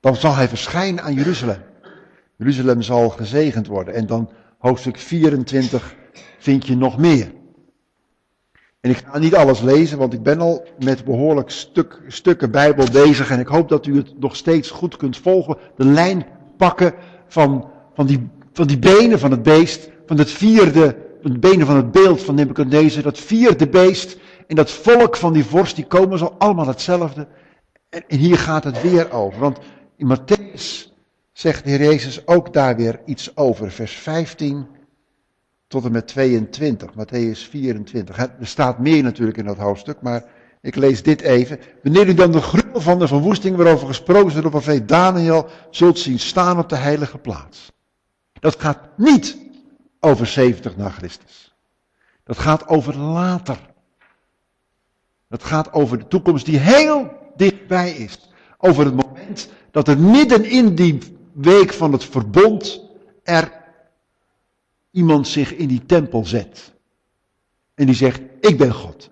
Dan 0.00 0.16
zal 0.16 0.34
hij 0.34 0.48
verschijnen 0.48 1.04
aan 1.04 1.14
Jeruzalem. 1.14 1.62
Jeruzalem 2.36 2.82
zal 2.82 3.08
gezegend 3.08 3.66
worden. 3.66 3.94
En 3.94 4.06
dan 4.06 4.30
hoofdstuk 4.58 4.98
24 4.98 5.96
vind 6.38 6.66
je 6.66 6.76
nog 6.76 6.98
meer. 6.98 7.32
En 8.80 8.90
ik 8.90 9.02
ga 9.06 9.18
niet 9.18 9.34
alles 9.34 9.60
lezen, 9.60 9.98
want 9.98 10.12
ik 10.12 10.22
ben 10.22 10.40
al 10.40 10.66
met 10.84 11.04
behoorlijk 11.04 11.50
stuk, 11.50 12.00
stukken 12.06 12.50
Bijbel 12.50 12.86
bezig. 12.92 13.30
En 13.30 13.40
ik 13.40 13.46
hoop 13.46 13.68
dat 13.68 13.86
u 13.86 13.96
het 13.96 14.20
nog 14.20 14.36
steeds 14.36 14.70
goed 14.70 14.96
kunt 14.96 15.16
volgen. 15.16 15.56
De 15.76 15.84
lijn 15.84 16.26
pakken 16.56 16.94
van, 17.26 17.70
van, 17.94 18.06
die, 18.06 18.28
van 18.52 18.66
die 18.66 18.78
benen 18.78 19.18
van 19.18 19.30
het 19.30 19.42
beest. 19.42 19.90
Van 20.06 20.18
het 20.18 20.30
vierde, 20.30 20.96
van 21.22 21.32
de 21.32 21.38
benen 21.38 21.66
van 21.66 21.76
het 21.76 21.90
beeld 21.90 22.22
van 22.22 22.34
Nebuchadnezzar. 22.34 23.02
Dat 23.02 23.18
vierde 23.18 23.68
beest. 23.68 24.18
En 24.46 24.56
dat 24.56 24.70
volk 24.70 25.16
van 25.16 25.32
die 25.32 25.44
vorst, 25.44 25.76
die 25.76 25.86
komen 25.86 26.18
zo 26.18 26.34
allemaal 26.38 26.66
hetzelfde. 26.66 27.26
En, 27.88 28.04
en 28.08 28.18
hier 28.18 28.38
gaat 28.38 28.64
het 28.64 28.82
weer 28.82 29.12
over. 29.12 29.40
Want 29.40 29.58
in 29.96 30.16
Matthäus 30.16 30.88
zegt 31.38 31.64
de 31.64 31.70
Heer 31.70 31.82
Jezus 31.82 32.26
ook 32.26 32.52
daar 32.52 32.76
weer 32.76 33.00
iets 33.04 33.36
over. 33.36 33.70
Vers 33.70 33.92
15 33.92 34.66
tot 35.66 35.84
en 35.84 35.92
met 35.92 36.08
22, 36.08 36.90
Matthäus 36.90 37.48
24. 37.50 38.16
Er 38.16 38.30
staat 38.40 38.78
meer 38.78 39.02
natuurlijk 39.02 39.38
in 39.38 39.44
dat 39.44 39.56
hoofdstuk, 39.56 40.00
maar 40.00 40.24
ik 40.60 40.76
lees 40.76 41.02
dit 41.02 41.20
even. 41.20 41.60
Wanneer 41.82 42.08
u 42.08 42.14
dan 42.14 42.32
de 42.32 42.40
gruwel 42.40 42.80
van 42.80 42.98
de 42.98 43.06
verwoesting 43.06 43.56
waarover 43.56 43.86
gesproken 43.86 44.26
is 44.26 44.50
door 44.50 44.86
Daniel 44.86 45.48
zult 45.70 45.98
zien 45.98 46.18
staan 46.18 46.58
op 46.58 46.68
de 46.68 46.76
heilige 46.76 47.18
plaats. 47.18 47.72
Dat 48.32 48.60
gaat 48.60 48.78
niet 48.96 49.36
over 50.00 50.26
70 50.26 50.76
na 50.76 50.88
Christus. 50.88 51.54
Dat 52.24 52.38
gaat 52.38 52.68
over 52.68 52.96
later. 52.96 53.58
Dat 55.28 55.44
gaat 55.44 55.72
over 55.72 55.98
de 55.98 56.08
toekomst 56.08 56.46
die 56.46 56.58
heel 56.58 57.10
dichtbij 57.36 57.90
is. 57.90 58.30
Over 58.58 58.84
het 58.84 58.94
moment 58.94 59.48
dat 59.70 59.88
er 59.88 59.98
midden 59.98 60.44
in 60.44 60.74
die 60.74 61.16
week 61.40 61.72
van 61.72 61.92
het 61.92 62.04
verbond 62.04 62.80
er 63.22 63.64
iemand 64.90 65.28
zich 65.28 65.54
in 65.54 65.68
die 65.68 65.86
tempel 65.86 66.24
zet. 66.24 66.72
En 67.74 67.86
die 67.86 67.94
zegt, 67.94 68.20
ik 68.40 68.58
ben 68.58 68.72
God. 68.72 69.10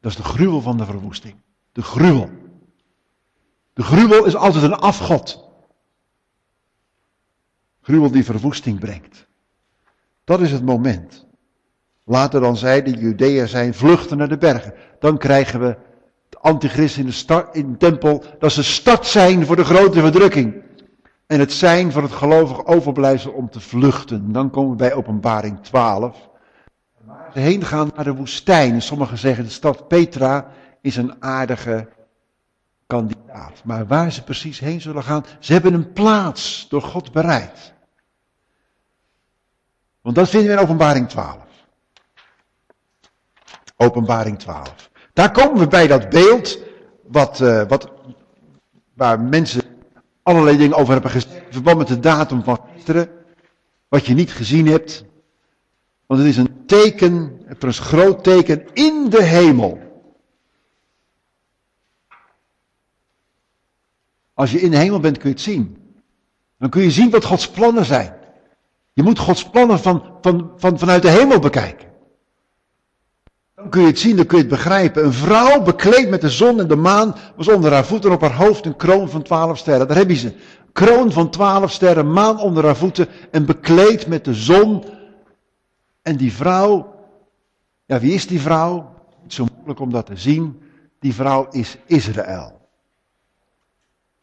Dat 0.00 0.10
is 0.10 0.16
de 0.16 0.22
gruwel 0.24 0.60
van 0.60 0.76
de 0.76 0.84
verwoesting. 0.84 1.34
De 1.72 1.82
gruwel. 1.82 2.30
De 3.72 3.82
gruwel 3.82 4.24
is 4.24 4.36
altijd 4.36 4.64
een 4.64 4.74
afgod. 4.74 5.48
Gruwel 7.80 8.10
die 8.10 8.24
verwoesting 8.24 8.78
brengt. 8.78 9.26
Dat 10.24 10.40
is 10.40 10.52
het 10.52 10.64
moment. 10.64 11.26
Later 12.04 12.40
dan 12.40 12.56
zij, 12.56 12.82
de 12.82 12.90
Judeërs 12.90 13.50
zijn, 13.50 13.74
vluchten 13.74 14.16
naar 14.16 14.28
de 14.28 14.38
bergen. 14.38 14.74
Dan 14.98 15.18
krijgen 15.18 15.60
we 15.60 15.76
antichrist 16.40 16.96
in 16.96 17.06
de, 17.06 17.46
in 17.52 17.76
tempel, 17.76 18.24
dat 18.38 18.52
ze 18.52 18.62
start 18.64 19.06
zijn 19.06 19.46
voor 19.46 19.56
de 19.56 19.64
grote 19.64 20.00
verdrukking. 20.00 20.62
En 21.26 21.40
het 21.40 21.52
zijn 21.52 21.92
van 21.92 22.02
het 22.02 22.12
gelovig 22.12 22.66
overblijfsel 22.66 23.32
om 23.32 23.50
te 23.50 23.60
vluchten. 23.60 24.32
Dan 24.32 24.50
komen 24.50 24.70
we 24.70 24.76
bij 24.76 24.94
openbaring 24.94 25.60
12. 25.62 26.28
Ze 27.32 27.38
heen 27.40 27.64
gaan 27.64 27.90
naar 27.94 28.04
de 28.04 28.14
woestijn. 28.14 28.82
sommigen 28.82 29.18
zeggen 29.18 29.44
de 29.44 29.50
stad 29.50 29.88
Petra 29.88 30.50
is 30.80 30.96
een 30.96 31.22
aardige 31.22 31.88
kandidaat. 32.86 33.64
Maar 33.64 33.86
waar 33.86 34.12
ze 34.12 34.24
precies 34.24 34.58
heen 34.58 34.80
zullen 34.80 35.02
gaan, 35.02 35.24
ze 35.38 35.52
hebben 35.52 35.74
een 35.74 35.92
plaats 35.92 36.66
door 36.68 36.82
God 36.82 37.12
bereid. 37.12 37.72
Want 40.00 40.16
dat 40.16 40.28
vinden 40.28 40.48
we 40.48 40.56
in 40.56 40.62
openbaring 40.62 41.08
12. 41.08 41.36
Openbaring 43.76 44.38
12. 44.38 44.90
Daar 45.18 45.30
komen 45.30 45.58
we 45.58 45.68
bij 45.68 45.86
dat 45.86 46.08
beeld, 46.08 46.58
wat, 47.02 47.40
uh, 47.40 47.62
wat, 47.68 47.92
waar 48.94 49.20
mensen 49.20 49.62
allerlei 50.22 50.56
dingen 50.56 50.76
over 50.76 50.92
hebben 50.92 51.10
gezegd, 51.10 51.34
in 51.34 51.52
verband 51.52 51.78
met 51.78 51.86
de 51.86 52.00
datum 52.00 52.42
van 52.42 52.60
gisteren, 52.74 53.08
wat 53.88 54.06
je 54.06 54.14
niet 54.14 54.32
gezien 54.32 54.66
hebt. 54.66 55.04
Want 56.06 56.20
het 56.20 56.28
is 56.28 56.36
een 56.36 56.66
teken, 56.66 57.40
een 57.58 57.72
groot 57.72 58.24
teken 58.24 58.74
in 58.74 59.10
de 59.10 59.22
hemel. 59.22 59.78
Als 64.34 64.50
je 64.50 64.60
in 64.60 64.70
de 64.70 64.76
hemel 64.76 65.00
bent 65.00 65.18
kun 65.18 65.28
je 65.28 65.34
het 65.34 65.44
zien. 65.44 65.76
Dan 66.58 66.70
kun 66.70 66.82
je 66.82 66.90
zien 66.90 67.10
wat 67.10 67.24
Gods 67.24 67.50
plannen 67.50 67.84
zijn. 67.84 68.14
Je 68.92 69.02
moet 69.02 69.18
Gods 69.18 69.50
plannen 69.50 69.78
van, 69.78 70.18
van, 70.20 70.52
van, 70.56 70.78
vanuit 70.78 71.02
de 71.02 71.10
hemel 71.10 71.38
bekijken. 71.38 71.87
Dan 73.58 73.68
kun 73.68 73.80
je 73.80 73.86
het 73.86 73.98
zien, 73.98 74.16
dan 74.16 74.26
kun 74.26 74.36
je 74.36 74.44
het 74.44 74.52
begrijpen. 74.52 75.04
Een 75.04 75.12
vrouw 75.12 75.62
bekleed 75.62 76.08
met 76.08 76.20
de 76.20 76.28
zon 76.28 76.60
en 76.60 76.68
de 76.68 76.76
maan 76.76 77.14
was 77.36 77.48
onder 77.48 77.72
haar 77.72 77.84
voeten 77.84 78.12
op 78.12 78.20
haar 78.20 78.34
hoofd 78.34 78.66
een 78.66 78.76
kroon 78.76 79.08
van 79.08 79.22
twaalf 79.22 79.58
sterren. 79.58 79.88
Daar 79.88 79.96
heb 79.96 80.08
je 80.08 80.16
ze. 80.16 80.32
Kroon 80.72 81.12
van 81.12 81.30
twaalf 81.30 81.72
sterren, 81.72 82.12
maan 82.12 82.40
onder 82.40 82.64
haar 82.64 82.76
voeten 82.76 83.06
en 83.30 83.46
bekleed 83.46 84.06
met 84.06 84.24
de 84.24 84.34
zon 84.34 84.84
En 86.02 86.16
die 86.16 86.32
vrouw, 86.32 86.94
ja 87.86 88.00
wie 88.00 88.12
is 88.12 88.26
die 88.26 88.40
vrouw? 88.40 88.94
Niet 89.22 89.32
zo 89.32 89.46
moeilijk 89.54 89.80
om 89.80 89.90
dat 89.90 90.06
te 90.06 90.16
zien. 90.16 90.62
Die 90.98 91.14
vrouw 91.14 91.46
is 91.50 91.78
Israël. 91.86 92.60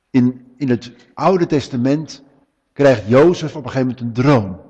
In, 0.10 0.54
in 0.58 0.70
het 0.70 0.92
Oude 1.14 1.46
Testament 1.46 2.24
krijgt 2.74 3.04
Jozef 3.08 3.56
op 3.56 3.64
een 3.64 3.72
gegeven 3.72 3.88
moment 3.88 4.00
een 4.00 4.24
droom. 4.24 4.65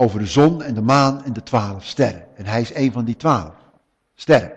Over 0.00 0.18
de 0.18 0.26
zon 0.26 0.62
en 0.62 0.74
de 0.74 0.82
maan 0.82 1.24
en 1.24 1.32
de 1.32 1.42
twaalf 1.42 1.84
sterren. 1.84 2.26
En 2.36 2.46
hij 2.46 2.60
is 2.60 2.74
een 2.74 2.92
van 2.92 3.04
die 3.04 3.16
twaalf 3.16 3.54
sterren. 4.14 4.52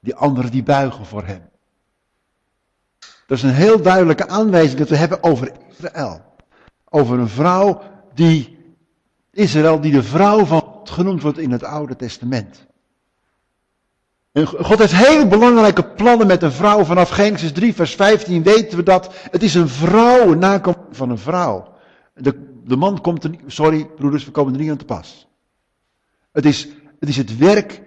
Die 0.00 0.14
anderen 0.14 0.50
die 0.50 0.62
buigen 0.62 1.06
voor 1.06 1.24
hem. 1.24 1.48
Dat 3.26 3.38
is 3.38 3.42
een 3.42 3.54
heel 3.54 3.82
duidelijke 3.82 4.28
aanwijzing 4.28 4.78
dat 4.78 4.88
we 4.88 4.96
hebben 4.96 5.22
over 5.22 5.52
Israël. 5.70 6.20
Over 6.88 7.18
een 7.18 7.28
vrouw 7.28 7.82
die, 8.14 8.58
Israël, 9.30 9.80
die 9.80 9.92
de 9.92 10.02
vrouw 10.02 10.44
van 10.44 10.60
God 10.60 10.90
genoemd 10.90 11.22
wordt 11.22 11.38
in 11.38 11.50
het 11.50 11.64
Oude 11.64 11.96
Testament. 11.96 12.66
En 14.32 14.46
God 14.46 14.78
heeft 14.78 14.92
hele 14.92 15.26
belangrijke 15.26 15.84
plannen 15.84 16.26
met 16.26 16.42
een 16.42 16.52
vrouw. 16.52 16.84
Vanaf 16.84 17.08
Genesis 17.08 17.52
3, 17.52 17.74
vers 17.74 17.94
15 17.94 18.42
weten 18.42 18.76
we 18.76 18.84
dat. 18.84 19.14
Het 19.30 19.42
is 19.42 19.54
een 19.54 19.68
vrouw, 19.68 20.32
een 20.32 20.38
nakomeling 20.38 20.96
van 20.96 21.10
een 21.10 21.18
vrouw. 21.18 21.74
De, 22.14 22.54
de 22.66 22.76
man 22.76 23.00
komt 23.00 23.24
er 23.24 23.30
niet, 23.30 23.40
sorry 23.46 23.86
broeders, 23.86 24.24
we 24.24 24.30
komen 24.30 24.52
er 24.52 24.60
niet 24.60 24.70
aan 24.70 24.76
te 24.76 24.84
pas. 24.84 25.28
Het 26.32 26.44
is, 26.44 26.68
het 27.00 27.08
is 27.08 27.16
het 27.16 27.36
werk 27.36 27.82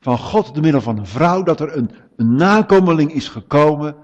van 0.00 0.18
God 0.18 0.54
door 0.54 0.62
middel 0.62 0.80
van 0.80 0.98
een 0.98 1.06
vrouw 1.06 1.42
dat 1.42 1.60
er 1.60 1.76
een, 1.76 1.90
een 2.16 2.36
nakomeling 2.36 3.12
is 3.12 3.28
gekomen. 3.28 3.96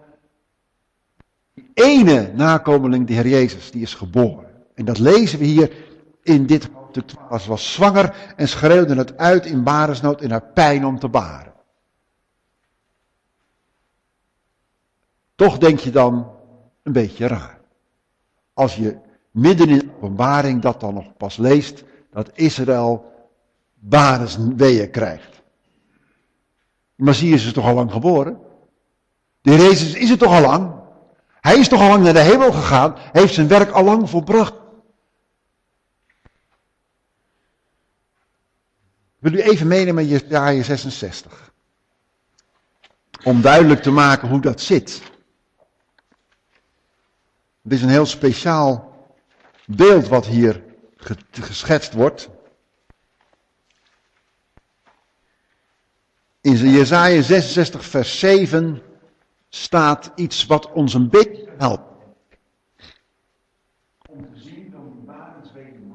Die 1.55 1.70
ene 1.74 2.33
nakomeling, 2.35 3.07
de 3.07 3.12
Heer 3.12 3.28
Jezus, 3.28 3.70
die 3.70 3.83
is 3.83 3.95
geboren. 3.95 4.51
En 4.74 4.85
dat 4.85 4.99
lezen 4.99 5.39
we 5.39 5.45
hier 5.45 5.72
in 6.22 6.47
dit 6.47 6.68
hoofdstuk. 6.72 7.41
Ze 7.41 7.49
was 7.49 7.72
zwanger 7.72 8.35
en 8.37 8.49
schreeuwde 8.49 8.95
het 8.95 9.16
uit 9.16 9.47
in 9.47 9.64
baresnood 9.64 10.22
in 10.22 10.31
haar 10.31 10.53
pijn 10.53 10.87
om 10.87 10.99
te 10.99 11.09
baren. 11.09 11.53
Toch 15.35 15.59
denk 15.59 15.78
je 15.78 15.91
dan 15.91 16.31
een 16.83 16.93
beetje 16.93 17.26
raar. 17.26 17.61
Als 18.53 18.76
je 18.76 19.09
midden 19.31 19.68
in 19.68 19.78
de 19.78 19.91
openbaring 19.97 20.62
dat 20.62 20.81
dan 20.81 20.95
nog 20.95 21.16
pas 21.16 21.37
leest, 21.37 21.85
dat 22.11 22.31
Israël 22.35 23.12
barensweeën 23.74 24.91
krijgt. 24.91 25.43
Maar 26.95 27.14
zie 27.14 27.28
je, 27.28 27.35
is 27.35 27.53
toch 27.53 27.66
al 27.66 27.74
lang 27.74 27.93
geboren? 27.93 28.41
De 29.41 29.51
Jezus 29.51 29.95
is 29.95 30.11
het 30.11 30.18
toch 30.18 30.33
al 30.33 30.41
lang? 30.41 30.74
Hij 31.41 31.59
is 31.59 31.68
toch 31.68 31.81
al 31.81 31.89
lang 31.89 32.05
naar 32.05 32.12
de 32.12 32.20
hemel 32.20 32.53
gegaan, 32.53 32.95
heeft 33.12 33.35
zijn 33.35 33.49
werk 33.49 33.70
al 33.70 33.85
lang 33.85 34.11
volbracht. 34.11 34.55
Wil 39.18 39.33
u 39.33 39.41
even 39.41 39.66
meenemen 39.66 40.03
in 40.03 40.09
Jesaja 40.09 40.62
66? 40.62 41.53
Om 43.24 43.41
duidelijk 43.41 43.83
te 43.83 43.91
maken 43.91 44.28
hoe 44.28 44.41
dat 44.41 44.61
zit. 44.61 45.03
Het 47.62 47.72
is 47.72 47.83
een 47.83 47.89
heel 47.89 48.07
speciaal 48.07 48.89
beeld 49.76 50.08
wat 50.08 50.26
hier 50.26 50.62
geschetst 51.30 51.92
wordt. 51.92 52.28
In 56.40 56.56
Jesaja 56.56 57.22
66 57.22 57.84
vers 57.84 58.18
7 58.18 58.82
staat 59.48 60.12
iets 60.14 60.46
wat 60.46 60.72
ons 60.72 60.94
een 60.94 61.08
beetje 61.08 61.48
helpt. 61.58 61.82
Om 64.08 64.34
te 64.34 64.40
zien 64.40 64.74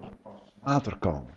dat 0.01 0.21
pas 0.21 0.41
water 0.61 0.97
komen. 0.97 1.34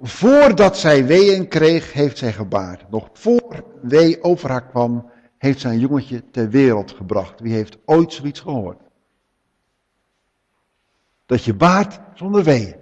Voordat 0.00 0.78
zij 0.78 1.06
weeën 1.06 1.48
kreeg, 1.48 1.92
heeft 1.92 2.18
zij 2.18 2.32
gebaard. 2.32 2.90
Nog 2.90 3.08
voor 3.12 3.64
wee 3.82 4.22
over 4.22 4.50
haar 4.50 4.66
kwam, 4.66 5.10
heeft 5.38 5.60
zij 5.60 5.72
een 5.72 5.78
jongetje 5.78 6.30
ter 6.30 6.50
wereld 6.50 6.90
gebracht. 6.90 7.40
Wie 7.40 7.52
heeft 7.52 7.78
ooit 7.84 8.12
zoiets 8.12 8.40
gehoord? 8.40 8.89
Dat 11.30 11.44
je 11.44 11.54
baart 11.54 12.00
zonder 12.14 12.44
weeën. 12.44 12.76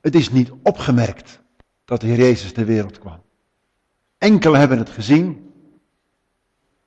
Het 0.00 0.14
is 0.14 0.30
niet 0.30 0.50
opgemerkt 0.62 1.40
dat 1.84 2.00
de 2.00 2.06
Heer 2.06 2.16
Jezus 2.16 2.52
ter 2.52 2.64
wereld 2.64 2.98
kwam. 2.98 3.22
Enkelen 4.18 4.60
hebben 4.60 4.78
het 4.78 4.88
gezien, 4.88 5.52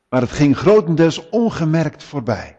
maar 0.10 0.22
het 0.22 0.32
ging 0.32 0.58
grotendeels 0.58 1.30
ongemerkt 1.30 2.04
voorbij. 2.04 2.58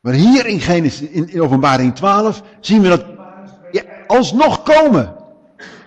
Maar 0.00 0.14
hier 0.14 0.46
in, 0.46 0.60
Genesis, 0.60 1.08
in, 1.08 1.28
in 1.28 1.42
openbaring 1.42 1.94
12 1.94 2.42
zien 2.60 2.82
we 2.82 2.88
dat 2.88 3.04
ja, 3.72 3.82
alsnog 4.06 4.62
komen. 4.62 5.16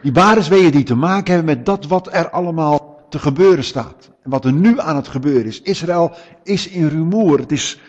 Die 0.02 0.12
baresweeën 0.12 0.72
die 0.72 0.84
te 0.84 0.96
maken 0.96 1.34
hebben 1.34 1.56
met 1.56 1.66
dat 1.66 1.86
wat 1.86 2.14
er 2.14 2.30
allemaal 2.30 2.89
te 3.10 3.20
gebeuren 3.20 3.64
staat. 3.64 4.12
En 4.24 4.30
wat 4.30 4.45
er 4.45 4.53
nu 4.53 4.80
aan 4.80 4.95
het 4.95 5.07
gebeuren 5.07 5.45
is. 5.45 5.62
Israël 5.62 6.12
is 6.43 6.68
in 6.68 6.88
rumoer. 6.88 7.39
Het 7.39 7.51
is, 7.51 7.80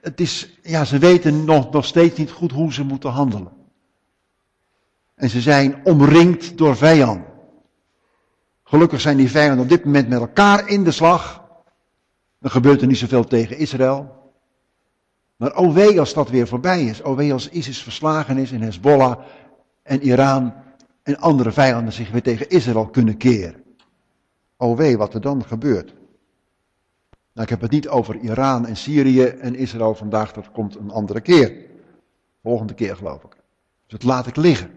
het 0.00 0.20
is 0.20 0.58
ja, 0.62 0.84
ze 0.84 0.98
weten 0.98 1.44
nog, 1.44 1.70
nog 1.70 1.84
steeds 1.84 2.18
niet 2.18 2.30
goed 2.30 2.52
hoe 2.52 2.72
ze 2.72 2.84
moeten 2.84 3.10
handelen. 3.10 3.52
En 5.14 5.30
ze 5.30 5.40
zijn 5.40 5.80
omringd 5.84 6.58
door 6.58 6.76
vijanden. 6.76 7.26
Gelukkig 8.64 9.00
zijn 9.00 9.16
die 9.16 9.30
vijanden 9.30 9.62
op 9.62 9.68
dit 9.68 9.84
moment 9.84 10.08
met 10.08 10.20
elkaar 10.20 10.68
in 10.68 10.84
de 10.84 10.90
slag. 10.90 11.44
Dan 12.40 12.50
gebeurt 12.50 12.80
er 12.80 12.86
niet 12.86 12.98
zoveel 12.98 13.24
tegen 13.24 13.58
Israël. 13.58 14.14
Maar 15.36 15.54
o 15.54 15.98
als 15.98 16.14
dat 16.14 16.30
weer 16.30 16.48
voorbij 16.48 16.84
is. 16.84 17.02
O 17.02 17.14
wee 17.14 17.32
als 17.32 17.48
ISIS 17.48 17.82
verslagen 17.82 18.38
is 18.38 18.52
en 18.52 18.60
Hezbollah 18.60 19.18
en 19.82 20.02
Iran 20.02 20.54
en 21.02 21.18
andere 21.18 21.52
vijanden 21.52 21.92
zich 21.92 22.10
weer 22.10 22.22
tegen 22.22 22.48
Israël 22.48 22.88
kunnen 22.88 23.16
keren. 23.16 23.65
O 24.56 24.76
wee 24.76 24.96
wat 24.96 25.14
er 25.14 25.20
dan 25.20 25.44
gebeurt. 25.44 25.94
Nou, 27.32 27.48
ik 27.48 27.48
heb 27.48 27.60
het 27.60 27.70
niet 27.70 27.88
over 27.88 28.16
Iran 28.16 28.66
en 28.66 28.76
Syrië 28.76 29.24
en 29.24 29.54
Israël 29.54 29.94
vandaag, 29.94 30.32
dat 30.32 30.50
komt 30.50 30.76
een 30.76 30.90
andere 30.90 31.20
keer. 31.20 31.64
Volgende 32.42 32.74
keer 32.74 32.96
geloof 32.96 33.24
ik. 33.24 33.30
Dus 33.30 33.98
dat 33.98 34.02
laat 34.02 34.26
ik 34.26 34.36
liggen. 34.36 34.70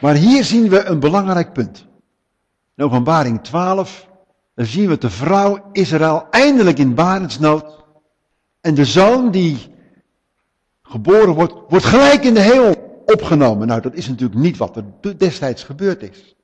Maar 0.00 0.14
hier 0.14 0.44
zien 0.44 0.68
we 0.68 0.84
een 0.84 1.00
belangrijk 1.00 1.52
punt. 1.52 1.86
In 2.76 2.84
openbaring 2.84 3.42
12, 3.42 4.08
dan 4.54 4.66
zien 4.66 4.88
we 4.88 4.98
de 4.98 5.10
vrouw 5.10 5.68
Israël 5.72 6.26
eindelijk 6.30 6.78
in 6.78 6.94
barensnood. 6.94 7.84
En 8.60 8.74
de 8.74 8.84
zoon 8.84 9.30
die 9.30 9.74
geboren 10.82 11.34
wordt, 11.34 11.54
wordt 11.68 11.84
gelijk 11.84 12.24
in 12.24 12.34
de 12.34 12.40
hemel 12.40 12.89
opgenomen. 13.12 13.66
Nou, 13.66 13.80
dat 13.80 13.94
is 13.94 14.08
natuurlijk 14.08 14.40
niet 14.40 14.56
wat 14.56 14.76
er 14.76 14.84
destijds 15.16 15.64
gebeurd 15.64 16.02
is. 16.02 16.36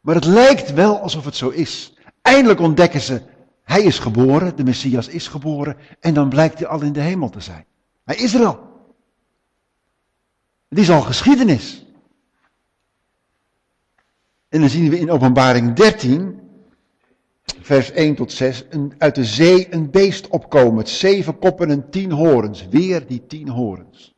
Maar 0.00 0.14
het 0.14 0.24
lijkt 0.24 0.72
wel 0.72 1.00
alsof 1.00 1.24
het 1.24 1.36
zo 1.36 1.48
is. 1.48 1.94
Eindelijk 2.22 2.60
ontdekken 2.60 3.00
ze, 3.00 3.22
hij 3.62 3.82
is 3.82 3.98
geboren, 3.98 4.56
de 4.56 4.64
Messias 4.64 5.08
is 5.08 5.28
geboren, 5.28 5.76
en 6.00 6.14
dan 6.14 6.28
blijkt 6.28 6.58
hij 6.58 6.68
al 6.68 6.82
in 6.82 6.92
de 6.92 7.00
hemel 7.00 7.30
te 7.30 7.40
zijn. 7.40 7.64
Hij 8.04 8.16
is 8.16 8.34
er 8.34 8.44
al. 8.46 8.68
Het 10.68 10.78
is 10.78 10.90
al 10.90 11.00
geschiedenis. 11.00 11.86
En 14.48 14.60
dan 14.60 14.68
zien 14.68 14.90
we 14.90 14.98
in 14.98 15.10
openbaring 15.10 15.72
13, 15.72 16.40
vers 17.60 17.90
1 17.90 18.14
tot 18.14 18.32
6, 18.32 18.64
een, 18.70 18.94
uit 18.98 19.14
de 19.14 19.24
zee 19.24 19.74
een 19.74 19.90
beest 19.90 20.28
opkomen. 20.28 20.74
Met 20.74 20.88
zeven 20.88 21.38
koppen 21.38 21.70
en 21.70 21.90
tien 21.90 22.12
horens. 22.12 22.68
Weer 22.68 23.06
die 23.06 23.26
tien 23.26 23.48
horens. 23.48 24.14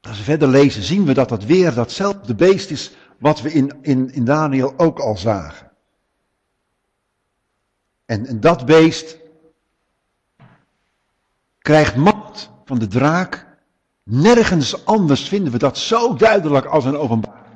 Als 0.00 0.18
we 0.18 0.24
verder 0.24 0.48
lezen, 0.48 0.82
zien 0.82 1.04
we 1.04 1.14
dat 1.14 1.28
dat 1.28 1.44
weer 1.44 1.74
datzelfde 1.74 2.34
beest 2.34 2.70
is 2.70 2.92
wat 3.18 3.40
we 3.40 3.52
in, 3.52 3.78
in, 3.80 4.12
in 4.12 4.24
Daniel 4.24 4.74
ook 4.76 4.98
al 4.98 5.16
zagen. 5.16 5.70
En, 8.04 8.26
en 8.26 8.40
dat 8.40 8.66
beest 8.66 9.16
krijgt 11.58 11.96
macht 11.96 12.50
van 12.64 12.78
de 12.78 12.86
draak 12.86 13.48
Nergens 14.12 14.84
anders 14.84 15.28
vinden 15.28 15.52
we 15.52 15.58
dat 15.58 15.78
zo 15.78 16.14
duidelijk 16.14 16.66
als 16.66 16.84
een 16.84 16.96
openbaring. 16.96 17.46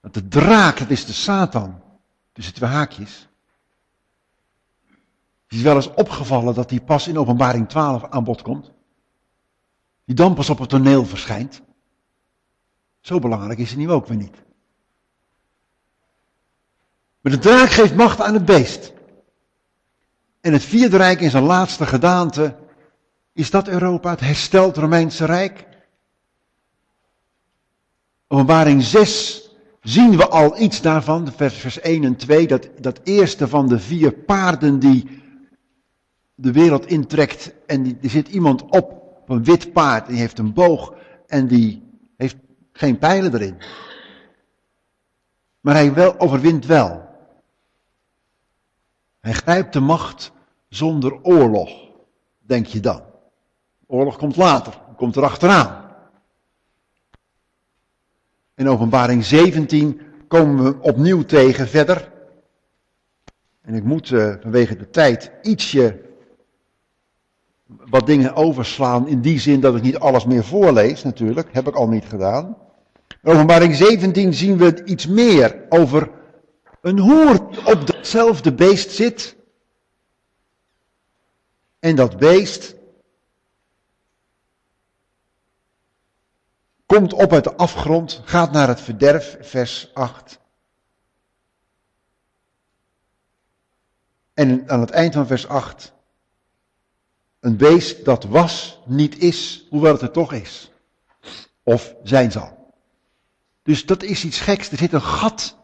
Dat 0.00 0.14
de 0.14 0.28
draak, 0.28 0.78
dat 0.78 0.90
is 0.90 1.04
de 1.04 1.12
Satan, 1.12 1.82
tussen 2.32 2.54
twee 2.54 2.70
haakjes. 2.70 3.28
Het 5.42 5.58
is 5.58 5.62
wel 5.62 5.74
eens 5.74 5.94
opgevallen 5.94 6.54
dat 6.54 6.70
hij 6.70 6.80
pas 6.80 7.08
in 7.08 7.18
openbaring 7.18 7.68
12 7.68 8.04
aan 8.10 8.24
bod 8.24 8.42
komt. 8.42 8.72
Die 10.08 10.16
dan 10.16 10.34
pas 10.34 10.50
op 10.50 10.58
het 10.58 10.68
toneel 10.68 11.04
verschijnt. 11.04 11.62
Zo 13.00 13.18
belangrijk 13.18 13.58
is 13.58 13.68
hij 13.68 13.78
nu 13.78 13.90
ook 13.90 14.06
weer 14.06 14.16
niet. 14.16 14.36
Maar 17.20 17.32
de 17.32 17.38
draak 17.38 17.70
geeft 17.70 17.94
macht 17.94 18.20
aan 18.20 18.34
het 18.34 18.44
beest. 18.44 18.92
En 20.40 20.52
het 20.52 20.62
vierde 20.62 20.96
rijk 20.96 21.20
in 21.20 21.30
zijn 21.30 21.44
laatste 21.44 21.86
gedaante 21.86 22.56
is 23.32 23.50
dat 23.50 23.68
Europa 23.68 24.10
het 24.10 24.20
hersteld 24.20 24.76
Romeinse 24.76 25.24
Rijk? 25.24 25.66
Openbaring 28.26 28.82
6 28.82 29.48
zien 29.80 30.16
we 30.16 30.28
al 30.28 30.60
iets 30.60 30.80
daarvan, 30.80 31.32
vers, 31.36 31.54
vers 31.54 31.80
1 31.80 32.04
en 32.04 32.16
2, 32.16 32.46
dat, 32.46 32.68
dat 32.80 33.00
eerste 33.04 33.48
van 33.48 33.68
de 33.68 33.78
vier 33.78 34.12
paarden 34.12 34.78
die 34.78 35.22
de 36.34 36.52
wereld 36.52 36.86
intrekt 36.86 37.52
en 37.66 37.82
die, 37.82 37.98
er 38.02 38.10
zit 38.10 38.28
iemand 38.28 38.62
op, 38.62 38.97
op 39.28 39.36
een 39.36 39.44
wit 39.44 39.72
paard, 39.72 40.06
die 40.06 40.18
heeft 40.18 40.38
een 40.38 40.52
boog 40.52 40.94
en 41.26 41.46
die 41.46 41.82
heeft 42.16 42.36
geen 42.72 42.98
pijlen 42.98 43.34
erin. 43.34 43.56
Maar 45.60 45.74
hij 45.74 45.94
wel, 45.94 46.20
overwint 46.20 46.66
wel. 46.66 47.08
Hij 49.20 49.32
grijpt 49.32 49.72
de 49.72 49.80
macht 49.80 50.32
zonder 50.68 51.22
oorlog, 51.22 51.70
denk 52.38 52.66
je 52.66 52.80
dan. 52.80 53.02
Oorlog 53.86 54.16
komt 54.16 54.36
later, 54.36 54.80
komt 54.96 55.16
erachteraan. 55.16 55.96
In 58.54 58.68
openbaring 58.68 59.24
17 59.24 60.00
komen 60.28 60.64
we 60.64 60.80
opnieuw 60.80 61.22
tegen 61.22 61.68
verder. 61.68 62.12
En 63.60 63.74
ik 63.74 63.84
moet 63.84 64.10
uh, 64.10 64.34
vanwege 64.40 64.76
de 64.76 64.90
tijd 64.90 65.30
ietsje 65.42 66.07
wat 67.68 68.06
dingen 68.06 68.34
overslaan. 68.34 69.08
In 69.08 69.20
die 69.20 69.40
zin 69.40 69.60
dat 69.60 69.76
ik 69.76 69.82
niet 69.82 69.98
alles 69.98 70.24
meer 70.24 70.44
voorlees 70.44 71.02
natuurlijk. 71.02 71.48
Heb 71.52 71.68
ik 71.68 71.74
al 71.74 71.88
niet 71.88 72.04
gedaan. 72.04 72.56
In 73.22 73.30
openbaring 73.30 73.74
17 73.74 74.34
zien 74.34 74.58
we 74.58 74.84
iets 74.84 75.06
meer 75.06 75.66
over 75.68 76.10
een 76.80 76.98
hoer 76.98 77.48
op 77.64 77.86
datzelfde 77.86 78.54
beest 78.54 78.90
zit. 78.90 79.36
En 81.78 81.96
dat 81.96 82.16
beest 82.16 82.76
komt 86.86 87.12
op 87.12 87.32
uit 87.32 87.44
de 87.44 87.56
afgrond, 87.56 88.22
gaat 88.24 88.52
naar 88.52 88.68
het 88.68 88.80
verderf, 88.80 89.36
vers 89.40 89.90
8. 89.94 90.40
En 94.34 94.68
aan 94.68 94.80
het 94.80 94.90
eind 94.90 95.14
van 95.14 95.26
vers 95.26 95.48
8, 95.48 95.92
een 97.40 97.56
beest 97.56 98.04
dat 98.04 98.24
was, 98.24 98.80
niet 98.86 99.18
is, 99.18 99.66
hoewel 99.70 99.92
het 99.92 100.02
er 100.02 100.10
toch 100.10 100.32
is. 100.32 100.70
Of 101.62 101.94
zijn 102.02 102.32
zal. 102.32 102.72
Dus 103.62 103.86
dat 103.86 104.02
is 104.02 104.24
iets 104.24 104.40
geks. 104.40 104.70
Er 104.70 104.78
zit 104.78 104.92
een 104.92 105.02
gat 105.02 105.56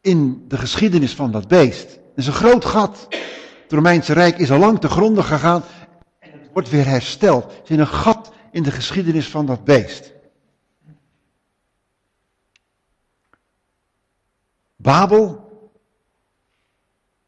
in 0.00 0.44
de 0.48 0.58
geschiedenis 0.58 1.14
van 1.14 1.32
dat 1.32 1.48
beest. 1.48 1.90
Het 1.90 2.00
is 2.14 2.26
een 2.26 2.32
groot 2.32 2.64
gat. 2.64 3.06
Het 3.62 3.72
Romeinse 3.72 4.12
Rijk 4.12 4.38
is 4.38 4.50
al 4.50 4.58
lang 4.58 4.80
te 4.80 4.88
gronden 4.88 5.24
gegaan 5.24 5.62
en 6.18 6.40
het 6.40 6.50
wordt 6.52 6.70
weer 6.70 6.86
hersteld. 6.86 7.44
Er 7.44 7.60
zit 7.64 7.78
een 7.78 7.86
gat 7.86 8.32
in 8.50 8.62
de 8.62 8.70
geschiedenis 8.70 9.28
van 9.28 9.46
dat 9.46 9.64
beest. 9.64 10.12
Babel, 14.76 15.50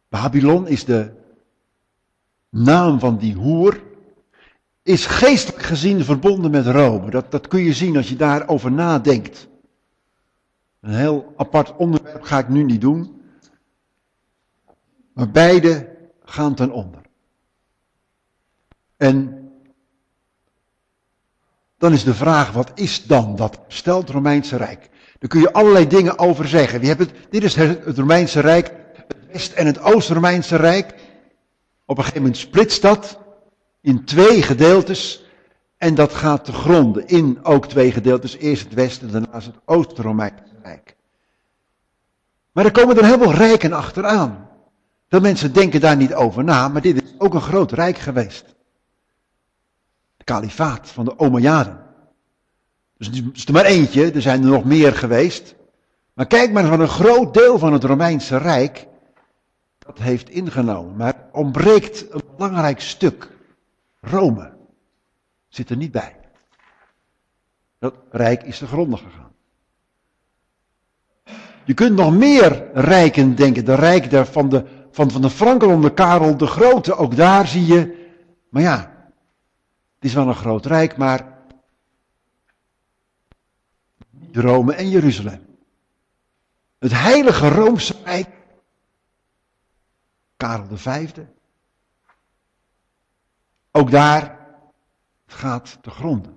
Babylon 0.08 0.68
is 0.68 0.84
de 0.84 1.23
naam 2.54 2.98
van 2.98 3.18
die 3.18 3.34
hoer, 3.34 3.82
is 4.82 5.06
geestelijk 5.06 5.62
gezien 5.62 6.04
verbonden 6.04 6.50
met 6.50 6.66
Rome. 6.66 7.10
Dat, 7.10 7.30
dat 7.30 7.48
kun 7.48 7.60
je 7.60 7.72
zien 7.72 7.96
als 7.96 8.08
je 8.08 8.16
daarover 8.16 8.72
nadenkt. 8.72 9.48
Een 10.80 10.94
heel 10.94 11.32
apart 11.36 11.76
onderwerp 11.76 12.22
ga 12.22 12.38
ik 12.38 12.48
nu 12.48 12.62
niet 12.62 12.80
doen. 12.80 13.22
Maar 15.12 15.30
beide 15.30 15.96
gaan 16.24 16.54
ten 16.54 16.70
onder. 16.70 17.00
En 18.96 19.48
dan 21.78 21.92
is 21.92 22.04
de 22.04 22.14
vraag, 22.14 22.52
wat 22.52 22.70
is 22.74 23.06
dan 23.06 23.36
dat 23.36 23.58
stelt 23.68 24.10
Romeinse 24.10 24.56
Rijk? 24.56 24.90
Daar 25.18 25.28
kun 25.28 25.40
je 25.40 25.52
allerlei 25.52 25.86
dingen 25.86 26.18
over 26.18 26.48
zeggen. 26.48 26.80
We 26.80 26.86
hebben 26.86 27.08
dit 27.30 27.44
is 27.44 27.54
het 27.54 27.98
Romeinse 27.98 28.40
Rijk, 28.40 28.72
het 28.92 29.16
West- 29.32 29.52
en 29.52 29.66
het 29.66 29.80
Oost-Romeinse 29.80 30.56
Rijk. 30.56 30.94
Op 31.86 31.96
een 31.96 32.04
gegeven 32.04 32.22
moment 32.22 32.40
splitst 32.40 32.82
dat 32.82 33.18
in 33.80 34.04
twee 34.04 34.42
gedeeltes. 34.42 35.24
En 35.76 35.94
dat 35.94 36.14
gaat 36.14 36.44
te 36.44 36.52
gronden 36.52 37.06
in 37.06 37.44
ook 37.44 37.66
twee 37.66 37.92
gedeeltes. 37.92 38.36
Eerst 38.36 38.64
het 38.64 38.74
Westen, 38.74 39.12
daarna 39.12 39.28
het 39.32 39.54
Oost-Romeinse 39.64 40.42
Rijk. 40.62 40.96
Maar 42.52 42.64
er 42.64 42.70
komen 42.70 42.96
er 42.96 43.04
heel 43.04 43.18
veel 43.18 43.32
rijken 43.32 43.72
achteraan. 43.72 44.48
Veel 45.08 45.20
mensen 45.20 45.52
denken 45.52 45.80
daar 45.80 45.96
niet 45.96 46.14
over 46.14 46.44
na, 46.44 46.68
maar 46.68 46.82
dit 46.82 47.02
is 47.02 47.14
ook 47.18 47.34
een 47.34 47.40
groot 47.40 47.72
rijk 47.72 47.98
geweest 47.98 48.54
kalifaat 50.24 50.88
van 50.88 51.04
de 51.04 51.18
Omeyaden. 51.18 51.78
Dus 52.98 53.06
het 53.06 53.22
is 53.32 53.46
er 53.46 53.52
maar 53.52 53.64
eentje, 53.64 54.10
er 54.10 54.22
zijn 54.22 54.42
er 54.42 54.48
nog 54.48 54.64
meer 54.64 54.94
geweest. 54.94 55.54
Maar 56.14 56.26
kijk 56.26 56.52
maar 56.52 56.64
van 56.64 56.80
een 56.80 56.88
groot 56.88 57.34
deel 57.34 57.58
van 57.58 57.72
het 57.72 57.84
Romeinse 57.84 58.36
Rijk, 58.36 58.86
dat 59.84 59.98
heeft 59.98 60.28
ingenomen. 60.28 60.96
Maar 60.96 61.28
ontbreekt 61.32 62.12
een 62.12 62.22
belangrijk 62.36 62.80
stuk. 62.80 63.30
Rome 64.00 64.52
zit 65.48 65.70
er 65.70 65.76
niet 65.76 65.92
bij. 65.92 66.16
Dat 67.78 67.94
rijk 68.10 68.42
is 68.42 68.58
te 68.58 68.66
gronden 68.66 68.98
gegaan. 68.98 69.32
Je 71.64 71.74
kunt 71.74 71.96
nog 71.96 72.16
meer 72.16 72.70
rijken 72.72 73.34
denken. 73.34 73.64
De 73.64 73.74
rijk 73.74 74.26
van 74.26 74.48
de, 74.48 74.64
van, 74.90 75.10
van 75.10 75.22
de 75.22 75.30
Franken 75.30 75.68
onder 75.68 75.92
Karel 75.92 76.36
de 76.36 76.46
Grote. 76.46 76.96
Ook 76.96 77.16
daar 77.16 77.46
zie 77.46 77.66
je. 77.66 78.12
Maar 78.48 78.62
ja, 78.62 78.76
het 79.94 80.04
is 80.04 80.14
wel 80.14 80.28
een 80.28 80.34
groot 80.34 80.66
rijk, 80.66 80.96
maar 80.96 81.38
Rome 84.32 84.74
en 84.74 84.90
Jeruzalem. 84.90 85.46
Het 86.78 86.92
heilige 86.92 87.48
Roomse 87.48 87.94
Rijk. 88.04 88.28
Karel 90.36 90.66
V. 90.76 91.08
Ook 93.70 93.90
daar 93.90 94.38
gaat 95.26 95.78
te 95.80 95.90
gronden. 95.90 96.36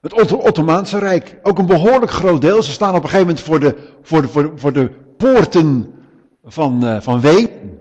Het 0.00 0.32
Ottomaanse 0.32 0.98
Rijk, 0.98 1.38
ook 1.42 1.58
een 1.58 1.66
behoorlijk 1.66 2.10
groot 2.10 2.40
deel. 2.40 2.62
Ze 2.62 2.70
staan 2.70 2.94
op 2.94 3.02
een 3.02 3.08
gegeven 3.08 3.26
moment 3.26 3.44
voor 3.44 3.60
de, 3.60 3.94
voor 4.02 4.22
de, 4.22 4.28
voor 4.28 4.42
de, 4.42 4.52
voor 4.54 4.72
de 4.72 4.90
poorten 5.16 5.94
van, 6.44 6.84
uh, 6.84 7.00
van 7.00 7.20
Ween. 7.20 7.78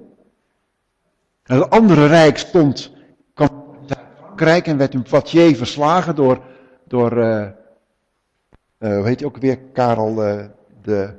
Het 1.44 1.70
andere 1.70 2.08
rijk 2.08 2.38
stond, 2.38 2.92
kwam 3.34 3.50
Frankrijk 4.18 4.68
en 4.68 4.78
werd 4.78 4.94
in 4.94 5.04
Poitiers 5.04 5.58
verslagen 5.58 6.16
door, 6.16 6.42
door 6.88 7.18
uh, 7.18 7.42
uh, 8.80 8.96
hoe 8.96 9.08
heet 9.08 9.20
hij 9.20 9.28
ook 9.28 9.38
weer, 9.38 9.58
Karel 9.58 10.16
de, 10.82 11.18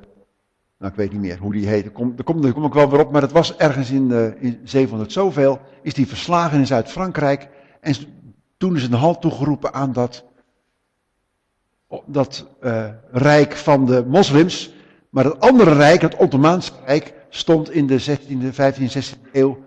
nou 0.78 0.90
ik 0.90 0.98
weet 0.98 1.12
niet 1.12 1.20
meer 1.20 1.38
hoe 1.38 1.52
die 1.52 1.66
heette, 1.66 1.90
kom, 1.90 2.16
daar, 2.16 2.24
kom, 2.24 2.42
daar 2.42 2.52
kom 2.52 2.64
ik 2.64 2.72
wel 2.72 2.90
weer 2.90 3.00
op, 3.00 3.12
maar 3.12 3.22
het 3.22 3.32
was 3.32 3.56
ergens 3.56 3.90
in, 3.90 4.36
in 4.40 4.60
700 4.64 5.12
zoveel, 5.12 5.60
is 5.82 5.94
die 5.94 6.06
verslagen 6.06 6.58
in 6.58 6.66
Zuid-Frankrijk. 6.66 7.48
En 7.80 7.94
toen 8.56 8.76
is 8.76 8.82
een 8.82 8.92
halt 8.92 9.20
toegeroepen 9.20 9.74
aan 9.74 9.92
dat, 9.92 10.24
dat 12.06 12.46
rijk 13.10 13.52
van 13.52 13.86
de 13.86 14.04
moslims, 14.06 14.72
maar 15.10 15.24
het 15.24 15.40
andere 15.40 15.72
rijk, 15.72 16.00
het 16.00 16.16
Ottomaanse 16.16 16.72
rijk, 16.84 17.14
stond 17.28 17.70
in 17.70 17.86
de 17.86 18.00
16e, 18.00 18.54
15e, 18.54 18.92
16e 18.92 19.30
eeuw 19.32 19.58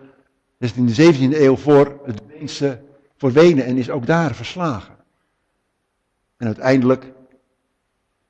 is 0.62 0.74
in 0.74 0.86
de 0.86 1.14
17e 1.14 1.42
eeuw 1.42 1.56
voor 1.56 2.00
het 2.06 2.22
Weense, 2.28 2.82
voor 3.18 3.32
Wenen 3.32 3.66
en 3.66 3.78
is 3.78 3.90
ook 3.90 4.06
daar 4.06 4.36
verslagen. 4.36 4.96
En 6.38 6.46
uiteindelijk, 6.46 7.14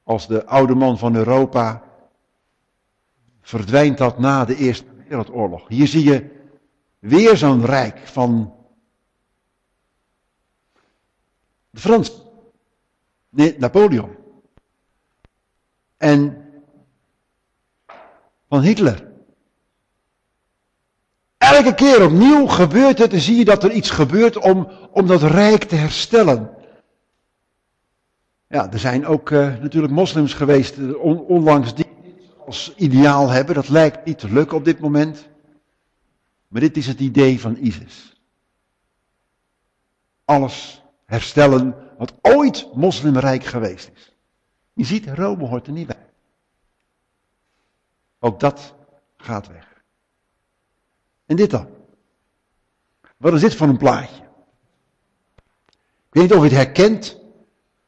als 0.03 0.27
de 0.27 0.45
oude 0.45 0.75
man 0.75 0.97
van 0.97 1.15
Europa, 1.15 1.83
verdwijnt 3.41 3.97
dat 3.97 4.19
na 4.19 4.45
de 4.45 4.55
Eerste 4.55 4.85
Wereldoorlog. 5.07 5.67
Hier 5.67 5.87
zie 5.87 6.03
je 6.03 6.29
weer 6.99 7.37
zo'n 7.37 7.65
rijk 7.65 7.97
van 7.97 8.53
de 11.69 11.79
Frans, 11.79 12.21
Napoleon. 13.57 14.15
En 15.97 16.45
van 18.49 18.61
Hitler. 18.61 19.09
Elke 21.37 21.73
keer 21.73 22.05
opnieuw 22.05 22.47
gebeurt 22.47 22.97
het 22.97 23.13
en 23.13 23.19
zie 23.19 23.37
je 23.37 23.45
dat 23.45 23.63
er 23.63 23.71
iets 23.71 23.89
gebeurt 23.89 24.37
om, 24.37 24.67
om 24.91 25.07
dat 25.07 25.21
rijk 25.21 25.63
te 25.63 25.75
herstellen. 25.75 26.49
Ja, 28.47 28.71
er 28.71 28.79
zijn 28.79 29.05
ook 29.05 29.29
uh, 29.29 29.39
natuurlijk 29.61 29.93
moslims 29.93 30.33
geweest 30.33 30.95
on, 30.95 31.19
onlangs 31.19 31.75
die 31.75 31.90
als 32.45 32.75
ideaal 32.75 33.29
hebben. 33.29 33.55
Dat 33.55 33.69
lijkt 33.69 34.05
niet 34.05 34.19
te 34.19 34.31
lukken 34.31 34.57
op 34.57 34.65
dit 34.65 34.79
moment. 34.79 35.29
Maar 36.47 36.61
dit 36.61 36.77
is 36.77 36.87
het 36.87 36.99
idee 36.99 37.39
van 37.39 37.57
ISIS. 37.57 38.21
Alles 40.25 40.83
herstellen 41.05 41.75
wat 41.97 42.13
ooit 42.21 42.75
moslimrijk 42.75 43.43
geweest 43.43 43.91
is. 43.93 44.15
Je 44.73 44.83
ziet, 44.83 45.07
Rome 45.07 45.47
hoort 45.47 45.67
er 45.67 45.73
niet 45.73 45.87
bij. 45.87 46.09
Ook 48.19 48.39
dat 48.39 48.73
gaat 49.17 49.47
weg. 49.47 49.83
En 51.25 51.35
dit 51.35 51.49
dan? 51.49 51.67
Wat 53.17 53.33
is 53.33 53.41
dit 53.41 53.55
voor 53.55 53.67
een 53.67 53.77
plaatje? 53.77 54.23
Ik 55.75 56.17
weet 56.17 56.23
niet 56.23 56.33
of 56.33 56.39
u 56.39 56.43
het 56.43 56.51
herkent. 56.51 57.19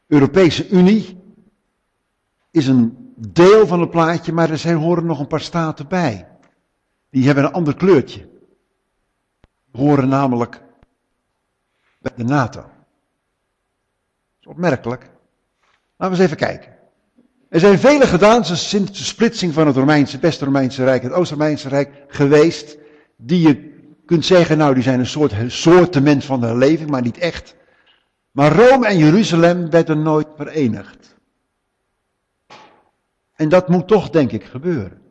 Europese 0.07 0.69
Unie 0.69 1.23
is 2.51 2.67
een 2.67 3.02
deel 3.29 3.67
van 3.67 3.79
het 3.79 3.89
plaatje, 3.89 4.33
maar 4.33 4.49
er 4.49 4.57
zijn, 4.57 4.77
horen 4.77 5.05
nog 5.05 5.19
een 5.19 5.27
paar 5.27 5.41
staten 5.41 5.87
bij. 5.87 6.27
Die 7.09 7.25
hebben 7.25 7.43
een 7.43 7.51
ander 7.51 7.75
kleurtje. 7.75 8.29
Horen 9.71 10.07
namelijk 10.07 10.61
bij 11.99 12.11
de 12.15 12.23
NATO. 12.23 12.61
Dat 12.61 12.71
is 14.39 14.47
opmerkelijk. 14.47 15.01
Laten 15.97 16.15
we 16.17 16.21
eens 16.21 16.31
even 16.31 16.47
kijken. 16.47 16.71
Er 17.49 17.59
zijn 17.59 17.79
vele 17.79 18.07
gedaan 18.07 18.45
sinds 18.45 18.97
de 18.97 19.03
splitsing 19.03 19.53
van 19.53 19.67
het 19.67 19.75
Romeinse, 19.75 20.19
West-Romeinse 20.19 20.83
Rijk, 20.83 21.03
het 21.03 21.11
Oost-Romeinse 21.11 21.69
Rijk 21.69 22.03
geweest, 22.07 22.77
die 23.17 23.47
je 23.47 23.71
kunt 24.05 24.25
zeggen, 24.25 24.57
nou 24.57 24.73
die 24.73 24.83
zijn 24.83 24.99
een 24.99 25.05
soort 25.05 25.33
soortement 25.47 26.25
van 26.25 26.39
de 26.39 26.45
herleving, 26.45 26.89
maar 26.89 27.01
niet 27.01 27.17
echt. 27.17 27.55
Maar 28.31 28.55
Rome 28.55 28.87
en 28.87 28.97
Jeruzalem 28.97 29.69
werden 29.69 30.01
nooit 30.01 30.27
verenigd. 30.37 31.15
En 33.33 33.49
dat 33.49 33.67
moet 33.67 33.87
toch, 33.87 34.09
denk 34.09 34.31
ik, 34.31 34.43
gebeuren. 34.43 35.01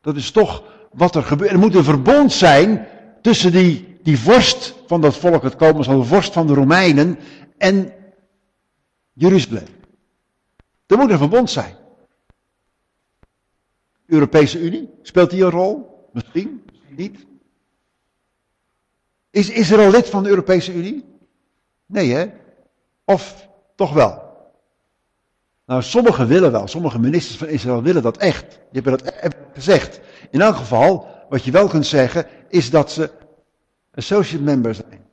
Dat 0.00 0.16
is 0.16 0.30
toch 0.30 0.62
wat 0.92 1.14
er 1.14 1.22
gebeurt. 1.22 1.50
Er 1.50 1.58
moet 1.58 1.74
een 1.74 1.84
verbond 1.84 2.32
zijn 2.32 2.86
tussen 3.22 3.52
die, 3.52 3.98
die 4.02 4.18
vorst 4.18 4.74
van 4.86 5.00
dat 5.00 5.16
volk, 5.16 5.42
het 5.42 5.56
komen 5.56 5.84
zal 5.84 5.98
de 5.98 6.04
vorst 6.04 6.32
van 6.32 6.46
de 6.46 6.54
Romeinen, 6.54 7.18
en 7.56 7.92
Jeruzalem. 9.12 9.66
Er 10.86 10.96
moet 10.96 11.10
een 11.10 11.18
verbond 11.18 11.50
zijn. 11.50 11.76
Europese 14.06 14.60
Unie, 14.60 14.90
speelt 15.02 15.30
die 15.30 15.44
een 15.44 15.50
rol? 15.50 16.08
Misschien 16.12 16.64
niet. 16.88 17.26
Is 19.30 19.50
Israël 19.50 19.90
lid 19.90 20.08
van 20.08 20.22
de 20.22 20.28
Europese 20.28 20.74
Unie? 20.74 21.04
Nee 21.86 22.12
hè? 22.12 22.26
Of 23.04 23.48
toch 23.74 23.92
wel? 23.92 24.27
Nou, 25.68 25.82
sommigen 25.82 26.26
willen 26.26 26.52
wel, 26.52 26.68
sommige 26.68 26.98
ministers 26.98 27.36
van 27.36 27.48
Israël 27.48 27.82
willen 27.82 28.02
dat 28.02 28.16
echt. 28.16 28.58
Die 28.72 28.82
hebben 28.82 29.04
dat 29.04 29.34
gezegd. 29.52 30.00
In 30.30 30.40
elk 30.40 30.56
geval, 30.56 31.06
wat 31.28 31.44
je 31.44 31.50
wel 31.50 31.68
kunt 31.68 31.86
zeggen, 31.86 32.26
is 32.48 32.70
dat 32.70 32.92
ze 32.92 33.10
associate 33.94 34.44
member 34.44 34.74
zijn. 34.74 35.06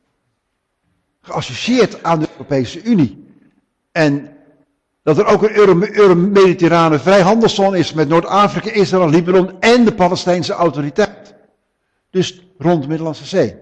Geassocieerd 1.21 2.03
aan 2.03 2.19
de 2.19 2.27
Europese 2.31 2.83
Unie. 2.83 3.27
En 3.91 4.37
dat 5.03 5.17
er 5.17 5.25
ook 5.25 5.41
een 5.43 5.95
Euro-Mediterrane 5.95 6.99
vrijhandelszone 6.99 7.77
is 7.77 7.93
met 7.93 8.07
Noord-Afrika, 8.07 8.71
Israël, 8.71 9.09
Libanon 9.09 9.59
en 9.59 9.85
de 9.85 9.93
Palestijnse 9.93 10.53
autoriteit. 10.53 11.35
Dus 12.09 12.47
rond 12.57 12.81
de 12.81 12.87
Middellandse 12.87 13.25
Zee. 13.25 13.55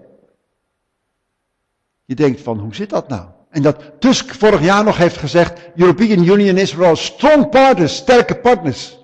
Je 2.04 2.14
denkt 2.14 2.40
van, 2.40 2.58
hoe 2.58 2.74
zit 2.74 2.90
dat 2.90 3.08
nou? 3.08 3.28
En 3.54 3.62
dat 3.62 3.82
Tusk 3.98 4.34
vorig 4.34 4.62
jaar 4.62 4.84
nog 4.84 4.96
heeft 4.96 5.16
gezegd, 5.16 5.60
European 5.76 6.18
Union 6.18 6.48
and 6.48 6.58
Israel, 6.58 6.96
strong 6.96 7.48
partners, 7.48 7.96
sterke 7.96 8.34
partners. 8.34 8.98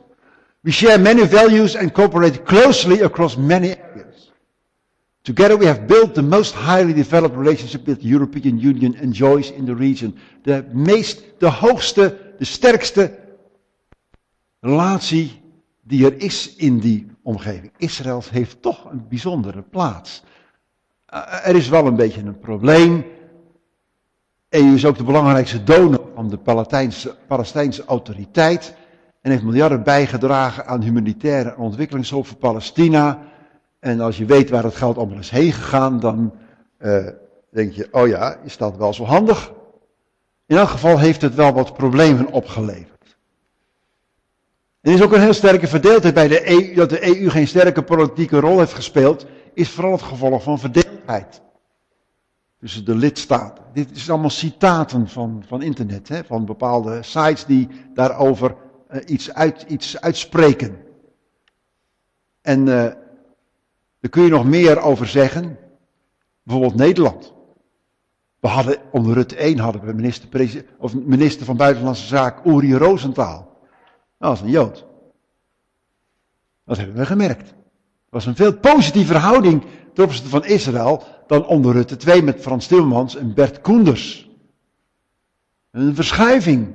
We 0.60 0.70
share 0.70 0.98
many 0.98 1.28
values 1.28 1.76
and 1.76 1.92
cooperate 1.92 2.42
closely 2.42 3.02
across 3.02 3.36
many 3.36 3.68
areas. 3.68 4.32
Together 5.22 5.58
we 5.58 5.66
have 5.66 5.80
built 5.86 6.14
the 6.14 6.22
most 6.22 6.54
highly 6.54 6.92
developed 6.92 7.36
relationship 7.36 7.84
that 7.84 8.00
the 8.00 8.08
European 8.08 8.58
Union 8.58 8.94
enjoys 8.94 9.50
in 9.50 9.64
the 9.64 9.74
region. 9.74 10.16
De 10.42 10.64
meest, 10.72 11.22
de 11.38 11.48
hoogste, 11.48 12.18
de 12.38 12.44
sterkste 12.44 13.18
relatie 14.60 15.42
die 15.82 16.04
er 16.06 16.20
is 16.20 16.54
in 16.56 16.78
die 16.78 17.06
omgeving. 17.22 17.72
Israël 17.76 18.22
heeft 18.30 18.62
toch 18.62 18.90
een 18.90 19.08
bijzondere 19.08 19.62
plaats. 19.62 20.22
Uh, 21.14 21.46
er 21.46 21.56
is 21.56 21.68
wel 21.68 21.86
een 21.86 21.96
beetje 21.96 22.20
een 22.20 22.38
probleem. 22.38 23.04
EU 24.50 24.74
is 24.74 24.86
ook 24.86 24.96
de 24.96 25.04
belangrijkste 25.04 25.64
donor 25.64 26.08
van 26.14 26.28
de 26.28 26.36
Palestijnse, 26.36 27.14
Palestijnse 27.26 27.84
autoriteit. 27.84 28.74
En 29.22 29.30
heeft 29.30 29.42
miljarden 29.42 29.82
bijgedragen 29.82 30.66
aan 30.66 30.82
humanitaire 30.82 31.56
ontwikkelingshulp 31.56 32.26
voor 32.26 32.36
Palestina. 32.36 33.18
En 33.80 34.00
als 34.00 34.16
je 34.16 34.24
weet 34.24 34.50
waar 34.50 34.64
het 34.64 34.76
geld 34.76 34.96
allemaal 34.96 35.18
is 35.18 35.30
heen 35.30 35.52
gegaan, 35.52 36.00
dan 36.00 36.32
uh, 36.78 37.06
denk 37.50 37.72
je, 37.72 37.88
oh 37.90 38.08
ja, 38.08 38.36
is 38.44 38.56
dat 38.56 38.76
wel 38.76 38.94
zo 38.94 39.04
handig? 39.04 39.52
In 40.46 40.56
elk 40.56 40.68
geval 40.68 40.98
heeft 40.98 41.22
het 41.22 41.34
wel 41.34 41.52
wat 41.52 41.74
problemen 41.76 42.32
opgeleverd. 42.32 43.16
Er 44.80 44.92
is 44.92 45.02
ook 45.02 45.12
een 45.12 45.20
heel 45.20 45.32
sterke 45.32 45.66
verdeeldheid 45.66 46.14
bij 46.14 46.28
de 46.28 46.50
EU, 46.50 46.74
dat 46.74 46.90
de 46.90 47.06
EU 47.06 47.30
geen 47.30 47.48
sterke 47.48 47.82
politieke 47.82 48.40
rol 48.40 48.58
heeft 48.58 48.74
gespeeld, 48.74 49.26
is 49.54 49.70
vooral 49.70 49.92
het 49.92 50.02
gevolg 50.02 50.42
van 50.42 50.58
verdeeldheid 50.58 51.40
tussen 52.60 52.84
de 52.84 52.94
lidstaten. 52.94 53.64
Dit 53.72 53.90
is 53.90 54.10
allemaal 54.10 54.30
citaten 54.30 55.08
van, 55.08 55.44
van 55.46 55.62
internet, 55.62 56.08
hè, 56.08 56.24
van 56.24 56.44
bepaalde 56.44 57.02
sites 57.02 57.44
die 57.44 57.68
daarover 57.94 58.56
uh, 58.90 59.00
iets, 59.06 59.34
uit, 59.34 59.64
iets 59.68 60.00
uitspreken. 60.00 60.76
En 62.40 62.60
uh, 62.60 62.66
daar 64.00 64.10
kun 64.10 64.22
je 64.22 64.30
nog 64.30 64.44
meer 64.44 64.80
over 64.80 65.06
zeggen. 65.06 65.58
Bijvoorbeeld 66.42 66.76
Nederland. 66.76 67.32
We 68.40 68.48
hadden 68.48 68.76
onder 68.92 69.14
Rutte 69.14 69.36
1 69.36 69.58
hadden 69.58 69.84
we 69.84 69.92
minister, 69.92 70.64
of 70.78 70.94
minister 70.94 71.46
van 71.46 71.56
Buitenlandse 71.56 72.06
Zaken 72.06 72.50
Uri 72.50 72.74
Rosenthal. 72.74 73.58
Dat 74.18 74.28
was 74.28 74.40
een 74.40 74.50
Jood. 74.50 74.86
Dat 76.64 76.76
hebben 76.76 76.96
we 76.96 77.06
gemerkt. 77.06 77.48
Het 77.48 78.18
was 78.18 78.26
een 78.26 78.36
veel 78.36 78.58
positieve 78.58 79.12
verhouding 79.12 79.64
ten 79.94 80.04
opzichte 80.04 80.28
van 80.28 80.44
Israël 80.44 81.04
dan 81.30 81.46
onder 81.46 81.72
Rutte 81.72 81.96
2 81.96 82.22
met 82.22 82.40
Frans 82.40 82.66
Timmermans 82.66 83.16
en 83.16 83.34
Bert 83.34 83.60
Koenders. 83.60 84.30
Een 85.70 85.94
verschuiving. 85.94 86.74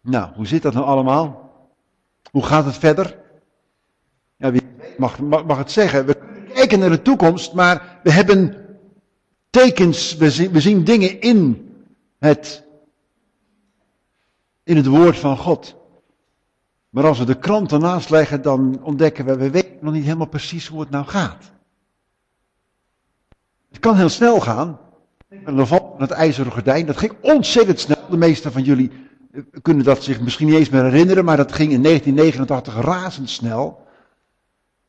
Nou, 0.00 0.34
hoe 0.34 0.46
zit 0.46 0.62
dat 0.62 0.72
nou 0.72 0.86
allemaal? 0.86 1.50
Hoe 2.30 2.42
gaat 2.42 2.64
het 2.64 2.76
verder? 2.76 3.18
Ja, 4.36 4.50
wie 4.50 4.62
mag, 4.98 5.18
mag, 5.20 5.56
het 5.56 5.70
zeggen? 5.70 6.06
We 6.06 6.16
kijken 6.54 6.78
naar 6.78 6.90
de 6.90 7.02
toekomst, 7.02 7.52
maar 7.52 8.00
we 8.02 8.10
hebben 8.10 8.66
tekens, 9.50 10.16
we 10.16 10.30
zien, 10.30 10.50
we 10.52 10.60
zien 10.60 10.84
dingen 10.84 11.20
in 11.20 11.70
het, 12.18 12.64
in 14.62 14.76
het 14.76 14.86
woord 14.86 15.18
van 15.18 15.36
God. 15.36 15.76
Maar 16.88 17.06
als 17.06 17.18
we 17.18 17.24
de 17.24 17.38
krant 17.38 17.72
ernaast 17.72 18.10
leggen, 18.10 18.42
dan 18.42 18.82
ontdekken 18.82 19.24
we, 19.24 19.36
we 19.36 19.50
weten 19.50 19.78
nog 19.80 19.92
niet 19.92 20.04
helemaal 20.04 20.26
precies 20.26 20.66
hoe 20.66 20.80
het 20.80 20.90
nou 20.90 21.04
gaat. 21.04 21.54
Het 23.76 23.84
kan 23.84 23.96
heel 23.96 24.08
snel 24.08 24.40
gaan. 24.40 24.78
En 25.44 25.66
valt 25.66 26.00
het 26.00 26.10
ijzeren 26.10 26.52
gordijn. 26.52 26.86
Dat 26.86 26.96
ging 26.96 27.12
ontzettend 27.20 27.80
snel. 27.80 27.96
De 28.10 28.16
meeste 28.16 28.50
van 28.50 28.62
jullie 28.62 28.90
eh, 29.32 29.42
kunnen 29.62 29.84
dat 29.84 30.02
zich 30.02 30.20
misschien 30.20 30.46
niet 30.46 30.56
eens 30.56 30.68
meer 30.68 30.84
herinneren, 30.84 31.24
maar 31.24 31.36
dat 31.36 31.52
ging 31.52 31.72
in 31.72 31.82
1989 31.82 32.84
razendsnel. 32.84 33.86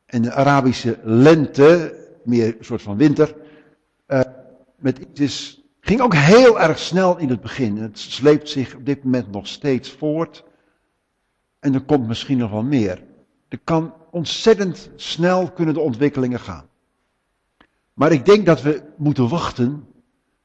En 0.06 0.22
de 0.22 0.32
Arabische 0.32 0.98
lente, 1.02 1.94
meer 2.24 2.46
een 2.46 2.64
soort 2.64 2.82
van 2.82 2.96
winter, 2.96 3.34
uh, 4.08 4.20
met 4.76 5.06
ISIS, 5.14 5.62
ging 5.80 6.00
ook 6.00 6.14
heel 6.14 6.60
erg 6.60 6.78
snel 6.78 7.18
in 7.18 7.28
het 7.28 7.40
begin. 7.40 7.76
Het 7.76 7.98
sleept 7.98 8.48
zich 8.48 8.74
op 8.74 8.86
dit 8.86 9.04
moment 9.04 9.30
nog 9.30 9.46
steeds 9.46 9.92
voort. 9.92 10.44
En 11.58 11.74
er 11.74 11.82
komt 11.82 12.06
misschien 12.06 12.38
nog 12.38 12.50
wel 12.50 12.62
meer. 12.62 13.02
Er 13.48 13.60
kan 13.64 13.94
ontzettend 14.10 14.90
snel 14.96 15.50
kunnen 15.50 15.74
de 15.74 15.80
ontwikkelingen 15.80 16.40
gaan. 16.40 16.67
Maar 17.98 18.12
ik 18.12 18.26
denk 18.26 18.46
dat 18.46 18.62
we 18.62 18.82
moeten 18.96 19.28
wachten 19.28 19.86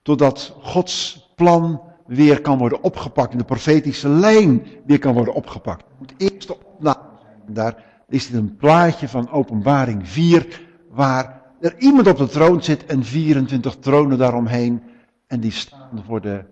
totdat 0.01 0.56
Gods 0.62 1.30
plan 1.36 1.82
weer 2.06 2.41
kan 2.41 2.58
worden 2.58 2.84
opgepakt 2.84 3.32
en 3.32 3.38
de 3.38 3.43
profetische 3.43 4.10
lijn 4.10 4.66
weer 4.86 4.99
kan 4.99 5.14
worden 5.14 5.34
opgepakt. 5.34 5.86
Het 5.88 5.99
moet 5.99 6.14
eerst 6.18 6.51
opname. 6.51 6.99
Daar 7.47 7.84
is 8.08 8.28
dit 8.28 8.36
een 8.36 8.56
plaatje 8.56 9.08
van 9.08 9.32
openbaring 9.32 10.10
4, 10.10 10.62
waar 10.89 11.41
er 11.60 11.76
iemand 11.78 12.08
op 12.08 12.18
de 12.18 12.28
troon 12.28 12.64
zit 12.64 12.86
en 12.86 13.04
24 13.04 13.76
tronen 13.76 14.18
daaromheen. 14.18 14.82
En 15.28 15.39
die 15.39 15.51
staan 15.51 16.04
voor 16.06 16.22
de 16.22 16.43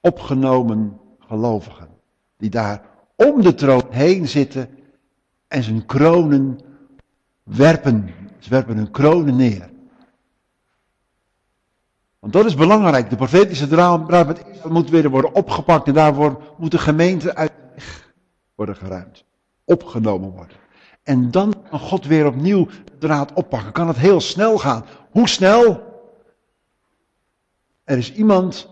opgenomen 0.00 0.98
gelovigen. 1.18 1.88
Die 2.36 2.50
daar 2.50 2.82
om 3.16 3.42
de 3.42 3.54
troon 3.54 3.84
heen 3.90 4.28
zitten 4.28 4.68
en 5.48 5.62
zijn 5.62 5.86
kronen 5.86 6.58
werpen. 7.42 8.10
Ze 8.38 8.50
werpen 8.50 8.76
hun 8.76 8.90
kronen 8.90 9.36
neer. 9.36 9.70
Want 12.22 12.34
dat 12.34 12.44
is 12.44 12.54
belangrijk. 12.54 13.10
De 13.10 13.16
profetische 13.16 13.68
draad 13.68 14.08
met 14.08 14.38
Israël 14.38 14.72
moet 14.72 14.90
weer 14.90 15.10
worden 15.10 15.34
opgepakt 15.34 15.86
en 15.86 15.94
daarvoor 15.94 16.54
moet 16.56 16.70
de 16.70 16.78
gemeente 16.78 17.34
uit 17.34 17.50
de 17.50 17.62
weg 17.74 18.14
worden 18.54 18.76
geruimd. 18.76 19.24
Opgenomen 19.64 20.30
worden. 20.30 20.56
En 21.02 21.30
dan 21.30 21.54
kan 21.70 21.78
God 21.78 22.06
weer 22.06 22.26
opnieuw 22.26 22.66
de 22.66 22.98
draad 22.98 23.32
oppakken. 23.32 23.72
Kan 23.72 23.88
het 23.88 23.96
heel 23.96 24.20
snel 24.20 24.58
gaan. 24.58 24.84
Hoe 25.10 25.28
snel? 25.28 25.82
Er 27.84 27.98
is 27.98 28.12
iemand 28.12 28.68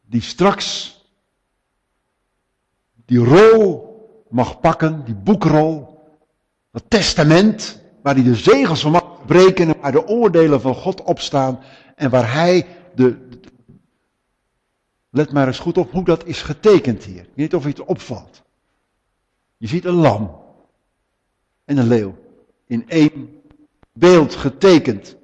die 0.00 0.22
straks 0.22 0.94
die 3.04 3.24
rol 3.24 3.84
mag 4.28 4.60
pakken, 4.60 5.04
die 5.04 5.14
boekrol, 5.14 6.00
dat 6.70 6.84
testament, 6.88 7.80
waar 8.02 8.14
hij 8.14 8.24
de 8.24 8.34
zegels 8.34 8.80
van 8.80 8.90
mag 8.90 9.24
breken 9.26 9.68
en 9.68 9.80
waar 9.80 9.92
de 9.92 10.06
oordelen 10.06 10.60
van 10.60 10.74
God 10.74 11.02
opstaan 11.02 11.58
en 11.96 12.10
waar 12.10 12.32
hij 12.32 12.66
de, 12.94 13.26
Let 15.16 15.32
maar 15.32 15.46
eens 15.46 15.58
goed 15.58 15.78
op 15.78 15.90
hoe 15.90 16.04
dat 16.04 16.26
is 16.26 16.42
getekend 16.42 17.04
hier. 17.04 17.20
Ik 17.20 17.26
weet 17.26 17.36
niet 17.36 17.54
of 17.54 17.64
het 17.64 17.80
opvalt. 17.80 18.42
Je 19.56 19.66
ziet 19.66 19.84
een 19.84 19.94
lam 19.94 20.42
en 21.64 21.76
een 21.76 21.86
leeuw 21.86 22.18
in 22.66 22.88
één 22.88 23.42
beeld 23.92 24.34
getekend. 24.34 25.16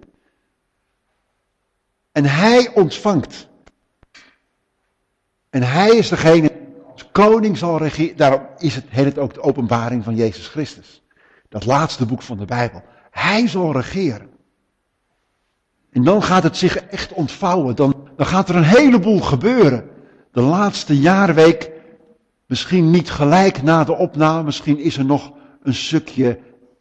En 2.13 2.25
hij 2.25 2.75
ontvangt. 2.75 3.49
En 5.51 5.63
hij 5.63 5.97
is 5.97 6.09
degene 6.09 6.41
die 6.49 6.83
als 6.93 7.11
koning 7.11 7.59
zal 7.59 7.79
regeren. 7.79 8.17
Daarom 8.17 8.47
is 8.59 8.75
het, 8.75 8.85
heet 8.89 9.05
het 9.05 9.19
ook 9.19 9.35
de 9.35 9.43
openbaring 9.43 10.05
van 10.05 10.17
Jezus 10.17 10.49
Christus. 10.49 11.03
Dat 11.49 11.65
laatste 11.65 12.07
boek 12.07 12.23
van 12.23 12.39
de 12.39 12.45
Bijbel. 12.45 12.83
Hij 13.11 13.49
zal 13.49 13.73
regeren. 13.73 14.32
En 15.93 16.05
dan 16.05 16.23
gaat 16.23 16.43
het 16.43 16.57
zich 16.57 16.77
echt 16.77 17.13
ontvouwen. 17.13 17.77
Dan, 17.77 17.95
gaat 18.17 18.49
er 18.49 18.57
een 18.57 18.63
heleboel 18.63 19.21
gebeuren. 19.21 19.85
De 20.33 20.41
laatste 20.41 20.99
jaarweek, 20.99 21.71
misschien 22.47 22.91
niet 22.91 23.11
gelijk 23.11 23.63
na 23.63 23.85
de 23.85 23.97
opname, 23.97 24.43
misschien 24.43 24.79
is 24.79 24.97
er 24.97 25.05
nog 25.05 25.33
een 25.63 25.75
stukje 25.75 26.39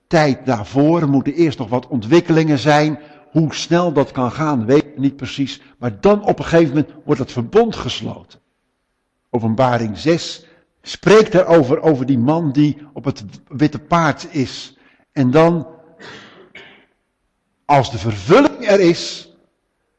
tijd 0.07 0.45
daarvoor. 0.45 1.01
Er 1.01 1.09
moeten 1.09 1.33
eerst 1.33 1.57
nog 1.57 1.69
wat 1.69 1.87
ontwikkelingen 1.87 2.59
zijn. 2.59 2.99
Hoe 3.31 3.53
snel 3.53 3.93
dat 3.93 4.11
kan 4.11 4.31
gaan, 4.31 4.65
weet 4.65 4.83
ik 4.83 4.97
niet 4.97 5.15
precies. 5.15 5.61
Maar 5.77 5.99
dan 5.99 6.23
op 6.23 6.39
een 6.39 6.45
gegeven 6.45 6.75
moment 6.75 6.93
wordt 7.05 7.19
het 7.19 7.31
verbond 7.31 7.75
gesloten. 7.75 8.39
Openbaring 9.29 9.97
6 9.97 10.45
spreekt 10.81 11.33
erover, 11.33 11.81
over 11.81 12.05
die 12.05 12.19
man 12.19 12.51
die 12.51 12.77
op 12.93 13.05
het 13.05 13.23
witte 13.47 13.79
paard 13.79 14.27
is. 14.31 14.77
En 15.11 15.31
dan, 15.31 15.67
als 17.65 17.91
de 17.91 17.97
vervulling 17.97 18.50
er 18.71 18.79
is, 18.79 19.33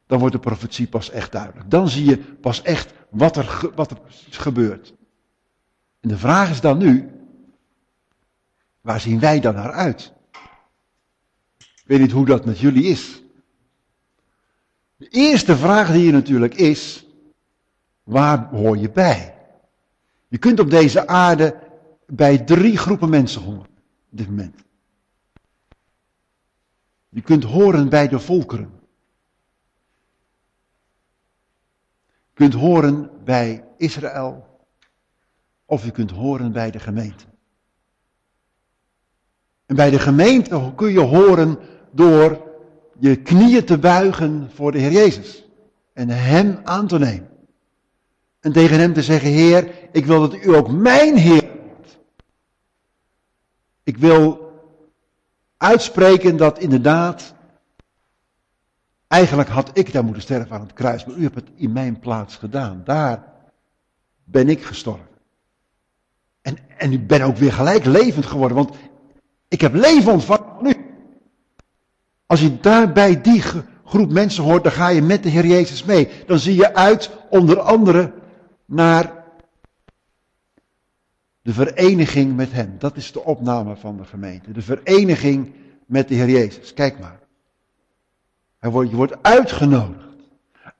dan 0.07 0.19
wordt 0.19 0.35
de 0.35 0.41
profetie 0.41 0.87
pas 0.87 1.09
echt 1.09 1.31
duidelijk. 1.31 1.69
Dan 1.69 1.89
zie 1.89 2.05
je 2.05 2.17
pas 2.17 2.61
echt 2.61 2.93
wat 3.09 3.37
er, 3.37 3.71
wat 3.75 3.91
er 3.91 3.97
gebeurt. 4.29 4.93
En 5.99 6.09
de 6.09 6.17
vraag 6.17 6.49
is 6.49 6.61
dan 6.61 6.77
nu, 6.77 7.11
waar 8.81 8.99
zien 8.99 9.19
wij 9.19 9.39
dan 9.39 9.53
naar 9.53 9.71
uit? 9.71 10.13
Ik 11.57 11.83
weet 11.89 11.99
niet 11.99 12.11
hoe 12.11 12.25
dat 12.25 12.45
met 12.45 12.59
jullie 12.59 12.83
is. 12.83 13.23
De 14.95 15.07
eerste 15.09 15.57
vraag 15.57 15.91
die 15.91 16.01
hier 16.01 16.11
natuurlijk 16.11 16.55
is, 16.55 17.07
waar 18.03 18.49
hoor 18.49 18.77
je 18.77 18.89
bij? 18.89 19.35
Je 20.27 20.37
kunt 20.37 20.59
op 20.59 20.69
deze 20.69 21.07
aarde 21.07 21.59
bij 22.07 22.37
drie 22.37 22.77
groepen 22.77 23.09
mensen 23.09 23.41
horen 23.41 23.59
op 23.61 23.67
dit 24.09 24.27
moment. 24.27 24.63
Je 27.13 27.21
kunt 27.21 27.43
horen 27.43 27.89
bij 27.89 28.07
de 28.07 28.19
volkeren. 28.19 28.71
Je 32.05 32.33
kunt 32.33 32.53
horen 32.53 33.09
bij 33.23 33.65
Israël. 33.77 34.61
Of 35.65 35.83
je 35.85 35.91
kunt 35.91 36.11
horen 36.11 36.51
bij 36.51 36.71
de 36.71 36.79
gemeente. 36.79 37.23
En 39.65 39.75
bij 39.75 39.89
de 39.89 39.99
gemeente 39.99 40.73
kun 40.75 40.91
je 40.91 40.99
horen 40.99 41.57
door 41.91 42.51
je 42.99 43.15
knieën 43.15 43.65
te 43.65 43.77
buigen 43.77 44.49
voor 44.53 44.71
de 44.71 44.77
Heer 44.77 44.91
Jezus. 44.91 45.45
En 45.93 46.09
Hem 46.09 46.59
aan 46.63 46.87
te 46.87 46.99
nemen. 46.99 47.29
En 48.39 48.51
tegen 48.51 48.79
Hem 48.79 48.93
te 48.93 49.03
zeggen, 49.03 49.29
Heer, 49.29 49.89
ik 49.91 50.05
wil 50.05 50.19
dat 50.19 50.33
U 50.33 50.55
ook 50.55 50.71
mijn 50.71 51.17
Heer 51.17 51.51
wordt. 51.67 51.99
Ik 53.83 53.97
wil 53.97 54.42
uitspreken 55.63 56.37
dat 56.37 56.59
inderdaad, 56.59 57.33
eigenlijk 59.07 59.49
had 59.49 59.69
ik 59.73 59.93
daar 59.93 60.03
moeten 60.03 60.21
sterven 60.21 60.55
aan 60.55 60.61
het 60.61 60.73
kruis, 60.73 61.05
maar 61.05 61.15
U 61.15 61.23
hebt 61.23 61.35
het 61.35 61.49
in 61.55 61.71
mijn 61.71 61.99
plaats 61.99 62.35
gedaan. 62.35 62.81
Daar 62.83 63.23
ben 64.23 64.49
ik 64.49 64.63
gestorven. 64.63 65.07
En, 66.41 66.57
en 66.77 66.91
ik 66.91 67.07
ben 67.07 67.21
ook 67.21 67.37
weer 67.37 67.53
gelijk 67.53 67.85
levend 67.85 68.25
geworden, 68.25 68.57
want 68.57 68.75
ik 69.47 69.61
heb 69.61 69.73
leven 69.73 70.11
ontvangen 70.11 70.45
van 70.57 70.67
U. 70.67 70.75
Als 72.25 72.41
je 72.41 72.59
daarbij 72.59 73.21
die 73.21 73.41
groep 73.85 74.11
mensen 74.11 74.43
hoort, 74.43 74.63
dan 74.63 74.71
ga 74.71 74.87
je 74.87 75.01
met 75.01 75.23
de 75.23 75.29
Heer 75.29 75.45
Jezus 75.45 75.83
mee. 75.83 76.09
Dan 76.27 76.39
zie 76.39 76.55
je 76.55 76.75
uit, 76.75 77.09
onder 77.29 77.59
andere, 77.59 78.13
naar 78.65 79.22
de 81.43 81.53
vereniging 81.53 82.35
met 82.35 82.51
Hem. 82.51 82.75
Dat 82.77 82.95
is 82.95 83.11
de 83.11 83.23
opname 83.23 83.75
van 83.75 83.97
de 83.97 84.03
gemeente. 84.03 84.51
De 84.51 84.61
vereniging 84.61 85.53
met 85.85 86.07
de 86.07 86.15
Heer 86.15 86.29
Jezus. 86.29 86.73
Kijk 86.73 86.99
maar. 86.99 87.19
Je 88.61 88.95
wordt 88.95 89.23
uitgenodigd. 89.23 90.07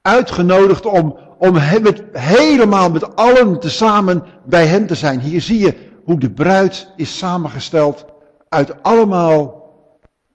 Uitgenodigd 0.02 0.86
om, 0.86 1.18
om 1.38 1.56
hem 1.56 1.82
met, 1.82 2.02
helemaal 2.12 2.90
met 2.90 3.16
allen 3.16 3.60
tezamen 3.60 4.24
bij 4.44 4.66
Hem 4.66 4.86
te 4.86 4.94
zijn. 4.94 5.20
Hier 5.20 5.40
zie 5.40 5.58
je 5.58 5.74
hoe 6.04 6.18
de 6.18 6.30
bruid 6.30 6.92
is 6.96 7.18
samengesteld 7.18 8.04
uit 8.48 8.82
allemaal 8.82 9.62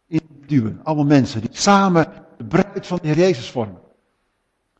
individuen, 0.07 0.80
allemaal 0.84 1.05
mensen 1.05 1.41
die 1.41 1.49
samen 1.53 2.07
de 2.38 2.43
bruid 2.43 2.88
van 2.88 2.99
de 3.01 3.07
Heer 3.07 3.17
Jezus 3.17 3.51
vormen. 3.51 3.82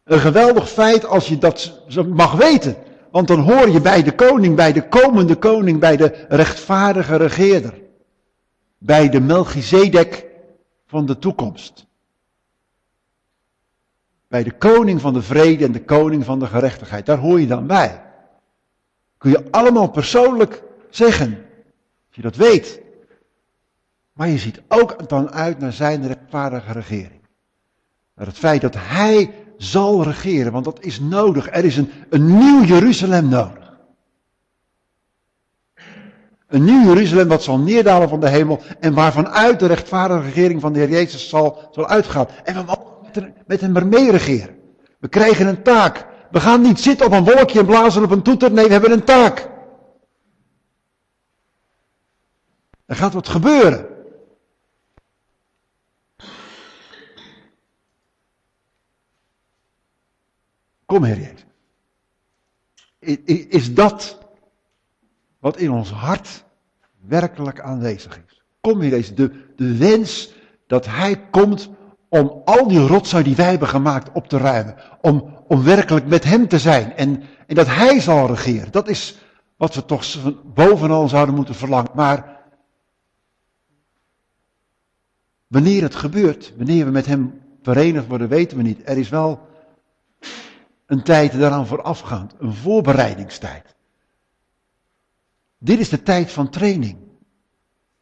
Een 0.04 0.20
geweldig 0.20 0.70
feit 0.70 1.06
als 1.06 1.28
je 1.28 1.38
dat 1.38 1.82
mag 2.08 2.32
weten. 2.32 2.76
Want 3.12 3.28
dan 3.28 3.40
hoor 3.40 3.70
je 3.70 3.82
bij 3.82 4.04
de 4.04 4.16
koning, 4.16 4.56
bij 4.56 4.74
de 4.74 4.88
komende 4.88 5.36
koning, 5.36 5.80
bij 5.80 5.98
de 5.98 6.26
rechtvaardige 6.28 7.16
regeerder. 7.16 7.82
Bij 8.78 9.10
de 9.10 9.20
Melchizedek 9.20 10.26
van 10.86 11.06
de 11.06 11.20
toekomst. 11.20 11.88
Bij 14.28 14.44
de 14.44 14.52
koning 14.52 15.02
van 15.02 15.14
de 15.14 15.22
vrede 15.22 15.66
en 15.66 15.72
de 15.72 15.84
koning 15.84 16.26
van 16.26 16.40
de 16.40 16.46
gerechtigheid. 16.46 17.06
Daar 17.06 17.18
hoor 17.18 17.40
je 17.40 17.48
dan 17.48 17.68
bij. 17.68 18.04
Kun 19.18 19.32
je 19.32 19.52
allemaal 19.52 19.90
persoonlijk 19.90 20.64
zeggen. 20.90 21.46
Als 22.08 22.16
je 22.16 22.22
dat 22.22 22.36
weet. 22.36 22.82
Maar 24.14 24.28
je 24.28 24.38
ziet 24.38 24.62
ook 24.68 25.10
dan 25.10 25.32
uit 25.32 25.60
naar 25.60 25.74
zijn 25.74 26.08
rechtvaardige 26.08 26.72
regering. 26.72 27.22
Naar 28.16 28.28
het 28.28 28.38
feit 28.38 28.62
dat 28.62 28.76
hij 28.78 29.34
zal 29.60 30.04
regeren, 30.04 30.52
want 30.52 30.66
dat 30.66 30.84
is 30.84 31.00
nodig. 31.00 31.48
Er 31.52 31.66
is 31.66 31.78
een, 31.78 31.92
een 32.10 32.38
nieuw 32.38 32.64
Jeruzalem 32.64 33.28
nodig. 33.28 33.78
Een 36.48 36.64
nieuw 36.64 36.84
Jeruzalem 36.84 37.28
wat 37.28 37.44
zal 37.44 37.60
neerdalen 37.60 38.10
van 38.10 38.20
de 38.20 38.30
hemel 38.30 38.62
en 38.80 38.94
waarvan 38.94 39.30
uit 39.30 39.60
de 39.60 39.66
rechtvaardige 39.66 40.22
regering 40.22 40.62
van 40.62 40.74
de 40.74 40.80
Heer 40.80 40.90
Jezus 40.90 41.30
zal, 41.30 41.70
zal 41.72 41.88
uitgaan. 41.88 42.28
En 42.44 42.54
we 42.54 42.64
mogen 42.64 43.34
met 43.46 43.62
hem 43.62 43.90
mee 43.90 44.12
regeren. 44.12 44.56
We 45.00 45.08
krijgen 45.08 45.48
een 45.48 45.64
taak. 45.64 46.08
We 46.32 46.40
gaan 46.40 46.62
niet 46.62 46.80
zitten 46.80 47.06
op 47.06 47.12
een 47.12 47.24
wolkje 47.24 47.60
en 47.60 47.66
blazen 47.66 48.04
op 48.04 48.12
een 48.12 48.22
toeter. 48.22 48.52
Nee, 48.52 48.66
we 48.66 48.72
hebben 48.72 48.92
een 48.92 49.04
taak. 49.04 49.50
Er 52.86 52.96
gaat 52.96 53.14
wat 53.14 53.28
gebeuren. 53.28 53.89
Kom, 60.90 61.04
Heer 61.04 61.18
Jezus. 61.18 61.46
Is 63.50 63.74
dat 63.74 64.18
wat 65.40 65.58
in 65.58 65.72
ons 65.72 65.92
hart 65.92 66.44
werkelijk 67.00 67.60
aanwezig 67.60 68.22
is? 68.28 68.44
Kom, 68.62 68.80
Heer 68.82 68.90
Jezus. 68.90 69.16
De, 69.16 69.54
de 69.56 69.78
wens 69.78 70.34
dat 70.68 70.86
Hij 70.86 71.28
komt 71.30 71.70
om 72.08 72.42
al 72.46 72.68
die 72.68 72.88
rotzooi 72.88 73.24
die 73.24 73.36
wij 73.36 73.50
hebben 73.50 73.68
gemaakt 73.68 74.12
op 74.14 74.28
te 74.28 74.38
ruimen. 74.38 74.76
Om, 75.02 75.44
om 75.48 75.64
werkelijk 75.64 76.06
met 76.06 76.24
Hem 76.24 76.48
te 76.48 76.60
zijn. 76.60 76.94
En, 76.94 77.24
en 77.48 77.56
dat 77.56 77.68
Hij 77.68 78.00
zal 78.00 78.28
regeren. 78.28 78.72
Dat 78.72 78.88
is 78.88 79.18
wat 79.58 79.76
we 79.76 79.86
toch 79.86 80.06
bovenal 80.54 81.08
zouden 81.08 81.36
moeten 81.36 81.56
verlangen. 81.56 81.92
Maar 81.96 82.40
wanneer 85.48 85.82
het 85.82 85.96
gebeurt, 85.96 86.54
wanneer 86.58 86.86
we 86.86 86.92
met 86.92 87.06
Hem 87.06 87.42
verenigd 87.62 88.08
worden, 88.08 88.28
weten 88.28 88.58
we 88.58 88.64
niet. 88.64 88.82
Er 88.84 88.98
is 88.98 89.10
wel 89.10 89.48
een 90.90 91.04
tijd 91.04 91.40
daaraan 91.40 91.68
voorafgaand, 91.68 92.34
een 92.40 92.54
voorbereidingstijd. 92.54 93.76
Dit 95.58 95.80
is 95.80 95.90
de 95.90 96.04
tijd 96.04 96.32
van 96.32 96.50
training. 96.50 96.98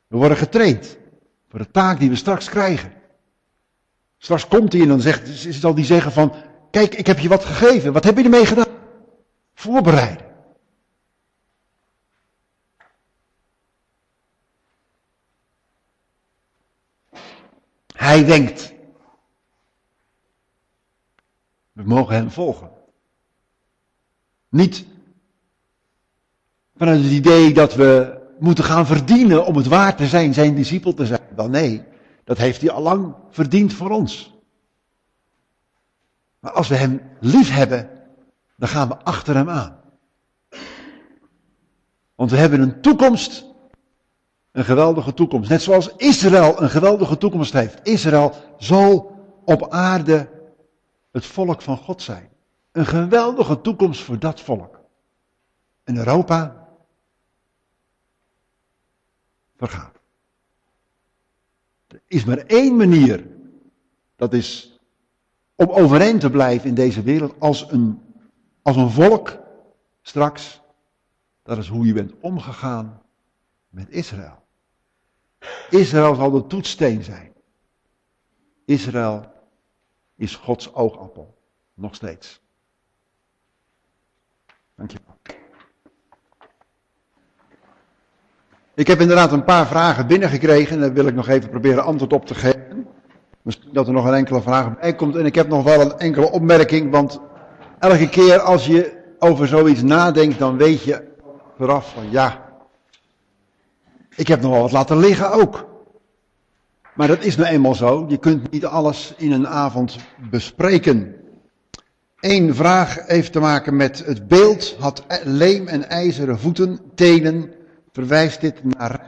We 0.08 0.18
worden 0.18 0.38
getraind 0.38 0.98
voor 1.50 1.60
de 1.60 1.72
taak 1.72 2.00
die 2.00 2.10
we 2.10 2.16
straks 2.16 2.50
krijgen. 2.50 2.94
Straks 4.18 4.48
komt 4.48 4.74
hij 4.74 4.82
en 4.82 4.88
dan 4.88 5.02
zegt, 5.02 5.30
zal 5.54 5.74
die 5.74 5.86
zeggen 5.86 6.12
van, 6.12 6.34
kijk, 6.72 6.96
ik 6.96 7.08
heb 7.08 7.20
je 7.20 7.28
wat 7.28 7.46
gegeven, 7.46 7.94
wat 7.94 8.04
heb 8.04 8.18
je 8.18 8.24
ermee 8.24 8.46
gedaan? 8.46 8.76
Voorbereiden. 9.54 10.26
Hij 17.96 18.26
denkt. 18.26 18.74
We 21.72 21.84
mogen 21.84 22.16
hem 22.16 22.32
volgen. 22.32 22.77
Niet 24.58 24.86
vanuit 26.76 27.03
het 27.03 27.12
idee 27.12 27.53
dat 27.53 27.76
we 27.76 28.20
moeten 28.39 28.64
gaan 28.64 28.86
verdienen 28.86 29.45
om 29.45 29.55
het 29.55 29.68
waard 29.68 29.97
te 29.97 30.08
zijn, 30.08 30.34
zijn 30.34 30.55
discipel 30.55 30.93
te 30.93 31.05
zijn. 31.05 31.22
Wel 31.36 31.49
nee, 31.49 31.84
dat 32.24 32.38
heeft 32.38 32.62
hij 32.62 32.72
al 32.72 32.82
lang 32.82 33.16
verdiend 33.30 33.74
voor 33.74 33.89
ons. 33.89 34.34
Maar 36.39 36.51
als 36.51 36.68
we 36.68 36.76
hem 36.76 37.01
lief 37.20 37.51
hebben, 37.51 37.89
dan 38.55 38.70
gaan 38.70 38.88
we 38.88 38.97
achter 38.97 39.36
hem 39.36 39.49
aan. 39.49 39.80
Want 42.16 42.32
we 42.32 42.38
hebben 42.38 42.62
een 42.62 42.82
toekomst, 42.82 43.45
een 44.51 44.66
geweldige 44.66 45.14
toekomst. 45.14 45.49
Net 45.49 45.62
zoals 45.62 45.95
Israël 45.95 46.62
een 46.62 46.70
geweldige 46.70 47.18
toekomst 47.18 47.53
heeft. 47.53 47.80
Israël 47.84 48.34
zal 48.58 49.16
op 49.45 49.70
aarde 49.70 50.30
het 51.12 51.26
volk 51.26 51.62
van 51.62 51.78
God 51.78 52.01
zijn. 52.01 52.36
Een 52.78 52.86
geweldige 52.86 53.62
toekomst 53.62 54.04
voor 54.04 54.20
dat 54.20 54.42
volk. 54.42 54.80
En 55.84 55.98
Europa 55.98 56.68
vergaat. 59.56 60.00
Er 61.88 62.02
is 62.08 62.26
maar 62.26 62.38
één 62.38 62.76
manier. 62.76 63.28
Dat 64.16 64.34
is 64.34 64.80
om 65.56 65.70
overeind 65.70 66.20
te 66.20 66.30
blijven 66.30 66.70
in 66.70 66.76
deze 66.76 67.02
wereld 67.02 67.40
als 67.40 67.72
een, 67.72 68.02
als 68.62 68.76
een 68.76 68.90
volk 68.90 69.38
straks. 70.02 70.62
Dat 71.44 71.58
is 71.58 71.68
hoe 71.68 71.86
je 71.86 71.94
bent 71.94 72.14
omgegaan 72.20 73.02
met 73.70 73.90
Israël. 73.90 74.44
Israël 75.70 76.16
zal 76.16 76.32
de 76.32 76.48
toetsteen 76.48 77.04
zijn. 77.04 77.34
Israël 78.66 79.32
is 80.16 80.36
Gods 80.36 80.74
oogappel. 80.74 81.38
Nog 81.74 81.96
steeds. 81.96 82.46
Dankjewel. 84.78 85.16
Ik 88.74 88.88
heb 88.88 89.00
inderdaad 89.00 89.32
een 89.32 89.44
paar 89.44 89.68
vragen 89.68 90.08
binnengekregen 90.08 90.76
en 90.76 90.82
daar 90.82 90.94
wil 90.94 91.08
ik 91.08 91.16
nog 91.16 91.28
even 91.28 91.50
proberen 91.50 91.84
antwoord 91.84 92.14
op 92.14 92.26
te 92.26 92.36
geven. 92.36 92.88
Misschien 93.42 93.74
dat 93.74 93.88
er 93.88 93.94
nog 93.94 94.06
een 94.06 94.14
enkele 94.14 94.42
vraag 94.42 94.80
bij 94.80 94.96
komt. 94.96 95.16
En 95.16 95.26
ik 95.26 95.36
heb 95.36 95.48
nog 95.48 95.64
wel 95.64 95.82
een 95.82 95.98
enkele 95.98 96.32
opmerking, 96.32 96.92
want 96.92 97.20
elke 97.80 98.10
keer 98.10 98.40
als 98.40 98.66
je 98.66 99.04
over 99.20 99.48
zoiets 99.48 99.82
nadenkt, 99.82 100.40
dan 100.40 100.58
weet 100.58 100.84
je 100.84 101.08
vooraf 101.58 101.94
van 101.94 102.12
ja, 102.12 102.48
ik 104.16 104.28
heb 104.28 104.42
nog 104.42 104.52
wel 104.52 104.62
wat 104.62 104.72
laten 104.72 104.98
liggen 104.98 105.32
ook. 105.32 105.68
Maar 106.94 107.08
dat 107.08 107.24
is 107.24 107.36
nou 107.36 107.50
eenmaal 107.50 107.76
zo. 107.76 108.06
Je 108.08 108.18
kunt 108.18 108.52
niet 108.52 108.66
alles 108.66 109.14
in 109.18 109.32
een 109.32 109.48
avond 109.48 109.98
bespreken. 110.30 111.16
Eén 112.20 112.55
vraag 112.55 113.07
heeft 113.07 113.32
te 113.32 113.39
maken 113.39 113.76
met 113.76 114.05
het 114.05 114.28
beeld. 114.28 114.76
Had 114.80 115.05
leem 115.24 115.68
en 115.68 115.89
ijzeren 115.89 116.39
voeten, 116.39 116.80
tenen. 116.95 117.51
Verwijst 117.91 118.41
dit 118.41 118.63
naar 118.63 119.01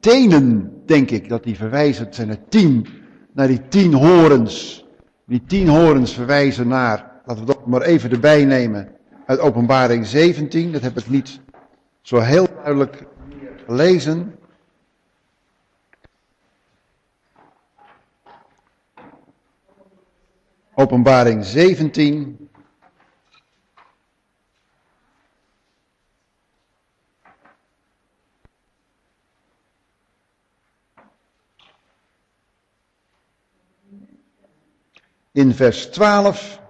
tenen, 0.00 0.72
denk 0.86 1.10
ik, 1.10 1.28
dat 1.28 1.42
die 1.42 1.56
verwijzen. 1.56 2.04
Het 2.04 2.14
zijn 2.14 2.28
er 2.28 2.48
tien. 2.48 2.86
Naar 3.32 3.46
die 3.46 3.68
tien 3.68 3.94
horens. 3.94 4.84
Die 5.26 5.42
tien 5.46 5.68
horens 5.68 6.12
verwijzen 6.12 6.68
naar, 6.68 7.10
laten 7.24 7.46
we 7.46 7.52
dat 7.52 7.66
maar 7.66 7.82
even 7.82 8.10
erbij 8.10 8.44
nemen, 8.44 8.88
uit 9.26 9.40
openbaring 9.40 10.06
17. 10.06 10.72
Dat 10.72 10.82
heb 10.82 10.98
ik 10.98 11.08
niet 11.08 11.40
zo 12.02 12.18
heel 12.18 12.46
duidelijk 12.54 13.06
gelezen. 13.66 14.34
Openbaring 20.76 21.44
17. 21.44 22.48
In 35.32 35.54
vers 35.54 35.86
12. 35.86 36.60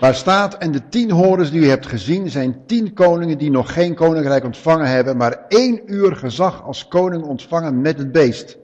Waar 0.00 0.14
staat, 0.14 0.54
en 0.54 0.72
de 0.72 0.88
tien 0.88 1.10
horens 1.10 1.50
die 1.50 1.60
u 1.60 1.68
hebt 1.68 1.86
gezien 1.86 2.30
zijn 2.30 2.66
tien 2.66 2.92
koningen 2.92 3.38
die 3.38 3.50
nog 3.50 3.72
geen 3.72 3.94
koninkrijk 3.94 4.44
ontvangen 4.44 4.86
hebben, 4.86 5.16
maar 5.16 5.46
één 5.48 5.92
uur 5.92 6.16
gezag 6.16 6.62
als 6.62 6.88
koning 6.88 7.22
ontvangen 7.22 7.80
met 7.80 7.98
het 7.98 8.12
beest. 8.12 8.61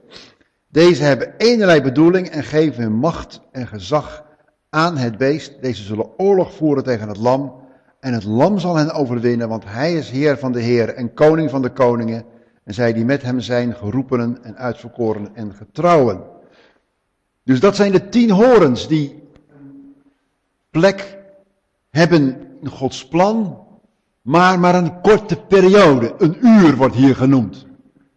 Deze 0.71 1.03
hebben 1.03 1.33
eenerlei 1.37 1.81
bedoeling 1.81 2.27
en 2.27 2.43
geven 2.43 2.83
hun 2.83 2.93
macht 2.93 3.41
en 3.51 3.67
gezag 3.67 4.25
aan 4.69 4.97
het 4.97 5.17
beest. 5.17 5.61
Deze 5.61 5.83
zullen 5.83 6.19
oorlog 6.19 6.53
voeren 6.53 6.83
tegen 6.83 7.07
het 7.07 7.17
lam. 7.17 7.53
En 7.99 8.13
het 8.13 8.23
lam 8.23 8.59
zal 8.59 8.75
hen 8.75 8.91
overwinnen, 8.91 9.49
want 9.49 9.63
hij 9.67 9.93
is 9.93 10.09
heer 10.09 10.37
van 10.37 10.51
de 10.51 10.61
heren 10.61 10.95
en 10.95 11.13
koning 11.13 11.49
van 11.49 11.61
de 11.61 11.69
koningen. 11.69 12.23
En 12.63 12.73
zij 12.73 12.93
die 12.93 13.05
met 13.05 13.21
hem 13.21 13.39
zijn, 13.39 13.75
geroepenen 13.75 14.43
en 14.43 14.57
uitverkoren 14.57 15.29
en 15.33 15.53
getrouwen. 15.53 16.21
Dus 17.43 17.59
dat 17.59 17.75
zijn 17.75 17.91
de 17.91 18.09
tien 18.09 18.31
horens 18.31 18.87
die 18.87 19.23
plek 20.69 21.17
hebben 21.89 22.47
in 22.61 22.69
Gods 22.69 23.07
plan, 23.07 23.67
maar 24.21 24.59
maar 24.59 24.75
een 24.75 25.01
korte 25.01 25.41
periode. 25.41 26.13
Een 26.17 26.37
uur 26.41 26.75
wordt 26.75 26.95
hier 26.95 27.15
genoemd. 27.15 27.65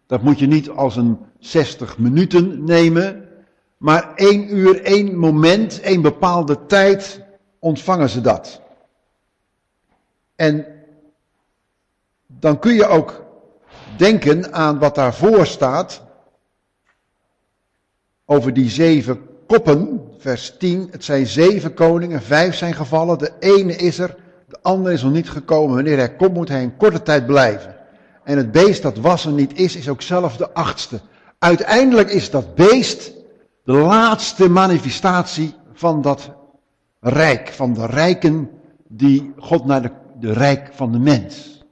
Dat 0.07 0.21
moet 0.21 0.39
je 0.39 0.47
niet 0.47 0.69
als 0.69 0.95
een 0.95 1.17
60 1.43 1.97
minuten 1.97 2.63
nemen, 2.63 3.27
maar 3.77 4.15
één 4.15 4.57
uur, 4.57 4.83
één 4.83 5.17
moment, 5.17 5.79
één 5.79 6.01
bepaalde 6.01 6.65
tijd 6.65 7.21
ontvangen 7.59 8.09
ze 8.09 8.21
dat. 8.21 8.61
En 10.35 10.65
dan 12.27 12.59
kun 12.59 12.73
je 12.73 12.87
ook 12.87 13.25
denken 13.97 14.53
aan 14.53 14.79
wat 14.79 14.95
daarvoor 14.95 15.45
staat 15.45 16.01
over 18.25 18.53
die 18.53 18.69
zeven 18.69 19.21
koppen, 19.47 20.01
vers 20.17 20.57
10. 20.57 20.87
Het 20.91 21.03
zijn 21.03 21.27
zeven 21.27 21.73
koningen, 21.73 22.21
vijf 22.21 22.55
zijn 22.55 22.73
gevallen, 22.73 23.17
de 23.17 23.31
ene 23.39 23.75
is 23.75 23.99
er, 23.99 24.15
de 24.47 24.57
andere 24.61 24.93
is 24.93 25.03
nog 25.03 25.11
niet 25.11 25.29
gekomen. 25.29 25.75
Wanneer 25.75 25.97
hij 25.97 26.15
komt 26.15 26.33
moet 26.33 26.49
hij 26.49 26.63
een 26.63 26.77
korte 26.77 27.01
tijd 27.01 27.25
blijven. 27.25 27.75
En 28.23 28.37
het 28.37 28.51
beest 28.51 28.81
dat 28.81 28.97
was 28.97 29.25
er 29.25 29.31
niet 29.31 29.59
is, 29.59 29.75
is 29.75 29.89
ook 29.89 30.01
zelf 30.01 30.37
de 30.37 30.53
achtste. 30.53 30.99
Uiteindelijk 31.43 32.09
is 32.09 32.29
dat 32.29 32.55
beest 32.55 33.11
de 33.63 33.73
laatste 33.73 34.49
manifestatie 34.49 35.53
van 35.73 36.01
dat 36.01 36.31
rijk, 36.99 37.47
van 37.47 37.73
de 37.73 37.85
rijken 37.85 38.49
die 38.87 39.33
God 39.37 39.65
naar 39.65 39.91
de, 40.19 40.33
rijk 40.33 40.69
van 40.73 40.91
de 40.91 40.99
mens. 40.99 41.63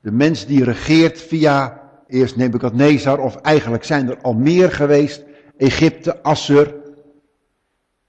De 0.00 0.10
mens 0.10 0.46
die 0.46 0.64
regeert 0.64 1.20
via 1.20 1.82
eerst 2.06 2.36
Nebukadnezar, 2.36 3.18
of 3.18 3.36
eigenlijk 3.36 3.84
zijn 3.84 4.08
er 4.08 4.18
al 4.22 4.34
meer 4.34 4.70
geweest, 4.70 5.22
Egypte, 5.56 6.22
Assur. 6.22 6.74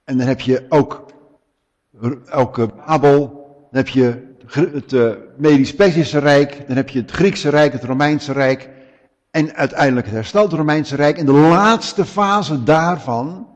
En 0.03 0.17
dan 0.17 0.27
heb 0.27 0.39
je 0.39 0.65
ook, 0.69 1.05
ook 2.31 2.85
Babel, 2.85 3.27
dan 3.71 3.83
heb 3.83 3.87
je 3.87 4.27
het 4.47 4.91
uh, 4.91 5.11
Medisch-Persische 5.37 6.19
Rijk, 6.19 6.67
dan 6.67 6.75
heb 6.75 6.89
je 6.89 6.99
het 6.99 7.11
Griekse 7.11 7.49
Rijk, 7.49 7.73
het 7.73 7.83
Romeinse 7.83 8.31
Rijk 8.31 8.69
en 9.31 9.55
uiteindelijk 9.55 10.05
het 10.05 10.15
herstelde 10.15 10.55
Romeinse 10.55 10.95
Rijk. 10.95 11.17
En 11.17 11.25
de 11.25 11.31
laatste 11.31 12.05
fase 12.05 12.63
daarvan 12.63 13.47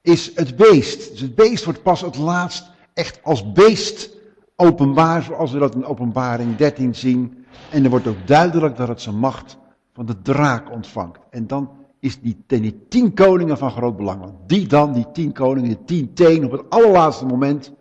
is 0.00 0.32
het 0.34 0.56
beest. 0.56 1.10
Dus 1.10 1.20
het 1.20 1.34
beest 1.34 1.64
wordt 1.64 1.82
pas 1.82 2.00
het 2.00 2.16
laatst 2.16 2.70
echt 2.94 3.20
als 3.22 3.52
beest 3.52 4.10
openbaar, 4.56 5.22
zoals 5.22 5.52
we 5.52 5.58
dat 5.58 5.74
in 5.74 5.84
openbaring 5.84 6.56
13 6.56 6.94
zien. 6.94 7.44
En 7.70 7.84
er 7.84 7.90
wordt 7.90 8.06
ook 8.06 8.26
duidelijk 8.26 8.76
dat 8.76 8.88
het 8.88 9.00
zijn 9.00 9.18
macht 9.18 9.56
van 9.92 10.06
de 10.06 10.22
draak 10.22 10.70
ontvangt. 10.70 11.18
En 11.30 11.46
dan 11.46 11.70
is 12.00 12.20
die, 12.20 12.44
die 12.46 12.86
tien 12.88 13.14
koningen 13.14 13.58
van 13.58 13.70
groot 13.70 13.96
belang. 13.96 14.20
Want 14.20 14.34
die 14.46 14.66
dan, 14.66 14.92
die 14.92 15.06
tien 15.12 15.32
koningen, 15.32 15.68
die 15.68 15.84
tien 15.84 16.14
teen 16.14 16.44
op 16.44 16.50
het 16.50 16.70
allerlaatste 16.70 17.26
moment, 17.26 17.72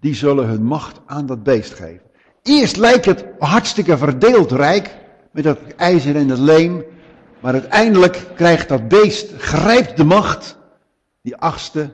die 0.00 0.14
zullen 0.14 0.46
hun 0.46 0.64
macht 0.64 1.00
aan 1.06 1.26
dat 1.26 1.42
beest 1.42 1.74
geven. 1.74 2.06
Eerst 2.42 2.76
lijkt 2.76 3.04
het 3.04 3.24
hartstikke 3.38 3.98
verdeeld 3.98 4.52
rijk, 4.52 4.96
met 5.30 5.44
dat 5.44 5.58
ijzer 5.76 6.16
en 6.16 6.28
het 6.28 6.38
leem, 6.38 6.84
maar 7.40 7.52
uiteindelijk 7.52 8.26
krijgt 8.34 8.68
dat 8.68 8.88
beest, 8.88 9.32
grijpt 9.32 9.96
de 9.96 10.04
macht, 10.04 10.58
die 11.22 11.36
achtste, 11.36 11.90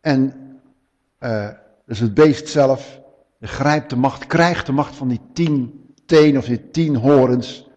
en 0.00 0.34
uh, 1.20 1.48
dus 1.86 1.98
het 1.98 2.14
beest 2.14 2.48
zelf, 2.48 3.00
grijpt 3.40 3.90
de 3.90 3.96
macht, 3.96 4.26
krijgt 4.26 4.66
de 4.66 4.72
macht 4.72 4.94
van 4.96 5.08
die 5.08 5.20
tien 5.32 5.84
tenen 6.06 6.40
of 6.40 6.46
die 6.46 6.70
tien 6.70 6.96
horens, 6.96 7.68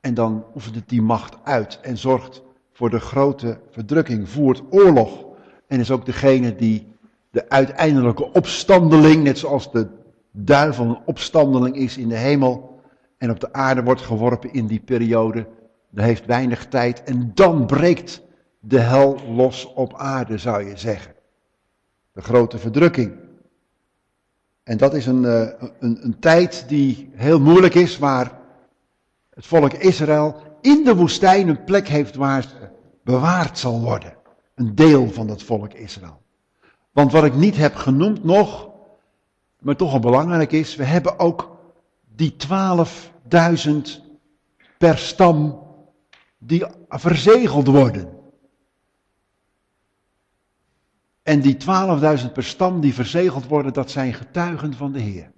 en 0.00 0.14
dan 0.14 0.44
oefent 0.54 0.74
het 0.74 0.88
die 0.88 1.02
macht 1.02 1.36
uit 1.42 1.78
en 1.82 1.98
zorgt 1.98 2.42
voor 2.72 2.90
de 2.90 3.00
grote 3.00 3.58
verdrukking, 3.70 4.28
voert 4.28 4.62
oorlog, 4.70 5.24
en 5.66 5.80
is 5.80 5.90
ook 5.90 6.06
degene 6.06 6.56
die 6.56 6.86
de 7.30 7.48
uiteindelijke 7.48 8.32
opstandeling, 8.32 9.22
net 9.22 9.38
zoals 9.38 9.72
de 9.72 9.86
duivel 10.32 10.84
een 10.84 10.98
opstandeling 11.04 11.76
is 11.76 11.96
in 11.96 12.08
de 12.08 12.16
hemel 12.16 12.69
en 13.20 13.30
op 13.30 13.40
de 13.40 13.52
aarde 13.52 13.82
wordt 13.82 14.00
geworpen 14.00 14.52
in 14.52 14.66
die 14.66 14.80
periode. 14.80 15.46
Er 15.94 16.02
heeft 16.02 16.26
weinig 16.26 16.66
tijd 16.66 17.02
en 17.02 17.30
dan 17.34 17.66
breekt 17.66 18.22
de 18.60 18.78
hel 18.78 19.20
los 19.28 19.72
op 19.74 19.94
aarde, 19.94 20.38
zou 20.38 20.64
je 20.64 20.76
zeggen. 20.76 21.14
De 22.12 22.22
grote 22.22 22.58
verdrukking. 22.58 23.12
En 24.62 24.76
dat 24.76 24.94
is 24.94 25.06
een, 25.06 25.24
eh, 25.24 25.68
een, 25.78 26.04
een 26.04 26.18
tijd 26.18 26.64
die 26.68 27.10
heel 27.14 27.40
moeilijk 27.40 27.74
is, 27.74 27.98
waar 27.98 28.38
het 29.30 29.46
volk 29.46 29.72
Israël 29.72 30.36
in 30.60 30.84
de 30.84 30.96
woestijn 30.96 31.48
een 31.48 31.64
plek 31.64 31.88
heeft 31.88 32.14
waar 32.14 32.42
ze 32.42 32.68
bewaard 33.04 33.58
zal 33.58 33.80
worden. 33.80 34.14
Een 34.54 34.74
deel 34.74 35.10
van 35.10 35.28
het 35.28 35.42
volk 35.42 35.72
Israël. 35.72 36.20
Want 36.92 37.12
wat 37.12 37.24
ik 37.24 37.34
niet 37.34 37.56
heb 37.56 37.74
genoemd 37.74 38.24
nog, 38.24 38.70
maar 39.58 39.76
toch 39.76 39.90
wel 39.90 40.00
belangrijk 40.00 40.52
is, 40.52 40.76
we 40.76 40.84
hebben 40.84 41.18
ook 41.18 41.58
die 42.20 42.36
12.000 43.30 44.08
per 44.78 44.98
stam 44.98 45.68
die 46.38 46.66
verzegeld 46.88 47.66
worden. 47.66 48.18
En 51.22 51.40
die 51.40 51.56
12.000 51.56 52.32
per 52.32 52.44
stam 52.44 52.80
die 52.80 52.94
verzegeld 52.94 53.46
worden, 53.46 53.72
dat 53.72 53.90
zijn 53.90 54.14
getuigen 54.14 54.74
van 54.74 54.92
de 54.92 55.00
Heer. 55.00 55.30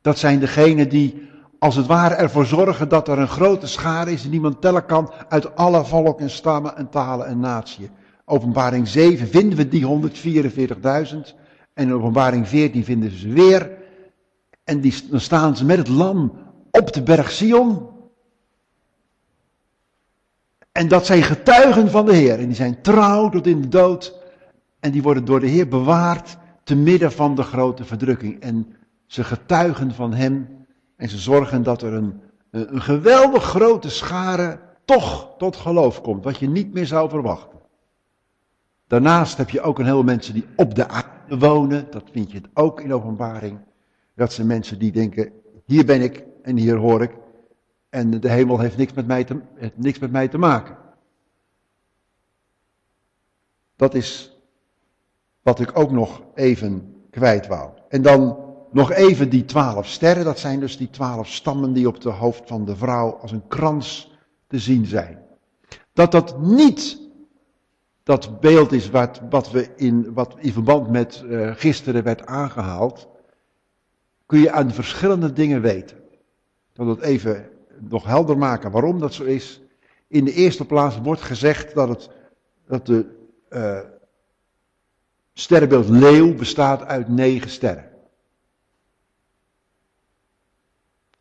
Dat 0.00 0.18
zijn 0.18 0.40
degenen 0.40 0.88
die 0.88 1.30
als 1.58 1.76
het 1.76 1.86
ware 1.86 2.14
ervoor 2.14 2.46
zorgen 2.46 2.88
dat 2.88 3.08
er 3.08 3.18
een 3.18 3.28
grote 3.28 3.66
schare 3.66 4.12
is 4.12 4.22
die 4.22 4.30
niemand 4.30 4.60
tellen 4.60 4.86
kan 4.86 5.12
uit 5.28 5.56
alle 5.56 5.84
volken 5.84 6.24
en 6.24 6.30
stammen 6.30 6.76
en 6.76 6.88
talen 6.88 7.26
en 7.26 7.40
natieën. 7.40 7.90
Openbaring 8.24 8.88
7 8.88 9.28
vinden 9.28 9.56
we 9.56 9.68
die 9.68 9.86
144.000 9.86 11.16
en 11.74 11.88
in 11.88 11.92
openbaring 11.92 12.48
14 12.48 12.84
vinden 12.84 13.10
ze 13.10 13.28
weer. 13.28 13.70
En 14.64 14.80
die, 14.80 14.94
dan 15.10 15.20
staan 15.20 15.56
ze 15.56 15.64
met 15.64 15.78
het 15.78 15.88
lam 15.88 16.32
op 16.72 16.92
de 16.92 17.02
berg 17.02 17.30
Sion. 17.30 17.88
En 20.72 20.88
dat 20.88 21.06
zijn 21.06 21.22
getuigen 21.22 21.90
van 21.90 22.06
de 22.06 22.14
Heer 22.14 22.38
en 22.38 22.46
die 22.46 22.54
zijn 22.54 22.82
trouw 22.82 23.28
tot 23.28 23.46
in 23.46 23.60
de 23.60 23.68
dood. 23.68 24.20
En 24.80 24.90
die 24.90 25.02
worden 25.02 25.24
door 25.24 25.40
de 25.40 25.46
Heer 25.46 25.68
bewaard 25.68 26.36
te 26.64 26.74
midden 26.74 27.12
van 27.12 27.34
de 27.34 27.42
grote 27.42 27.84
verdrukking. 27.84 28.40
En 28.40 28.76
ze 29.06 29.24
getuigen 29.24 29.94
van 29.94 30.14
Hem 30.14 30.66
en 30.96 31.08
ze 31.08 31.18
zorgen 31.18 31.62
dat 31.62 31.82
er 31.82 31.92
een, 31.92 32.20
een 32.50 32.82
geweldig 32.82 33.42
grote 33.42 33.90
schare 33.90 34.58
toch 34.84 35.34
tot 35.38 35.56
geloof 35.56 36.00
komt, 36.00 36.24
wat 36.24 36.38
je 36.38 36.48
niet 36.48 36.72
meer 36.72 36.86
zou 36.86 37.08
verwachten. 37.08 37.58
Daarnaast 38.86 39.36
heb 39.36 39.50
je 39.50 39.60
ook 39.60 39.78
een 39.78 39.84
heleboel 39.84 40.04
mensen 40.04 40.34
die 40.34 40.46
op 40.56 40.74
de 40.74 40.88
aarde 40.88 41.38
wonen, 41.38 41.86
dat 41.90 42.04
vind 42.12 42.30
je 42.30 42.36
het 42.36 42.48
ook 42.54 42.80
in 42.80 42.94
openbaring. 42.94 43.58
Dat 44.14 44.32
zijn 44.32 44.46
mensen 44.46 44.78
die 44.78 44.92
denken, 44.92 45.32
hier 45.64 45.84
ben 45.84 46.02
ik 46.02 46.24
en 46.42 46.56
hier 46.56 46.76
hoor 46.76 47.02
ik. 47.02 47.16
En 47.88 48.20
de 48.20 48.28
hemel 48.28 48.58
heeft 48.58 48.76
niks 48.76 48.92
met 48.92 49.06
mij 49.06 49.24
te, 49.24 49.40
niks 49.74 49.98
met 49.98 50.12
mij 50.12 50.28
te 50.28 50.38
maken. 50.38 50.76
Dat 53.76 53.94
is 53.94 54.36
wat 55.42 55.60
ik 55.60 55.78
ook 55.78 55.90
nog 55.90 56.22
even 56.34 57.04
kwijt 57.10 57.46
wou. 57.46 57.70
En 57.88 58.02
dan 58.02 58.36
nog 58.70 58.92
even 58.92 59.28
die 59.30 59.44
twaalf 59.44 59.86
sterren, 59.86 60.24
dat 60.24 60.38
zijn 60.38 60.60
dus 60.60 60.76
die 60.76 60.90
twaalf 60.90 61.28
stammen 61.28 61.72
die 61.72 61.88
op 61.88 62.00
de 62.00 62.10
hoofd 62.10 62.42
van 62.46 62.64
de 62.64 62.76
vrouw 62.76 63.10
als 63.10 63.32
een 63.32 63.48
krans 63.48 64.12
te 64.46 64.58
zien 64.58 64.86
zijn. 64.86 65.18
Dat 65.92 66.12
dat 66.12 66.40
niet 66.40 67.00
dat 68.02 68.40
beeld 68.40 68.72
is 68.72 68.90
wat, 68.90 69.20
wat, 69.30 69.50
we 69.50 69.68
in, 69.76 70.12
wat 70.14 70.34
in 70.38 70.52
verband 70.52 70.90
met 70.90 71.22
uh, 71.24 71.50
gisteren 71.54 72.02
werd 72.02 72.26
aangehaald, 72.26 73.08
kun 74.26 74.38
je 74.38 74.50
aan 74.52 74.70
verschillende 74.70 75.32
dingen 75.32 75.60
weten. 75.60 76.01
Ik 76.72 76.78
wil 76.78 76.86
dat 76.86 77.00
even 77.00 77.50
nog 77.78 78.04
helder 78.04 78.38
maken 78.38 78.70
waarom 78.70 78.98
dat 78.98 79.14
zo 79.14 79.24
is. 79.24 79.60
In 80.06 80.24
de 80.24 80.32
eerste 80.32 80.66
plaats 80.66 80.98
wordt 80.98 81.20
gezegd 81.20 81.74
dat, 81.74 81.88
het, 81.88 82.10
dat 82.66 82.86
de 82.86 83.06
uh, 83.50 83.80
sterrenbeeld 85.32 85.88
leeuw 85.88 86.34
bestaat 86.34 86.82
uit 86.82 87.08
negen 87.08 87.50
sterren. 87.50 87.90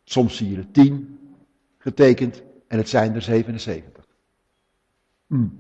Soms 0.04 0.36
zie 0.38 0.50
je 0.50 0.58
er 0.58 0.72
tien 0.72 1.20
getekend 1.78 2.44
en 2.68 2.78
het 2.78 2.90
zijn 2.90 3.16
er 3.16 3.22
77. 3.22 4.06
Hmm. 5.28 5.60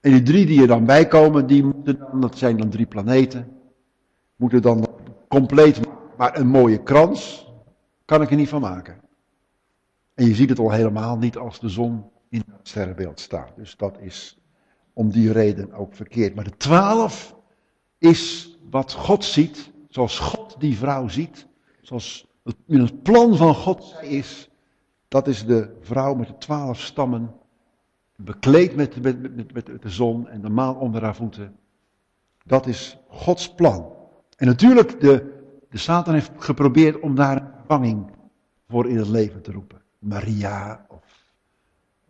En 0.00 0.10
die 0.10 0.22
drie 0.22 0.46
die 0.46 0.60
er 0.60 0.66
dan 0.66 0.84
bij 0.84 1.06
komen, 1.06 1.46
die 1.46 1.64
moeten 1.64 1.98
dan, 1.98 2.20
dat 2.20 2.38
zijn 2.38 2.56
dan 2.56 2.70
drie 2.70 2.86
planeten, 2.86 3.58
moeten 4.36 4.62
dan 4.62 4.88
compleet, 5.28 5.80
maar 6.18 6.38
een 6.38 6.46
mooie 6.46 6.82
krans 6.82 7.52
kan 8.04 8.22
ik 8.22 8.30
er 8.30 8.36
niet 8.36 8.48
van 8.48 8.60
maken. 8.60 9.00
En 10.14 10.26
je 10.26 10.34
ziet 10.34 10.48
het 10.48 10.58
al 10.58 10.70
helemaal 10.70 11.18
niet 11.18 11.36
als 11.36 11.60
de 11.60 11.68
zon 11.68 12.10
in 12.28 12.44
het 12.52 12.68
sterrenbeeld 12.68 13.20
staat. 13.20 13.56
Dus 13.56 13.76
dat 13.76 13.98
is 14.00 14.38
om 14.92 15.10
die 15.10 15.32
reden 15.32 15.72
ook 15.72 15.94
verkeerd. 15.94 16.34
Maar 16.34 16.44
de 16.44 16.56
twaalf 16.56 17.36
is 17.98 18.56
wat 18.70 18.92
God 18.92 19.24
ziet, 19.24 19.70
zoals 19.88 20.18
God 20.18 20.56
die 20.58 20.76
vrouw 20.76 21.08
ziet 21.08 21.48
zoals 21.88 22.26
het 22.44 22.56
in 22.66 22.80
het 22.80 23.02
plan 23.02 23.36
van 23.36 23.54
God 23.54 23.94
is, 24.00 24.50
dat 25.08 25.26
is 25.26 25.46
de 25.46 25.76
vrouw 25.80 26.14
met 26.14 26.26
de 26.26 26.38
twaalf 26.38 26.80
stammen, 26.80 27.34
bekleed 28.16 28.76
met, 28.76 29.02
met, 29.02 29.36
met, 29.36 29.52
met 29.52 29.82
de 29.82 29.90
zon 29.90 30.28
en 30.28 30.40
de 30.40 30.48
maan 30.48 30.76
onder 30.76 31.02
haar 31.02 31.14
voeten. 31.14 31.56
Dat 32.44 32.66
is 32.66 32.98
Gods 33.08 33.54
plan. 33.54 33.92
En 34.36 34.46
natuurlijk, 34.46 35.00
de, 35.00 35.37
de 35.70 35.78
Satan 35.78 36.14
heeft 36.14 36.30
geprobeerd 36.38 37.00
om 37.00 37.14
daar 37.14 37.36
een 37.36 37.52
vervanging 37.56 38.10
voor 38.68 38.88
in 38.88 38.96
het 38.96 39.08
leven 39.08 39.42
te 39.42 39.52
roepen. 39.52 39.82
Maria 39.98 40.86
of 40.88 41.32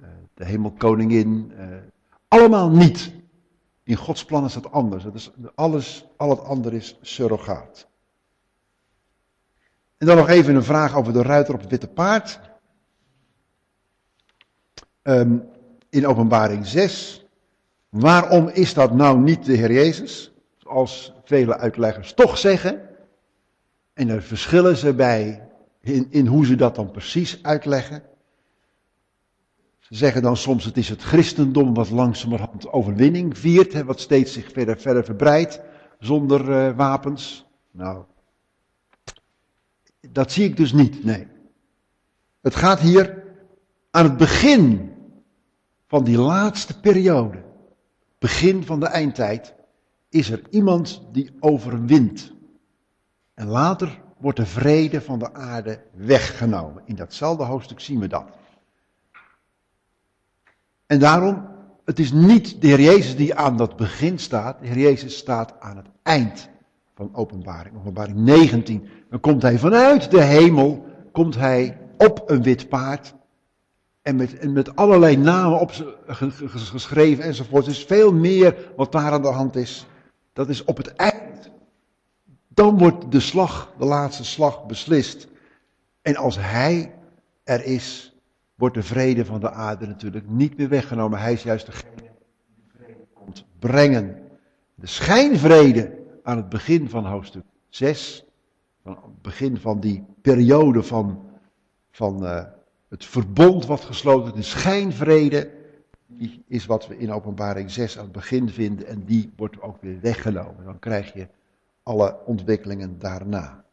uh, 0.01 0.07
de 0.35 0.45
hemelkoningin. 0.45 1.53
Uh, 1.59 1.77
allemaal 2.29 2.71
niet. 2.71 3.13
In 3.83 3.97
Gods 3.97 4.25
plan 4.25 4.45
is 4.45 4.53
dat 4.53 4.73
anders. 4.73 5.05
Dat 5.05 5.15
is 5.15 5.31
alles, 5.55 6.07
al 6.17 6.31
het 6.31 6.41
andere 6.41 6.77
is 6.77 6.99
surrogaat. 7.01 7.89
En 9.99 10.07
dan 10.07 10.17
nog 10.17 10.29
even 10.29 10.55
een 10.55 10.65
vraag 10.65 10.97
over 10.97 11.13
de 11.13 11.23
ruiter 11.23 11.55
op 11.55 11.61
het 11.61 11.71
witte 11.71 11.89
paard. 11.89 12.41
Um, 15.03 15.49
in 15.91 16.07
openbaring 16.07 16.67
6. 16.67 17.27
Waarom 17.89 18.49
is 18.49 18.75
dat 18.75 18.95
nou 18.95 19.19
niet 19.21 19.45
de 19.45 19.53
Heer 19.53 19.73
Jezus? 19.73 20.33
Zoals 20.57 21.13
vele 21.25 21.57
uitleggers 21.59 22.13
toch 22.13 22.39
zeggen. 22.39 22.88
En 23.99 24.07
daar 24.07 24.23
verschillen 24.23 24.77
ze 24.77 24.95
bij 24.95 25.49
in, 25.81 26.07
in 26.11 26.27
hoe 26.27 26.47
ze 26.47 26.55
dat 26.55 26.75
dan 26.75 26.91
precies 26.91 27.43
uitleggen. 27.43 28.03
Ze 29.79 29.95
zeggen 29.95 30.23
dan 30.23 30.37
soms 30.37 30.65
het 30.65 30.77
is 30.77 30.89
het 30.89 31.03
christendom 31.03 31.75
wat 31.75 31.91
langzamerhand 31.91 32.73
overwinning 32.73 33.39
viert, 33.39 33.73
hè, 33.73 33.85
wat 33.85 34.01
steeds 34.01 34.33
zich 34.33 34.53
verder, 34.53 34.81
verder 34.81 35.05
verbreidt 35.05 35.61
zonder 35.99 36.49
uh, 36.49 36.77
wapens. 36.77 37.47
Nou, 37.71 38.05
dat 40.11 40.33
zie 40.33 40.45
ik 40.45 40.57
dus 40.57 40.73
niet, 40.73 41.05
nee. 41.05 41.27
Het 42.41 42.55
gaat 42.55 42.81
hier 42.81 43.25
aan 43.91 44.05
het 44.05 44.17
begin 44.17 44.93
van 45.87 46.05
die 46.05 46.19
laatste 46.19 46.81
periode, 46.81 47.45
begin 48.19 48.65
van 48.65 48.81
de 48.81 48.87
eindtijd, 48.87 49.55
is 50.09 50.31
er 50.31 50.43
iemand 50.51 51.03
die 51.13 51.31
overwint. 51.41 52.37
En 53.39 53.47
later 53.47 54.01
wordt 54.17 54.39
de 54.39 54.47
vrede 54.47 55.01
van 55.01 55.19
de 55.19 55.35
aarde 55.35 55.81
weggenomen. 55.95 56.83
In 56.85 56.95
datzelfde 56.95 57.45
hoofdstuk 57.45 57.81
zien 57.81 58.01
we 58.01 58.07
dat. 58.07 58.25
En 60.87 60.99
daarom, 60.99 61.47
het 61.85 61.99
is 61.99 62.13
niet 62.13 62.61
de 62.61 62.67
Heer 62.67 62.81
Jezus 62.81 63.17
die 63.17 63.35
aan 63.35 63.57
dat 63.57 63.77
begin 63.77 64.19
staat. 64.19 64.61
De 64.61 64.67
Heer 64.67 64.79
Jezus 64.79 65.17
staat 65.17 65.61
aan 65.61 65.77
het 65.77 65.87
eind 66.03 66.49
van 66.95 67.11
openbaring. 67.13 67.77
Openbaring 67.77 68.17
19. 68.17 68.89
Dan 69.11 69.21
komt 69.21 69.43
hij 69.43 69.59
vanuit 69.59 70.11
de 70.11 70.23
hemel, 70.23 70.87
komt 71.13 71.35
hij 71.35 71.79
op 71.97 72.31
een 72.31 72.43
wit 72.43 72.69
paard. 72.69 73.15
En 74.03 74.17
met, 74.17 74.39
en 74.39 74.53
met 74.53 74.77
allerlei 74.77 75.17
namen 75.17 75.61
op 75.61 75.73
geschreven 76.47 77.25
enzovoort. 77.25 77.67
Is 77.67 77.85
veel 77.85 78.13
meer 78.13 78.73
wat 78.77 78.93
daar 78.93 79.13
aan 79.13 79.23
de 79.23 79.29
hand 79.29 79.57
is. 79.57 79.87
Dat 80.33 80.49
is 80.49 80.65
op 80.65 80.77
het 80.77 80.95
eind. 80.95 81.28
Dan 82.59 82.79
wordt 82.79 83.13
de 83.13 83.21
slag, 83.21 83.73
de 83.79 83.85
laatste 83.85 84.25
slag, 84.25 84.67
beslist. 84.67 85.29
En 86.03 86.17
als 86.17 86.37
hij 86.37 86.95
er 87.45 87.65
is, 87.65 88.17
wordt 88.55 88.75
de 88.75 88.83
vrede 88.83 89.25
van 89.25 89.41
de 89.41 89.51
aarde 89.51 89.87
natuurlijk 89.87 90.29
niet 90.29 90.57
meer 90.57 90.69
weggenomen. 90.69 91.19
Hij 91.19 91.33
is 91.33 91.43
juist 91.43 91.67
degene 91.67 91.91
die 91.97 92.65
vrede 92.77 93.07
komt 93.13 93.45
brengen. 93.59 94.23
De 94.75 94.87
schijnvrede 94.87 95.99
aan 96.23 96.37
het 96.37 96.49
begin 96.49 96.89
van 96.89 97.05
hoofdstuk 97.05 97.45
6, 97.69 98.25
van 98.83 98.93
het 98.93 99.23
begin 99.23 99.57
van 99.57 99.81
die 99.81 100.05
periode 100.23 100.83
van, 100.83 101.23
van 101.91 102.25
uh, 102.25 102.45
het 102.89 103.05
verbond 103.05 103.67
wat 103.67 103.81
gesloten 103.81 104.35
is, 104.35 104.51
schijnvrede, 104.51 105.51
die 106.07 106.45
is 106.47 106.67
wat 106.67 106.87
we 106.87 106.99
in 106.99 107.13
openbaring 107.13 107.71
6 107.71 107.99
aan 107.99 108.05
het 108.05 108.13
begin 108.13 108.49
vinden 108.49 108.87
en 108.87 109.05
die 109.05 109.33
wordt 109.37 109.63
ook 109.63 109.81
weer 109.81 110.01
weggenomen. 110.01 110.65
Dan 110.65 110.79
krijg 110.79 111.13
je 111.13 111.29
alle 111.89 112.17
ontwikkelingen 112.25 112.99
daarna. 112.99 113.65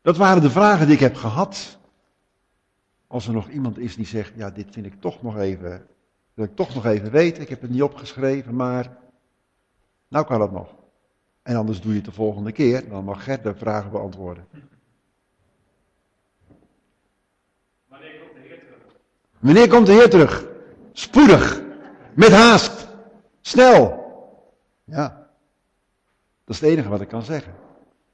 Dat 0.00 0.16
waren 0.16 0.42
de 0.42 0.50
vragen 0.50 0.86
die 0.86 0.94
ik 0.94 1.00
heb 1.00 1.14
gehad. 1.14 1.78
Als 3.06 3.26
er 3.26 3.32
nog 3.32 3.48
iemand 3.48 3.78
is 3.78 3.96
die 3.96 4.06
zegt, 4.06 4.32
ja, 4.36 4.50
dit 4.50 4.66
vind 4.70 4.86
ik 4.86 5.00
toch 5.00 5.22
nog 5.22 5.38
even, 5.38 5.86
wil 6.34 6.44
ik 6.44 6.56
toch 6.56 6.74
nog 6.74 6.86
even 6.86 7.10
weten. 7.10 7.42
Ik 7.42 7.48
heb 7.48 7.60
het 7.60 7.70
niet 7.70 7.82
opgeschreven, 7.82 8.54
maar 8.54 8.96
nou 10.08 10.26
kan 10.26 10.40
het 10.40 10.52
nog. 10.52 10.74
En 11.42 11.56
anders 11.56 11.80
doe 11.80 11.90
je 11.90 11.96
het 11.96 12.06
de 12.06 12.12
volgende 12.12 12.52
keer, 12.52 12.88
dan 12.88 13.04
mag 13.04 13.24
Gert 13.24 13.42
de 13.42 13.54
vragen 13.54 13.90
beantwoorden. 13.90 14.46
Wanneer 17.88 18.18
komt 18.18 18.34
de 18.34 18.40
Heer 18.40 18.58
terug? 18.58 18.96
Wanneer 19.38 19.68
komt 19.68 19.86
de 19.86 19.92
Heer 19.92 20.10
terug? 20.10 20.46
Spoedig. 20.92 21.62
Met 22.14 22.30
haast. 22.30 22.88
Snel. 23.40 24.06
Ja. 24.84 25.17
Dat 26.48 26.56
is 26.56 26.62
het 26.62 26.70
enige 26.70 26.88
wat 26.88 27.00
ik 27.00 27.08
kan 27.08 27.22
zeggen. 27.22 27.54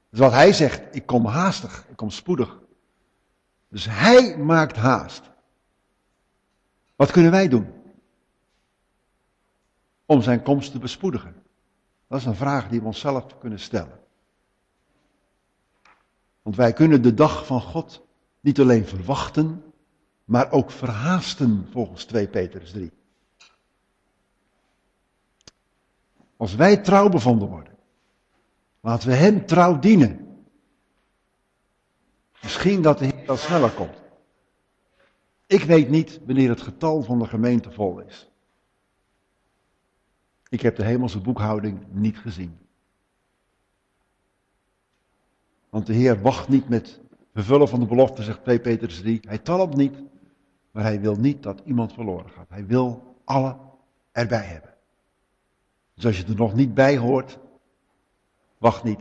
Dus 0.09 0.19
wat 0.19 0.31
hij 0.31 0.53
zegt, 0.53 0.95
ik 0.95 1.05
kom 1.05 1.25
haastig, 1.25 1.85
ik 1.89 1.95
kom 1.95 2.09
spoedig. 2.09 2.59
Dus 3.67 3.85
hij 3.89 4.37
maakt 4.37 4.75
haast. 4.75 5.21
Wat 6.95 7.11
kunnen 7.11 7.31
wij 7.31 7.47
doen? 7.47 7.73
Om 10.05 10.21
zijn 10.21 10.41
komst 10.41 10.71
te 10.71 10.79
bespoedigen. 10.79 11.43
Dat 12.07 12.19
is 12.19 12.25
een 12.25 12.35
vraag 12.35 12.69
die 12.69 12.79
we 12.79 12.85
onszelf 12.85 13.37
kunnen 13.37 13.59
stellen. 13.59 13.99
Want 16.41 16.55
wij 16.55 16.73
kunnen 16.73 17.01
de 17.01 17.13
dag 17.13 17.45
van 17.45 17.61
God 17.61 18.05
niet 18.39 18.59
alleen 18.59 18.85
verwachten, 18.85 19.63
maar 20.25 20.51
ook 20.51 20.71
verhaasten 20.71 21.67
volgens 21.71 22.05
2 22.05 22.27
Petrus 22.27 22.71
3. 22.71 22.91
Als 26.37 26.55
wij 26.55 26.77
trouw 26.77 27.09
bevonden 27.09 27.47
worden, 27.47 27.74
laten 28.85 29.09
we 29.09 29.15
Hem 29.15 29.45
trouw 29.45 29.79
dienen. 29.79 30.43
Misschien 32.41 32.81
dat 32.81 32.97
de 32.97 33.05
Heer 33.05 33.25
dan 33.25 33.37
sneller 33.37 33.71
komt. 33.71 34.03
Ik 35.45 35.63
weet 35.63 35.89
niet 35.89 36.19
wanneer 36.25 36.49
het 36.49 36.61
getal 36.61 37.03
van 37.03 37.19
de 37.19 37.25
gemeente 37.25 37.71
vol 37.71 37.99
is. 37.99 38.29
Ik 40.49 40.61
heb 40.61 40.75
de 40.75 40.83
hemelse 40.83 41.19
boekhouding 41.19 41.85
niet 41.89 42.17
gezien. 42.17 42.57
Want 45.69 45.85
de 45.85 45.93
Heer 45.93 46.21
wacht 46.21 46.47
niet 46.47 46.69
met 46.69 46.99
vervullen 47.33 47.67
van 47.67 47.79
de 47.79 47.85
belofte, 47.85 48.23
zegt 48.23 48.43
2 48.43 48.59
Petrus 48.59 48.99
3. 48.99 49.19
Hij 49.27 49.37
talmt 49.37 49.75
niet, 49.75 49.97
maar 50.71 50.83
hij 50.83 51.01
wil 51.01 51.15
niet 51.15 51.43
dat 51.43 51.61
iemand 51.65 51.93
verloren 51.93 52.29
gaat. 52.29 52.49
Hij 52.49 52.65
wil 52.65 53.15
alle 53.23 53.57
erbij 54.11 54.45
hebben. 54.45 54.73
Dus 55.93 56.05
als 56.05 56.17
je 56.17 56.25
er 56.25 56.35
nog 56.35 56.53
niet 56.53 56.73
bij 56.73 56.97
hoort, 56.97 57.39
wacht 58.57 58.83
niet. 58.83 58.99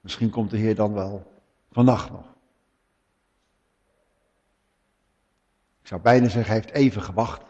Misschien 0.00 0.30
komt 0.30 0.50
de 0.50 0.56
Heer 0.56 0.74
dan 0.74 0.92
wel 0.92 1.32
vannacht 1.70 2.10
nog. 2.10 2.34
Ik 5.80 5.90
zou 5.90 6.00
bijna 6.00 6.28
zeggen, 6.28 6.52
hij 6.52 6.62
heeft 6.62 6.74
even 6.74 7.02
gewacht. 7.02 7.42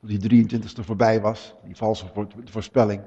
Tot 0.00 0.20
die 0.20 0.46
23e 0.46 0.84
voorbij 0.84 1.20
was, 1.20 1.54
die 1.64 1.76
valse 1.76 2.06
voorspelling. 2.44 3.02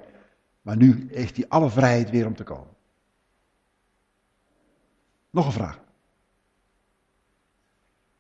Maar 0.62 0.78
nu 0.78 1.08
heeft 1.12 1.36
hij 1.36 1.46
alle 1.48 1.70
vrijheid 1.70 2.10
weer 2.10 2.26
om 2.26 2.36
te 2.36 2.44
komen. 2.44 2.74
Nog 5.30 5.46
een 5.46 5.52
vraag. 5.52 5.80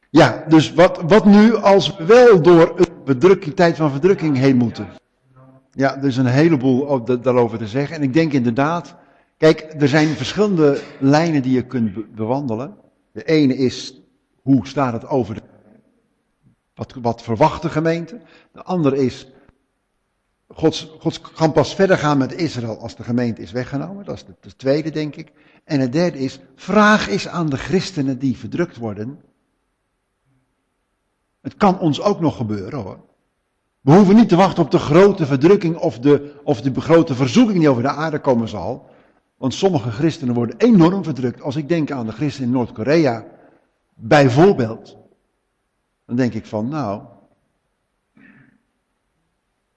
Ja, 0.09 0.45
dus 0.47 0.73
wat, 0.73 1.01
wat 1.01 1.25
nu 1.25 1.55
als 1.55 1.95
we 1.95 2.05
wel 2.05 2.41
door 2.41 2.79
een 2.79 3.03
bedrukking, 3.03 3.55
tijd 3.55 3.77
van 3.77 3.91
verdrukking 3.91 4.37
heen 4.37 4.57
moeten? 4.57 5.00
Ja, 5.71 5.97
er 5.97 6.05
is 6.05 6.17
een 6.17 6.25
heleboel 6.25 7.03
daarover 7.21 7.57
te 7.57 7.67
zeggen. 7.67 7.95
En 7.95 8.03
ik 8.03 8.13
denk 8.13 8.33
inderdaad, 8.33 8.95
kijk, 9.37 9.73
er 9.79 9.87
zijn 9.87 10.07
verschillende 10.07 10.81
lijnen 10.99 11.41
die 11.41 11.53
je 11.53 11.65
kunt 11.65 12.15
bewandelen. 12.15 12.75
De 13.11 13.23
ene 13.23 13.57
is, 13.57 14.01
hoe 14.41 14.67
staat 14.67 14.93
het 14.93 15.07
over 15.07 15.35
de, 15.35 15.41
wat, 16.73 16.93
wat 17.01 17.21
verwacht 17.21 17.61
de 17.61 17.69
gemeente? 17.69 18.19
De 18.51 18.63
andere 18.63 18.97
is, 19.05 19.27
God, 20.47 20.95
God 20.99 21.21
kan 21.21 21.51
pas 21.51 21.75
verder 21.75 21.97
gaan 21.97 22.17
met 22.17 22.33
Israël 22.33 22.79
als 22.79 22.95
de 22.95 23.03
gemeente 23.03 23.41
is 23.41 23.51
weggenomen. 23.51 24.05
Dat 24.05 24.15
is 24.15 24.25
de, 24.25 24.35
de 24.39 24.55
tweede, 24.55 24.89
denk 24.89 25.15
ik. 25.15 25.31
En 25.63 25.79
het 25.79 25.91
derde 25.91 26.19
is, 26.19 26.39
vraag 26.55 27.07
eens 27.07 27.27
aan 27.27 27.49
de 27.49 27.57
christenen 27.57 28.19
die 28.19 28.37
verdrukt 28.37 28.77
worden. 28.77 29.21
Het 31.41 31.55
kan 31.55 31.79
ons 31.79 32.01
ook 32.01 32.19
nog 32.19 32.35
gebeuren 32.35 32.79
hoor. 32.79 33.09
We 33.81 33.91
hoeven 33.91 34.15
niet 34.15 34.29
te 34.29 34.35
wachten 34.35 34.63
op 34.63 34.71
de 34.71 34.79
grote 34.79 35.25
verdrukking 35.25 35.77
of 35.77 35.99
de, 35.99 36.39
of 36.43 36.61
de 36.61 36.81
grote 36.81 37.15
verzoeking 37.15 37.59
die 37.59 37.69
over 37.69 37.83
de 37.83 37.89
aarde 37.89 38.19
komen 38.19 38.47
zal. 38.47 38.89
Want 39.37 39.53
sommige 39.53 39.91
christenen 39.91 40.33
worden 40.33 40.55
enorm 40.57 41.03
verdrukt. 41.03 41.41
Als 41.41 41.55
ik 41.55 41.69
denk 41.69 41.91
aan 41.91 42.05
de 42.05 42.11
christenen 42.11 42.49
in 42.49 42.55
Noord-Korea, 42.55 43.25
bijvoorbeeld. 43.93 44.97
Dan 46.05 46.15
denk 46.15 46.33
ik 46.33 46.45
van, 46.45 46.67
nou. 46.67 47.01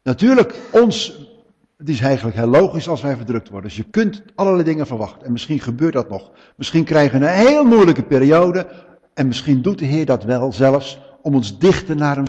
Natuurlijk, 0.02 0.54
ons 0.70 1.24
het 1.84 1.88
is 1.88 2.00
eigenlijk 2.00 2.36
heel 2.36 2.46
logisch 2.46 2.88
als 2.88 3.02
wij 3.02 3.16
verdrukt 3.16 3.48
worden. 3.48 3.68
Dus 3.68 3.78
je 3.78 3.90
kunt 3.90 4.22
allerlei 4.34 4.64
dingen 4.64 4.86
verwachten. 4.86 5.26
En 5.26 5.32
misschien 5.32 5.60
gebeurt 5.60 5.92
dat 5.92 6.08
nog. 6.08 6.30
Misschien 6.56 6.84
krijgen 6.84 7.20
we 7.20 7.26
een 7.26 7.32
heel 7.32 7.64
moeilijke 7.64 8.02
periode. 8.02 8.66
En 9.14 9.26
misschien 9.26 9.62
doet 9.62 9.78
de 9.78 9.84
Heer 9.84 10.06
dat 10.06 10.24
wel 10.24 10.52
zelfs 10.52 10.98
om 11.22 11.34
ons 11.34 11.58
dichter 11.58 11.96
naar 11.96 12.16
hem. 12.16 12.24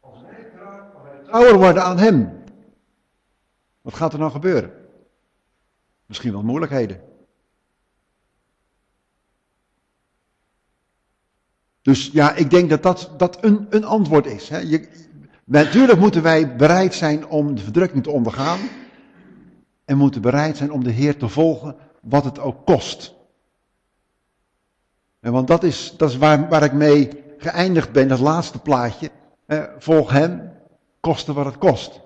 Als 0.00 0.22
wij 0.22 1.21
trouwer 1.32 1.58
worden 1.58 1.84
aan 1.84 1.98
hem. 1.98 2.42
Wat 3.80 3.94
gaat 3.94 4.12
er 4.12 4.18
dan 4.18 4.30
gebeuren? 4.30 4.72
Misschien 6.06 6.32
wel 6.32 6.42
moeilijkheden. 6.42 7.00
Dus 11.82 12.10
ja, 12.12 12.34
ik 12.34 12.50
denk 12.50 12.70
dat 12.70 12.82
dat, 12.82 13.10
dat 13.16 13.44
een, 13.44 13.66
een 13.70 13.84
antwoord 13.84 14.26
is. 14.26 14.48
Hè. 14.48 14.58
Je, 14.58 14.88
Natuurlijk 15.44 15.98
moeten 15.98 16.22
wij 16.22 16.56
bereid 16.56 16.94
zijn 16.94 17.26
om 17.26 17.54
de 17.54 17.62
verdrukking 17.62 18.02
te 18.02 18.10
ondergaan. 18.10 18.60
En 19.84 19.96
moeten 19.96 20.20
bereid 20.20 20.56
zijn 20.56 20.72
om 20.72 20.84
de 20.84 20.90
Heer 20.90 21.16
te 21.16 21.28
volgen, 21.28 21.76
wat 22.00 22.24
het 22.24 22.38
ook 22.38 22.66
kost. 22.66 23.14
En 25.20 25.32
want 25.32 25.46
dat 25.46 25.62
is, 25.62 25.94
dat 25.96 26.10
is 26.10 26.16
waar, 26.16 26.48
waar 26.48 26.62
ik 26.62 26.72
mee 26.72 27.08
geëindigd 27.38 27.92
ben, 27.92 28.08
dat 28.08 28.18
laatste 28.18 28.58
plaatje. 28.58 29.10
volg 29.78 30.10
Hem, 30.10 30.51
koste 31.02 31.32
wat 31.32 31.44
het 31.44 31.58
kost. 31.58 32.00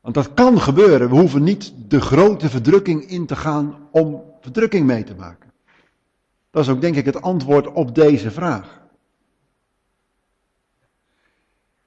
Want 0.00 0.14
dat 0.14 0.34
kan 0.34 0.60
gebeuren. 0.60 1.08
We 1.08 1.16
hoeven 1.16 1.42
niet 1.42 1.72
de 1.88 2.00
grote 2.00 2.48
verdrukking 2.48 3.02
in 3.02 3.26
te 3.26 3.36
gaan 3.36 3.88
om 3.90 4.22
verdrukking 4.40 4.86
mee 4.86 5.04
te 5.04 5.14
maken. 5.14 5.52
Dat 6.50 6.62
is 6.62 6.68
ook 6.70 6.80
denk 6.80 6.96
ik 6.96 7.04
het 7.04 7.22
antwoord 7.22 7.72
op 7.72 7.94
deze 7.94 8.30
vraag. 8.30 8.82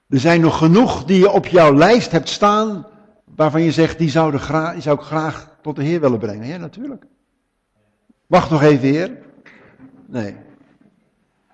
Er 0.10 0.20
zijn 0.20 0.42
nog 0.42 0.58
genoeg 0.58 1.06
die 1.06 1.20
je 1.20 1.32
op 1.32 1.46
jouw 1.48 1.74
lijst 1.74 2.12
hebt 2.12 2.30
staan, 2.30 2.86
waarvan 3.24 3.62
je 3.62 3.72
zegt, 3.72 3.98
die, 3.98 4.10
zou, 4.10 4.38
graag, 4.38 4.82
zou 4.82 5.00
ik 5.00 5.06
graag 5.06 5.56
tot 5.62 5.76
de 5.76 5.84
Heer 5.84 6.00
willen 6.00 6.20
brengen. 6.20 6.48
Ja, 6.48 6.58
natuurlijk. 6.58 7.06
Wacht 8.28 8.50
nog 8.50 8.62
even, 8.62 8.88
Heer. 8.88 9.18
Nee. 10.06 10.36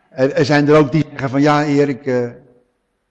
Er, 0.10 0.46
zijn 0.46 0.68
er 0.68 0.78
ook 0.78 0.92
die 0.92 1.06
zeggen 1.10 1.30
van, 1.30 1.42
ja, 1.42 1.60
Heer, 1.60 1.90
ik, 1.90 2.06
uh, 2.06 2.30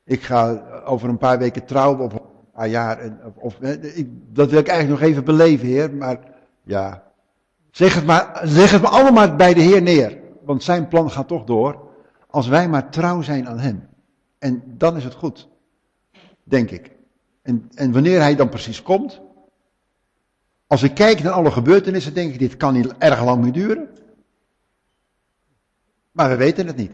ik 0.05 0.23
ga 0.23 0.63
over 0.85 1.09
een 1.09 1.19
paar 1.19 1.39
weken 1.39 1.65
trouwen, 1.65 2.01
of 2.01 2.13
een 2.13 2.21
paar 2.53 2.69
jaar. 2.69 3.19
Of, 3.35 3.61
ik, 3.61 4.09
dat 4.29 4.51
wil 4.51 4.61
ik 4.61 4.69
eigenlijk 4.69 5.01
nog 5.01 5.11
even 5.11 5.25
beleven, 5.25 5.67
Heer. 5.67 5.95
Maar 5.95 6.19
ja, 6.63 7.03
zeg 7.71 7.95
het, 7.95 8.05
maar, 8.07 8.41
zeg 8.45 8.71
het 8.71 8.83
maar 8.83 8.91
allemaal 8.91 9.37
bij 9.37 9.55
de 9.55 9.61
Heer 9.61 9.83
neer. 9.83 10.19
Want 10.45 10.63
zijn 10.63 10.89
plan 10.89 11.11
gaat 11.11 11.29
toch 11.29 11.45
door, 11.45 11.89
als 12.31 12.49
wij 12.49 12.69
maar 12.69 12.91
trouw 12.91 13.23
zijn 13.23 13.49
aan 13.49 13.59
Hem. 13.59 13.89
En 14.39 14.63
dan 14.67 14.97
is 14.97 15.05
het 15.05 15.15
goed. 15.15 15.49
Denk 16.45 16.71
ik. 16.71 16.91
En, 17.43 17.71
en 17.75 17.93
wanneer 17.93 18.21
hij 18.21 18.37
dan 18.37 18.49
precies 18.49 18.83
komt. 18.83 19.21
Als 20.67 20.83
ik 20.83 20.95
kijk 20.95 21.23
naar 21.23 21.33
alle 21.33 21.51
gebeurtenissen, 21.51 22.15
denk 22.15 22.33
ik, 22.33 22.39
dit 22.39 22.57
kan 22.57 22.75
niet 22.75 22.97
erg 22.99 23.25
lang 23.25 23.43
meer 23.43 23.53
duren. 23.53 23.89
Maar 26.13 26.29
we 26.29 26.37
weten 26.37 26.67
het 26.67 26.77
niet. 26.77 26.93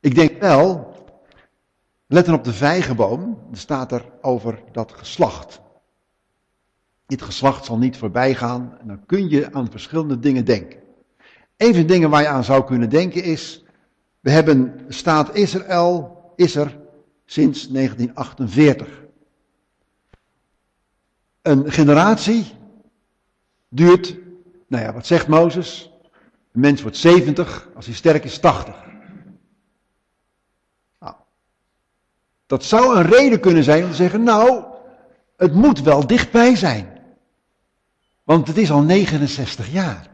Ik 0.00 0.14
denk 0.14 0.40
wel, 0.40 0.92
letten 2.08 2.34
op 2.34 2.44
de 2.44 2.52
vijgenboom, 2.52 3.38
er 3.50 3.58
staat 3.58 3.92
er 3.92 4.04
over 4.20 4.62
dat 4.72 4.92
geslacht. 4.92 5.60
Dit 7.06 7.22
geslacht 7.22 7.64
zal 7.64 7.78
niet 7.78 7.96
voorbij 7.96 8.34
gaan. 8.34 8.76
En 8.80 8.86
dan 8.86 9.06
kun 9.06 9.28
je 9.28 9.52
aan 9.52 9.70
verschillende 9.70 10.18
dingen 10.18 10.44
denken. 10.44 10.80
Een 11.56 11.72
van 11.72 11.80
de 11.80 11.84
dingen 11.84 12.10
waar 12.10 12.22
je 12.22 12.28
aan 12.28 12.44
zou 12.44 12.64
kunnen 12.64 12.90
denken 12.90 13.22
is, 13.22 13.64
we 14.20 14.30
hebben 14.30 14.84
staat 14.88 15.34
Israël 15.34 16.16
is 16.36 16.56
er 16.56 16.78
sinds 17.24 17.68
1948. 17.68 19.04
Een 21.42 21.72
generatie 21.72 22.52
duurt, 23.68 24.16
nou 24.66 24.84
ja, 24.84 24.92
wat 24.92 25.06
zegt 25.06 25.28
Mozes? 25.28 25.92
Een 26.52 26.60
mens 26.60 26.82
wordt 26.82 26.96
70, 26.96 27.68
als 27.74 27.86
hij 27.86 27.94
sterk 27.94 28.24
is 28.24 28.38
80. 28.38 28.87
Dat 32.48 32.64
zou 32.64 32.96
een 32.96 33.06
reden 33.06 33.40
kunnen 33.40 33.64
zijn 33.64 33.84
om 33.84 33.90
te 33.90 33.96
zeggen, 33.96 34.22
nou, 34.22 34.64
het 35.36 35.54
moet 35.54 35.80
wel 35.80 36.06
dichtbij 36.06 36.56
zijn. 36.56 36.88
Want 38.24 38.46
het 38.46 38.56
is 38.56 38.70
al 38.70 38.82
69 38.82 39.72
jaar. 39.72 40.10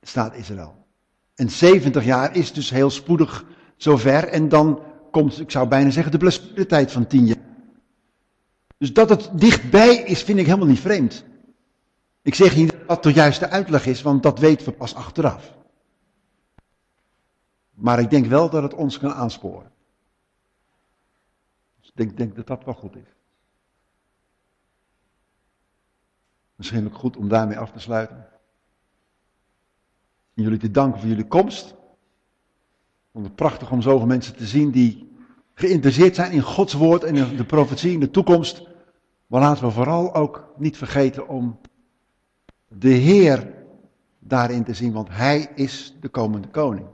Staat 0.00 0.34
Israël. 0.34 0.86
En 1.34 1.50
70 1.50 2.04
jaar 2.04 2.36
is 2.36 2.52
dus 2.52 2.70
heel 2.70 2.90
spoedig 2.90 3.44
zover. 3.76 4.28
En 4.28 4.48
dan 4.48 4.82
komt, 5.10 5.40
ik 5.40 5.50
zou 5.50 5.68
bijna 5.68 5.90
zeggen, 5.90 6.20
de 6.54 6.66
tijd 6.66 6.92
van 6.92 7.06
tien 7.06 7.26
jaar. 7.26 7.36
Dus 8.78 8.92
dat 8.92 9.08
het 9.08 9.30
dichtbij 9.32 9.94
is, 9.96 10.22
vind 10.22 10.38
ik 10.38 10.46
helemaal 10.46 10.66
niet 10.66 10.80
vreemd. 10.80 11.24
Ik 12.22 12.34
zeg 12.34 12.56
niet 12.56 12.74
dat 12.86 13.02
de 13.02 13.12
juiste 13.12 13.48
uitleg 13.48 13.86
is, 13.86 14.02
want 14.02 14.22
dat 14.22 14.38
weten 14.38 14.66
we 14.66 14.72
pas 14.72 14.94
achteraf. 14.94 15.54
Maar 17.70 18.00
ik 18.00 18.10
denk 18.10 18.26
wel 18.26 18.50
dat 18.50 18.62
het 18.62 18.74
ons 18.74 18.98
kan 18.98 19.12
aansporen. 19.12 19.71
Ik 21.94 21.98
denk, 21.98 22.16
denk 22.16 22.36
dat 22.36 22.46
dat 22.46 22.64
wel 22.64 22.74
goed 22.74 22.96
is. 22.96 23.14
Misschien 26.54 26.86
ook 26.86 26.94
goed 26.94 27.16
om 27.16 27.28
daarmee 27.28 27.58
af 27.58 27.72
te 27.72 27.78
sluiten. 27.78 28.26
En 30.34 30.42
jullie 30.42 30.58
te 30.58 30.70
danken 30.70 31.00
voor 31.00 31.08
jullie 31.08 31.26
komst. 31.26 31.74
vond 33.12 33.24
het 33.26 33.34
prachtig 33.34 33.70
om 33.70 33.82
zoveel 33.82 34.06
mensen 34.06 34.36
te 34.36 34.46
zien 34.46 34.70
die 34.70 35.16
geïnteresseerd 35.54 36.14
zijn 36.14 36.32
in 36.32 36.40
Gods 36.40 36.72
woord 36.72 37.04
en 37.04 37.16
in 37.16 37.36
de 37.36 37.44
profetie 37.44 37.92
in 37.92 38.00
de 38.00 38.10
toekomst. 38.10 38.68
Maar 39.26 39.40
laten 39.40 39.64
we 39.64 39.70
vooral 39.70 40.14
ook 40.14 40.54
niet 40.56 40.76
vergeten 40.76 41.28
om 41.28 41.60
de 42.68 42.88
Heer 42.88 43.54
daarin 44.18 44.64
te 44.64 44.74
zien, 44.74 44.92
want 44.92 45.08
Hij 45.08 45.50
is 45.54 45.96
de 46.00 46.08
komende 46.08 46.48
koning. 46.48 46.86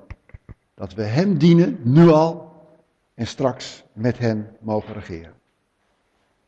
Dat 0.75 0.95
we 0.95 1.03
Hem 1.03 1.39
dienen, 1.39 1.81
nu 1.83 2.09
al, 2.09 2.48
en 3.19 3.27
straks 3.27 3.85
met 3.93 4.19
Hem 4.19 4.57
mogen 4.61 4.95
regeren. 4.95 5.38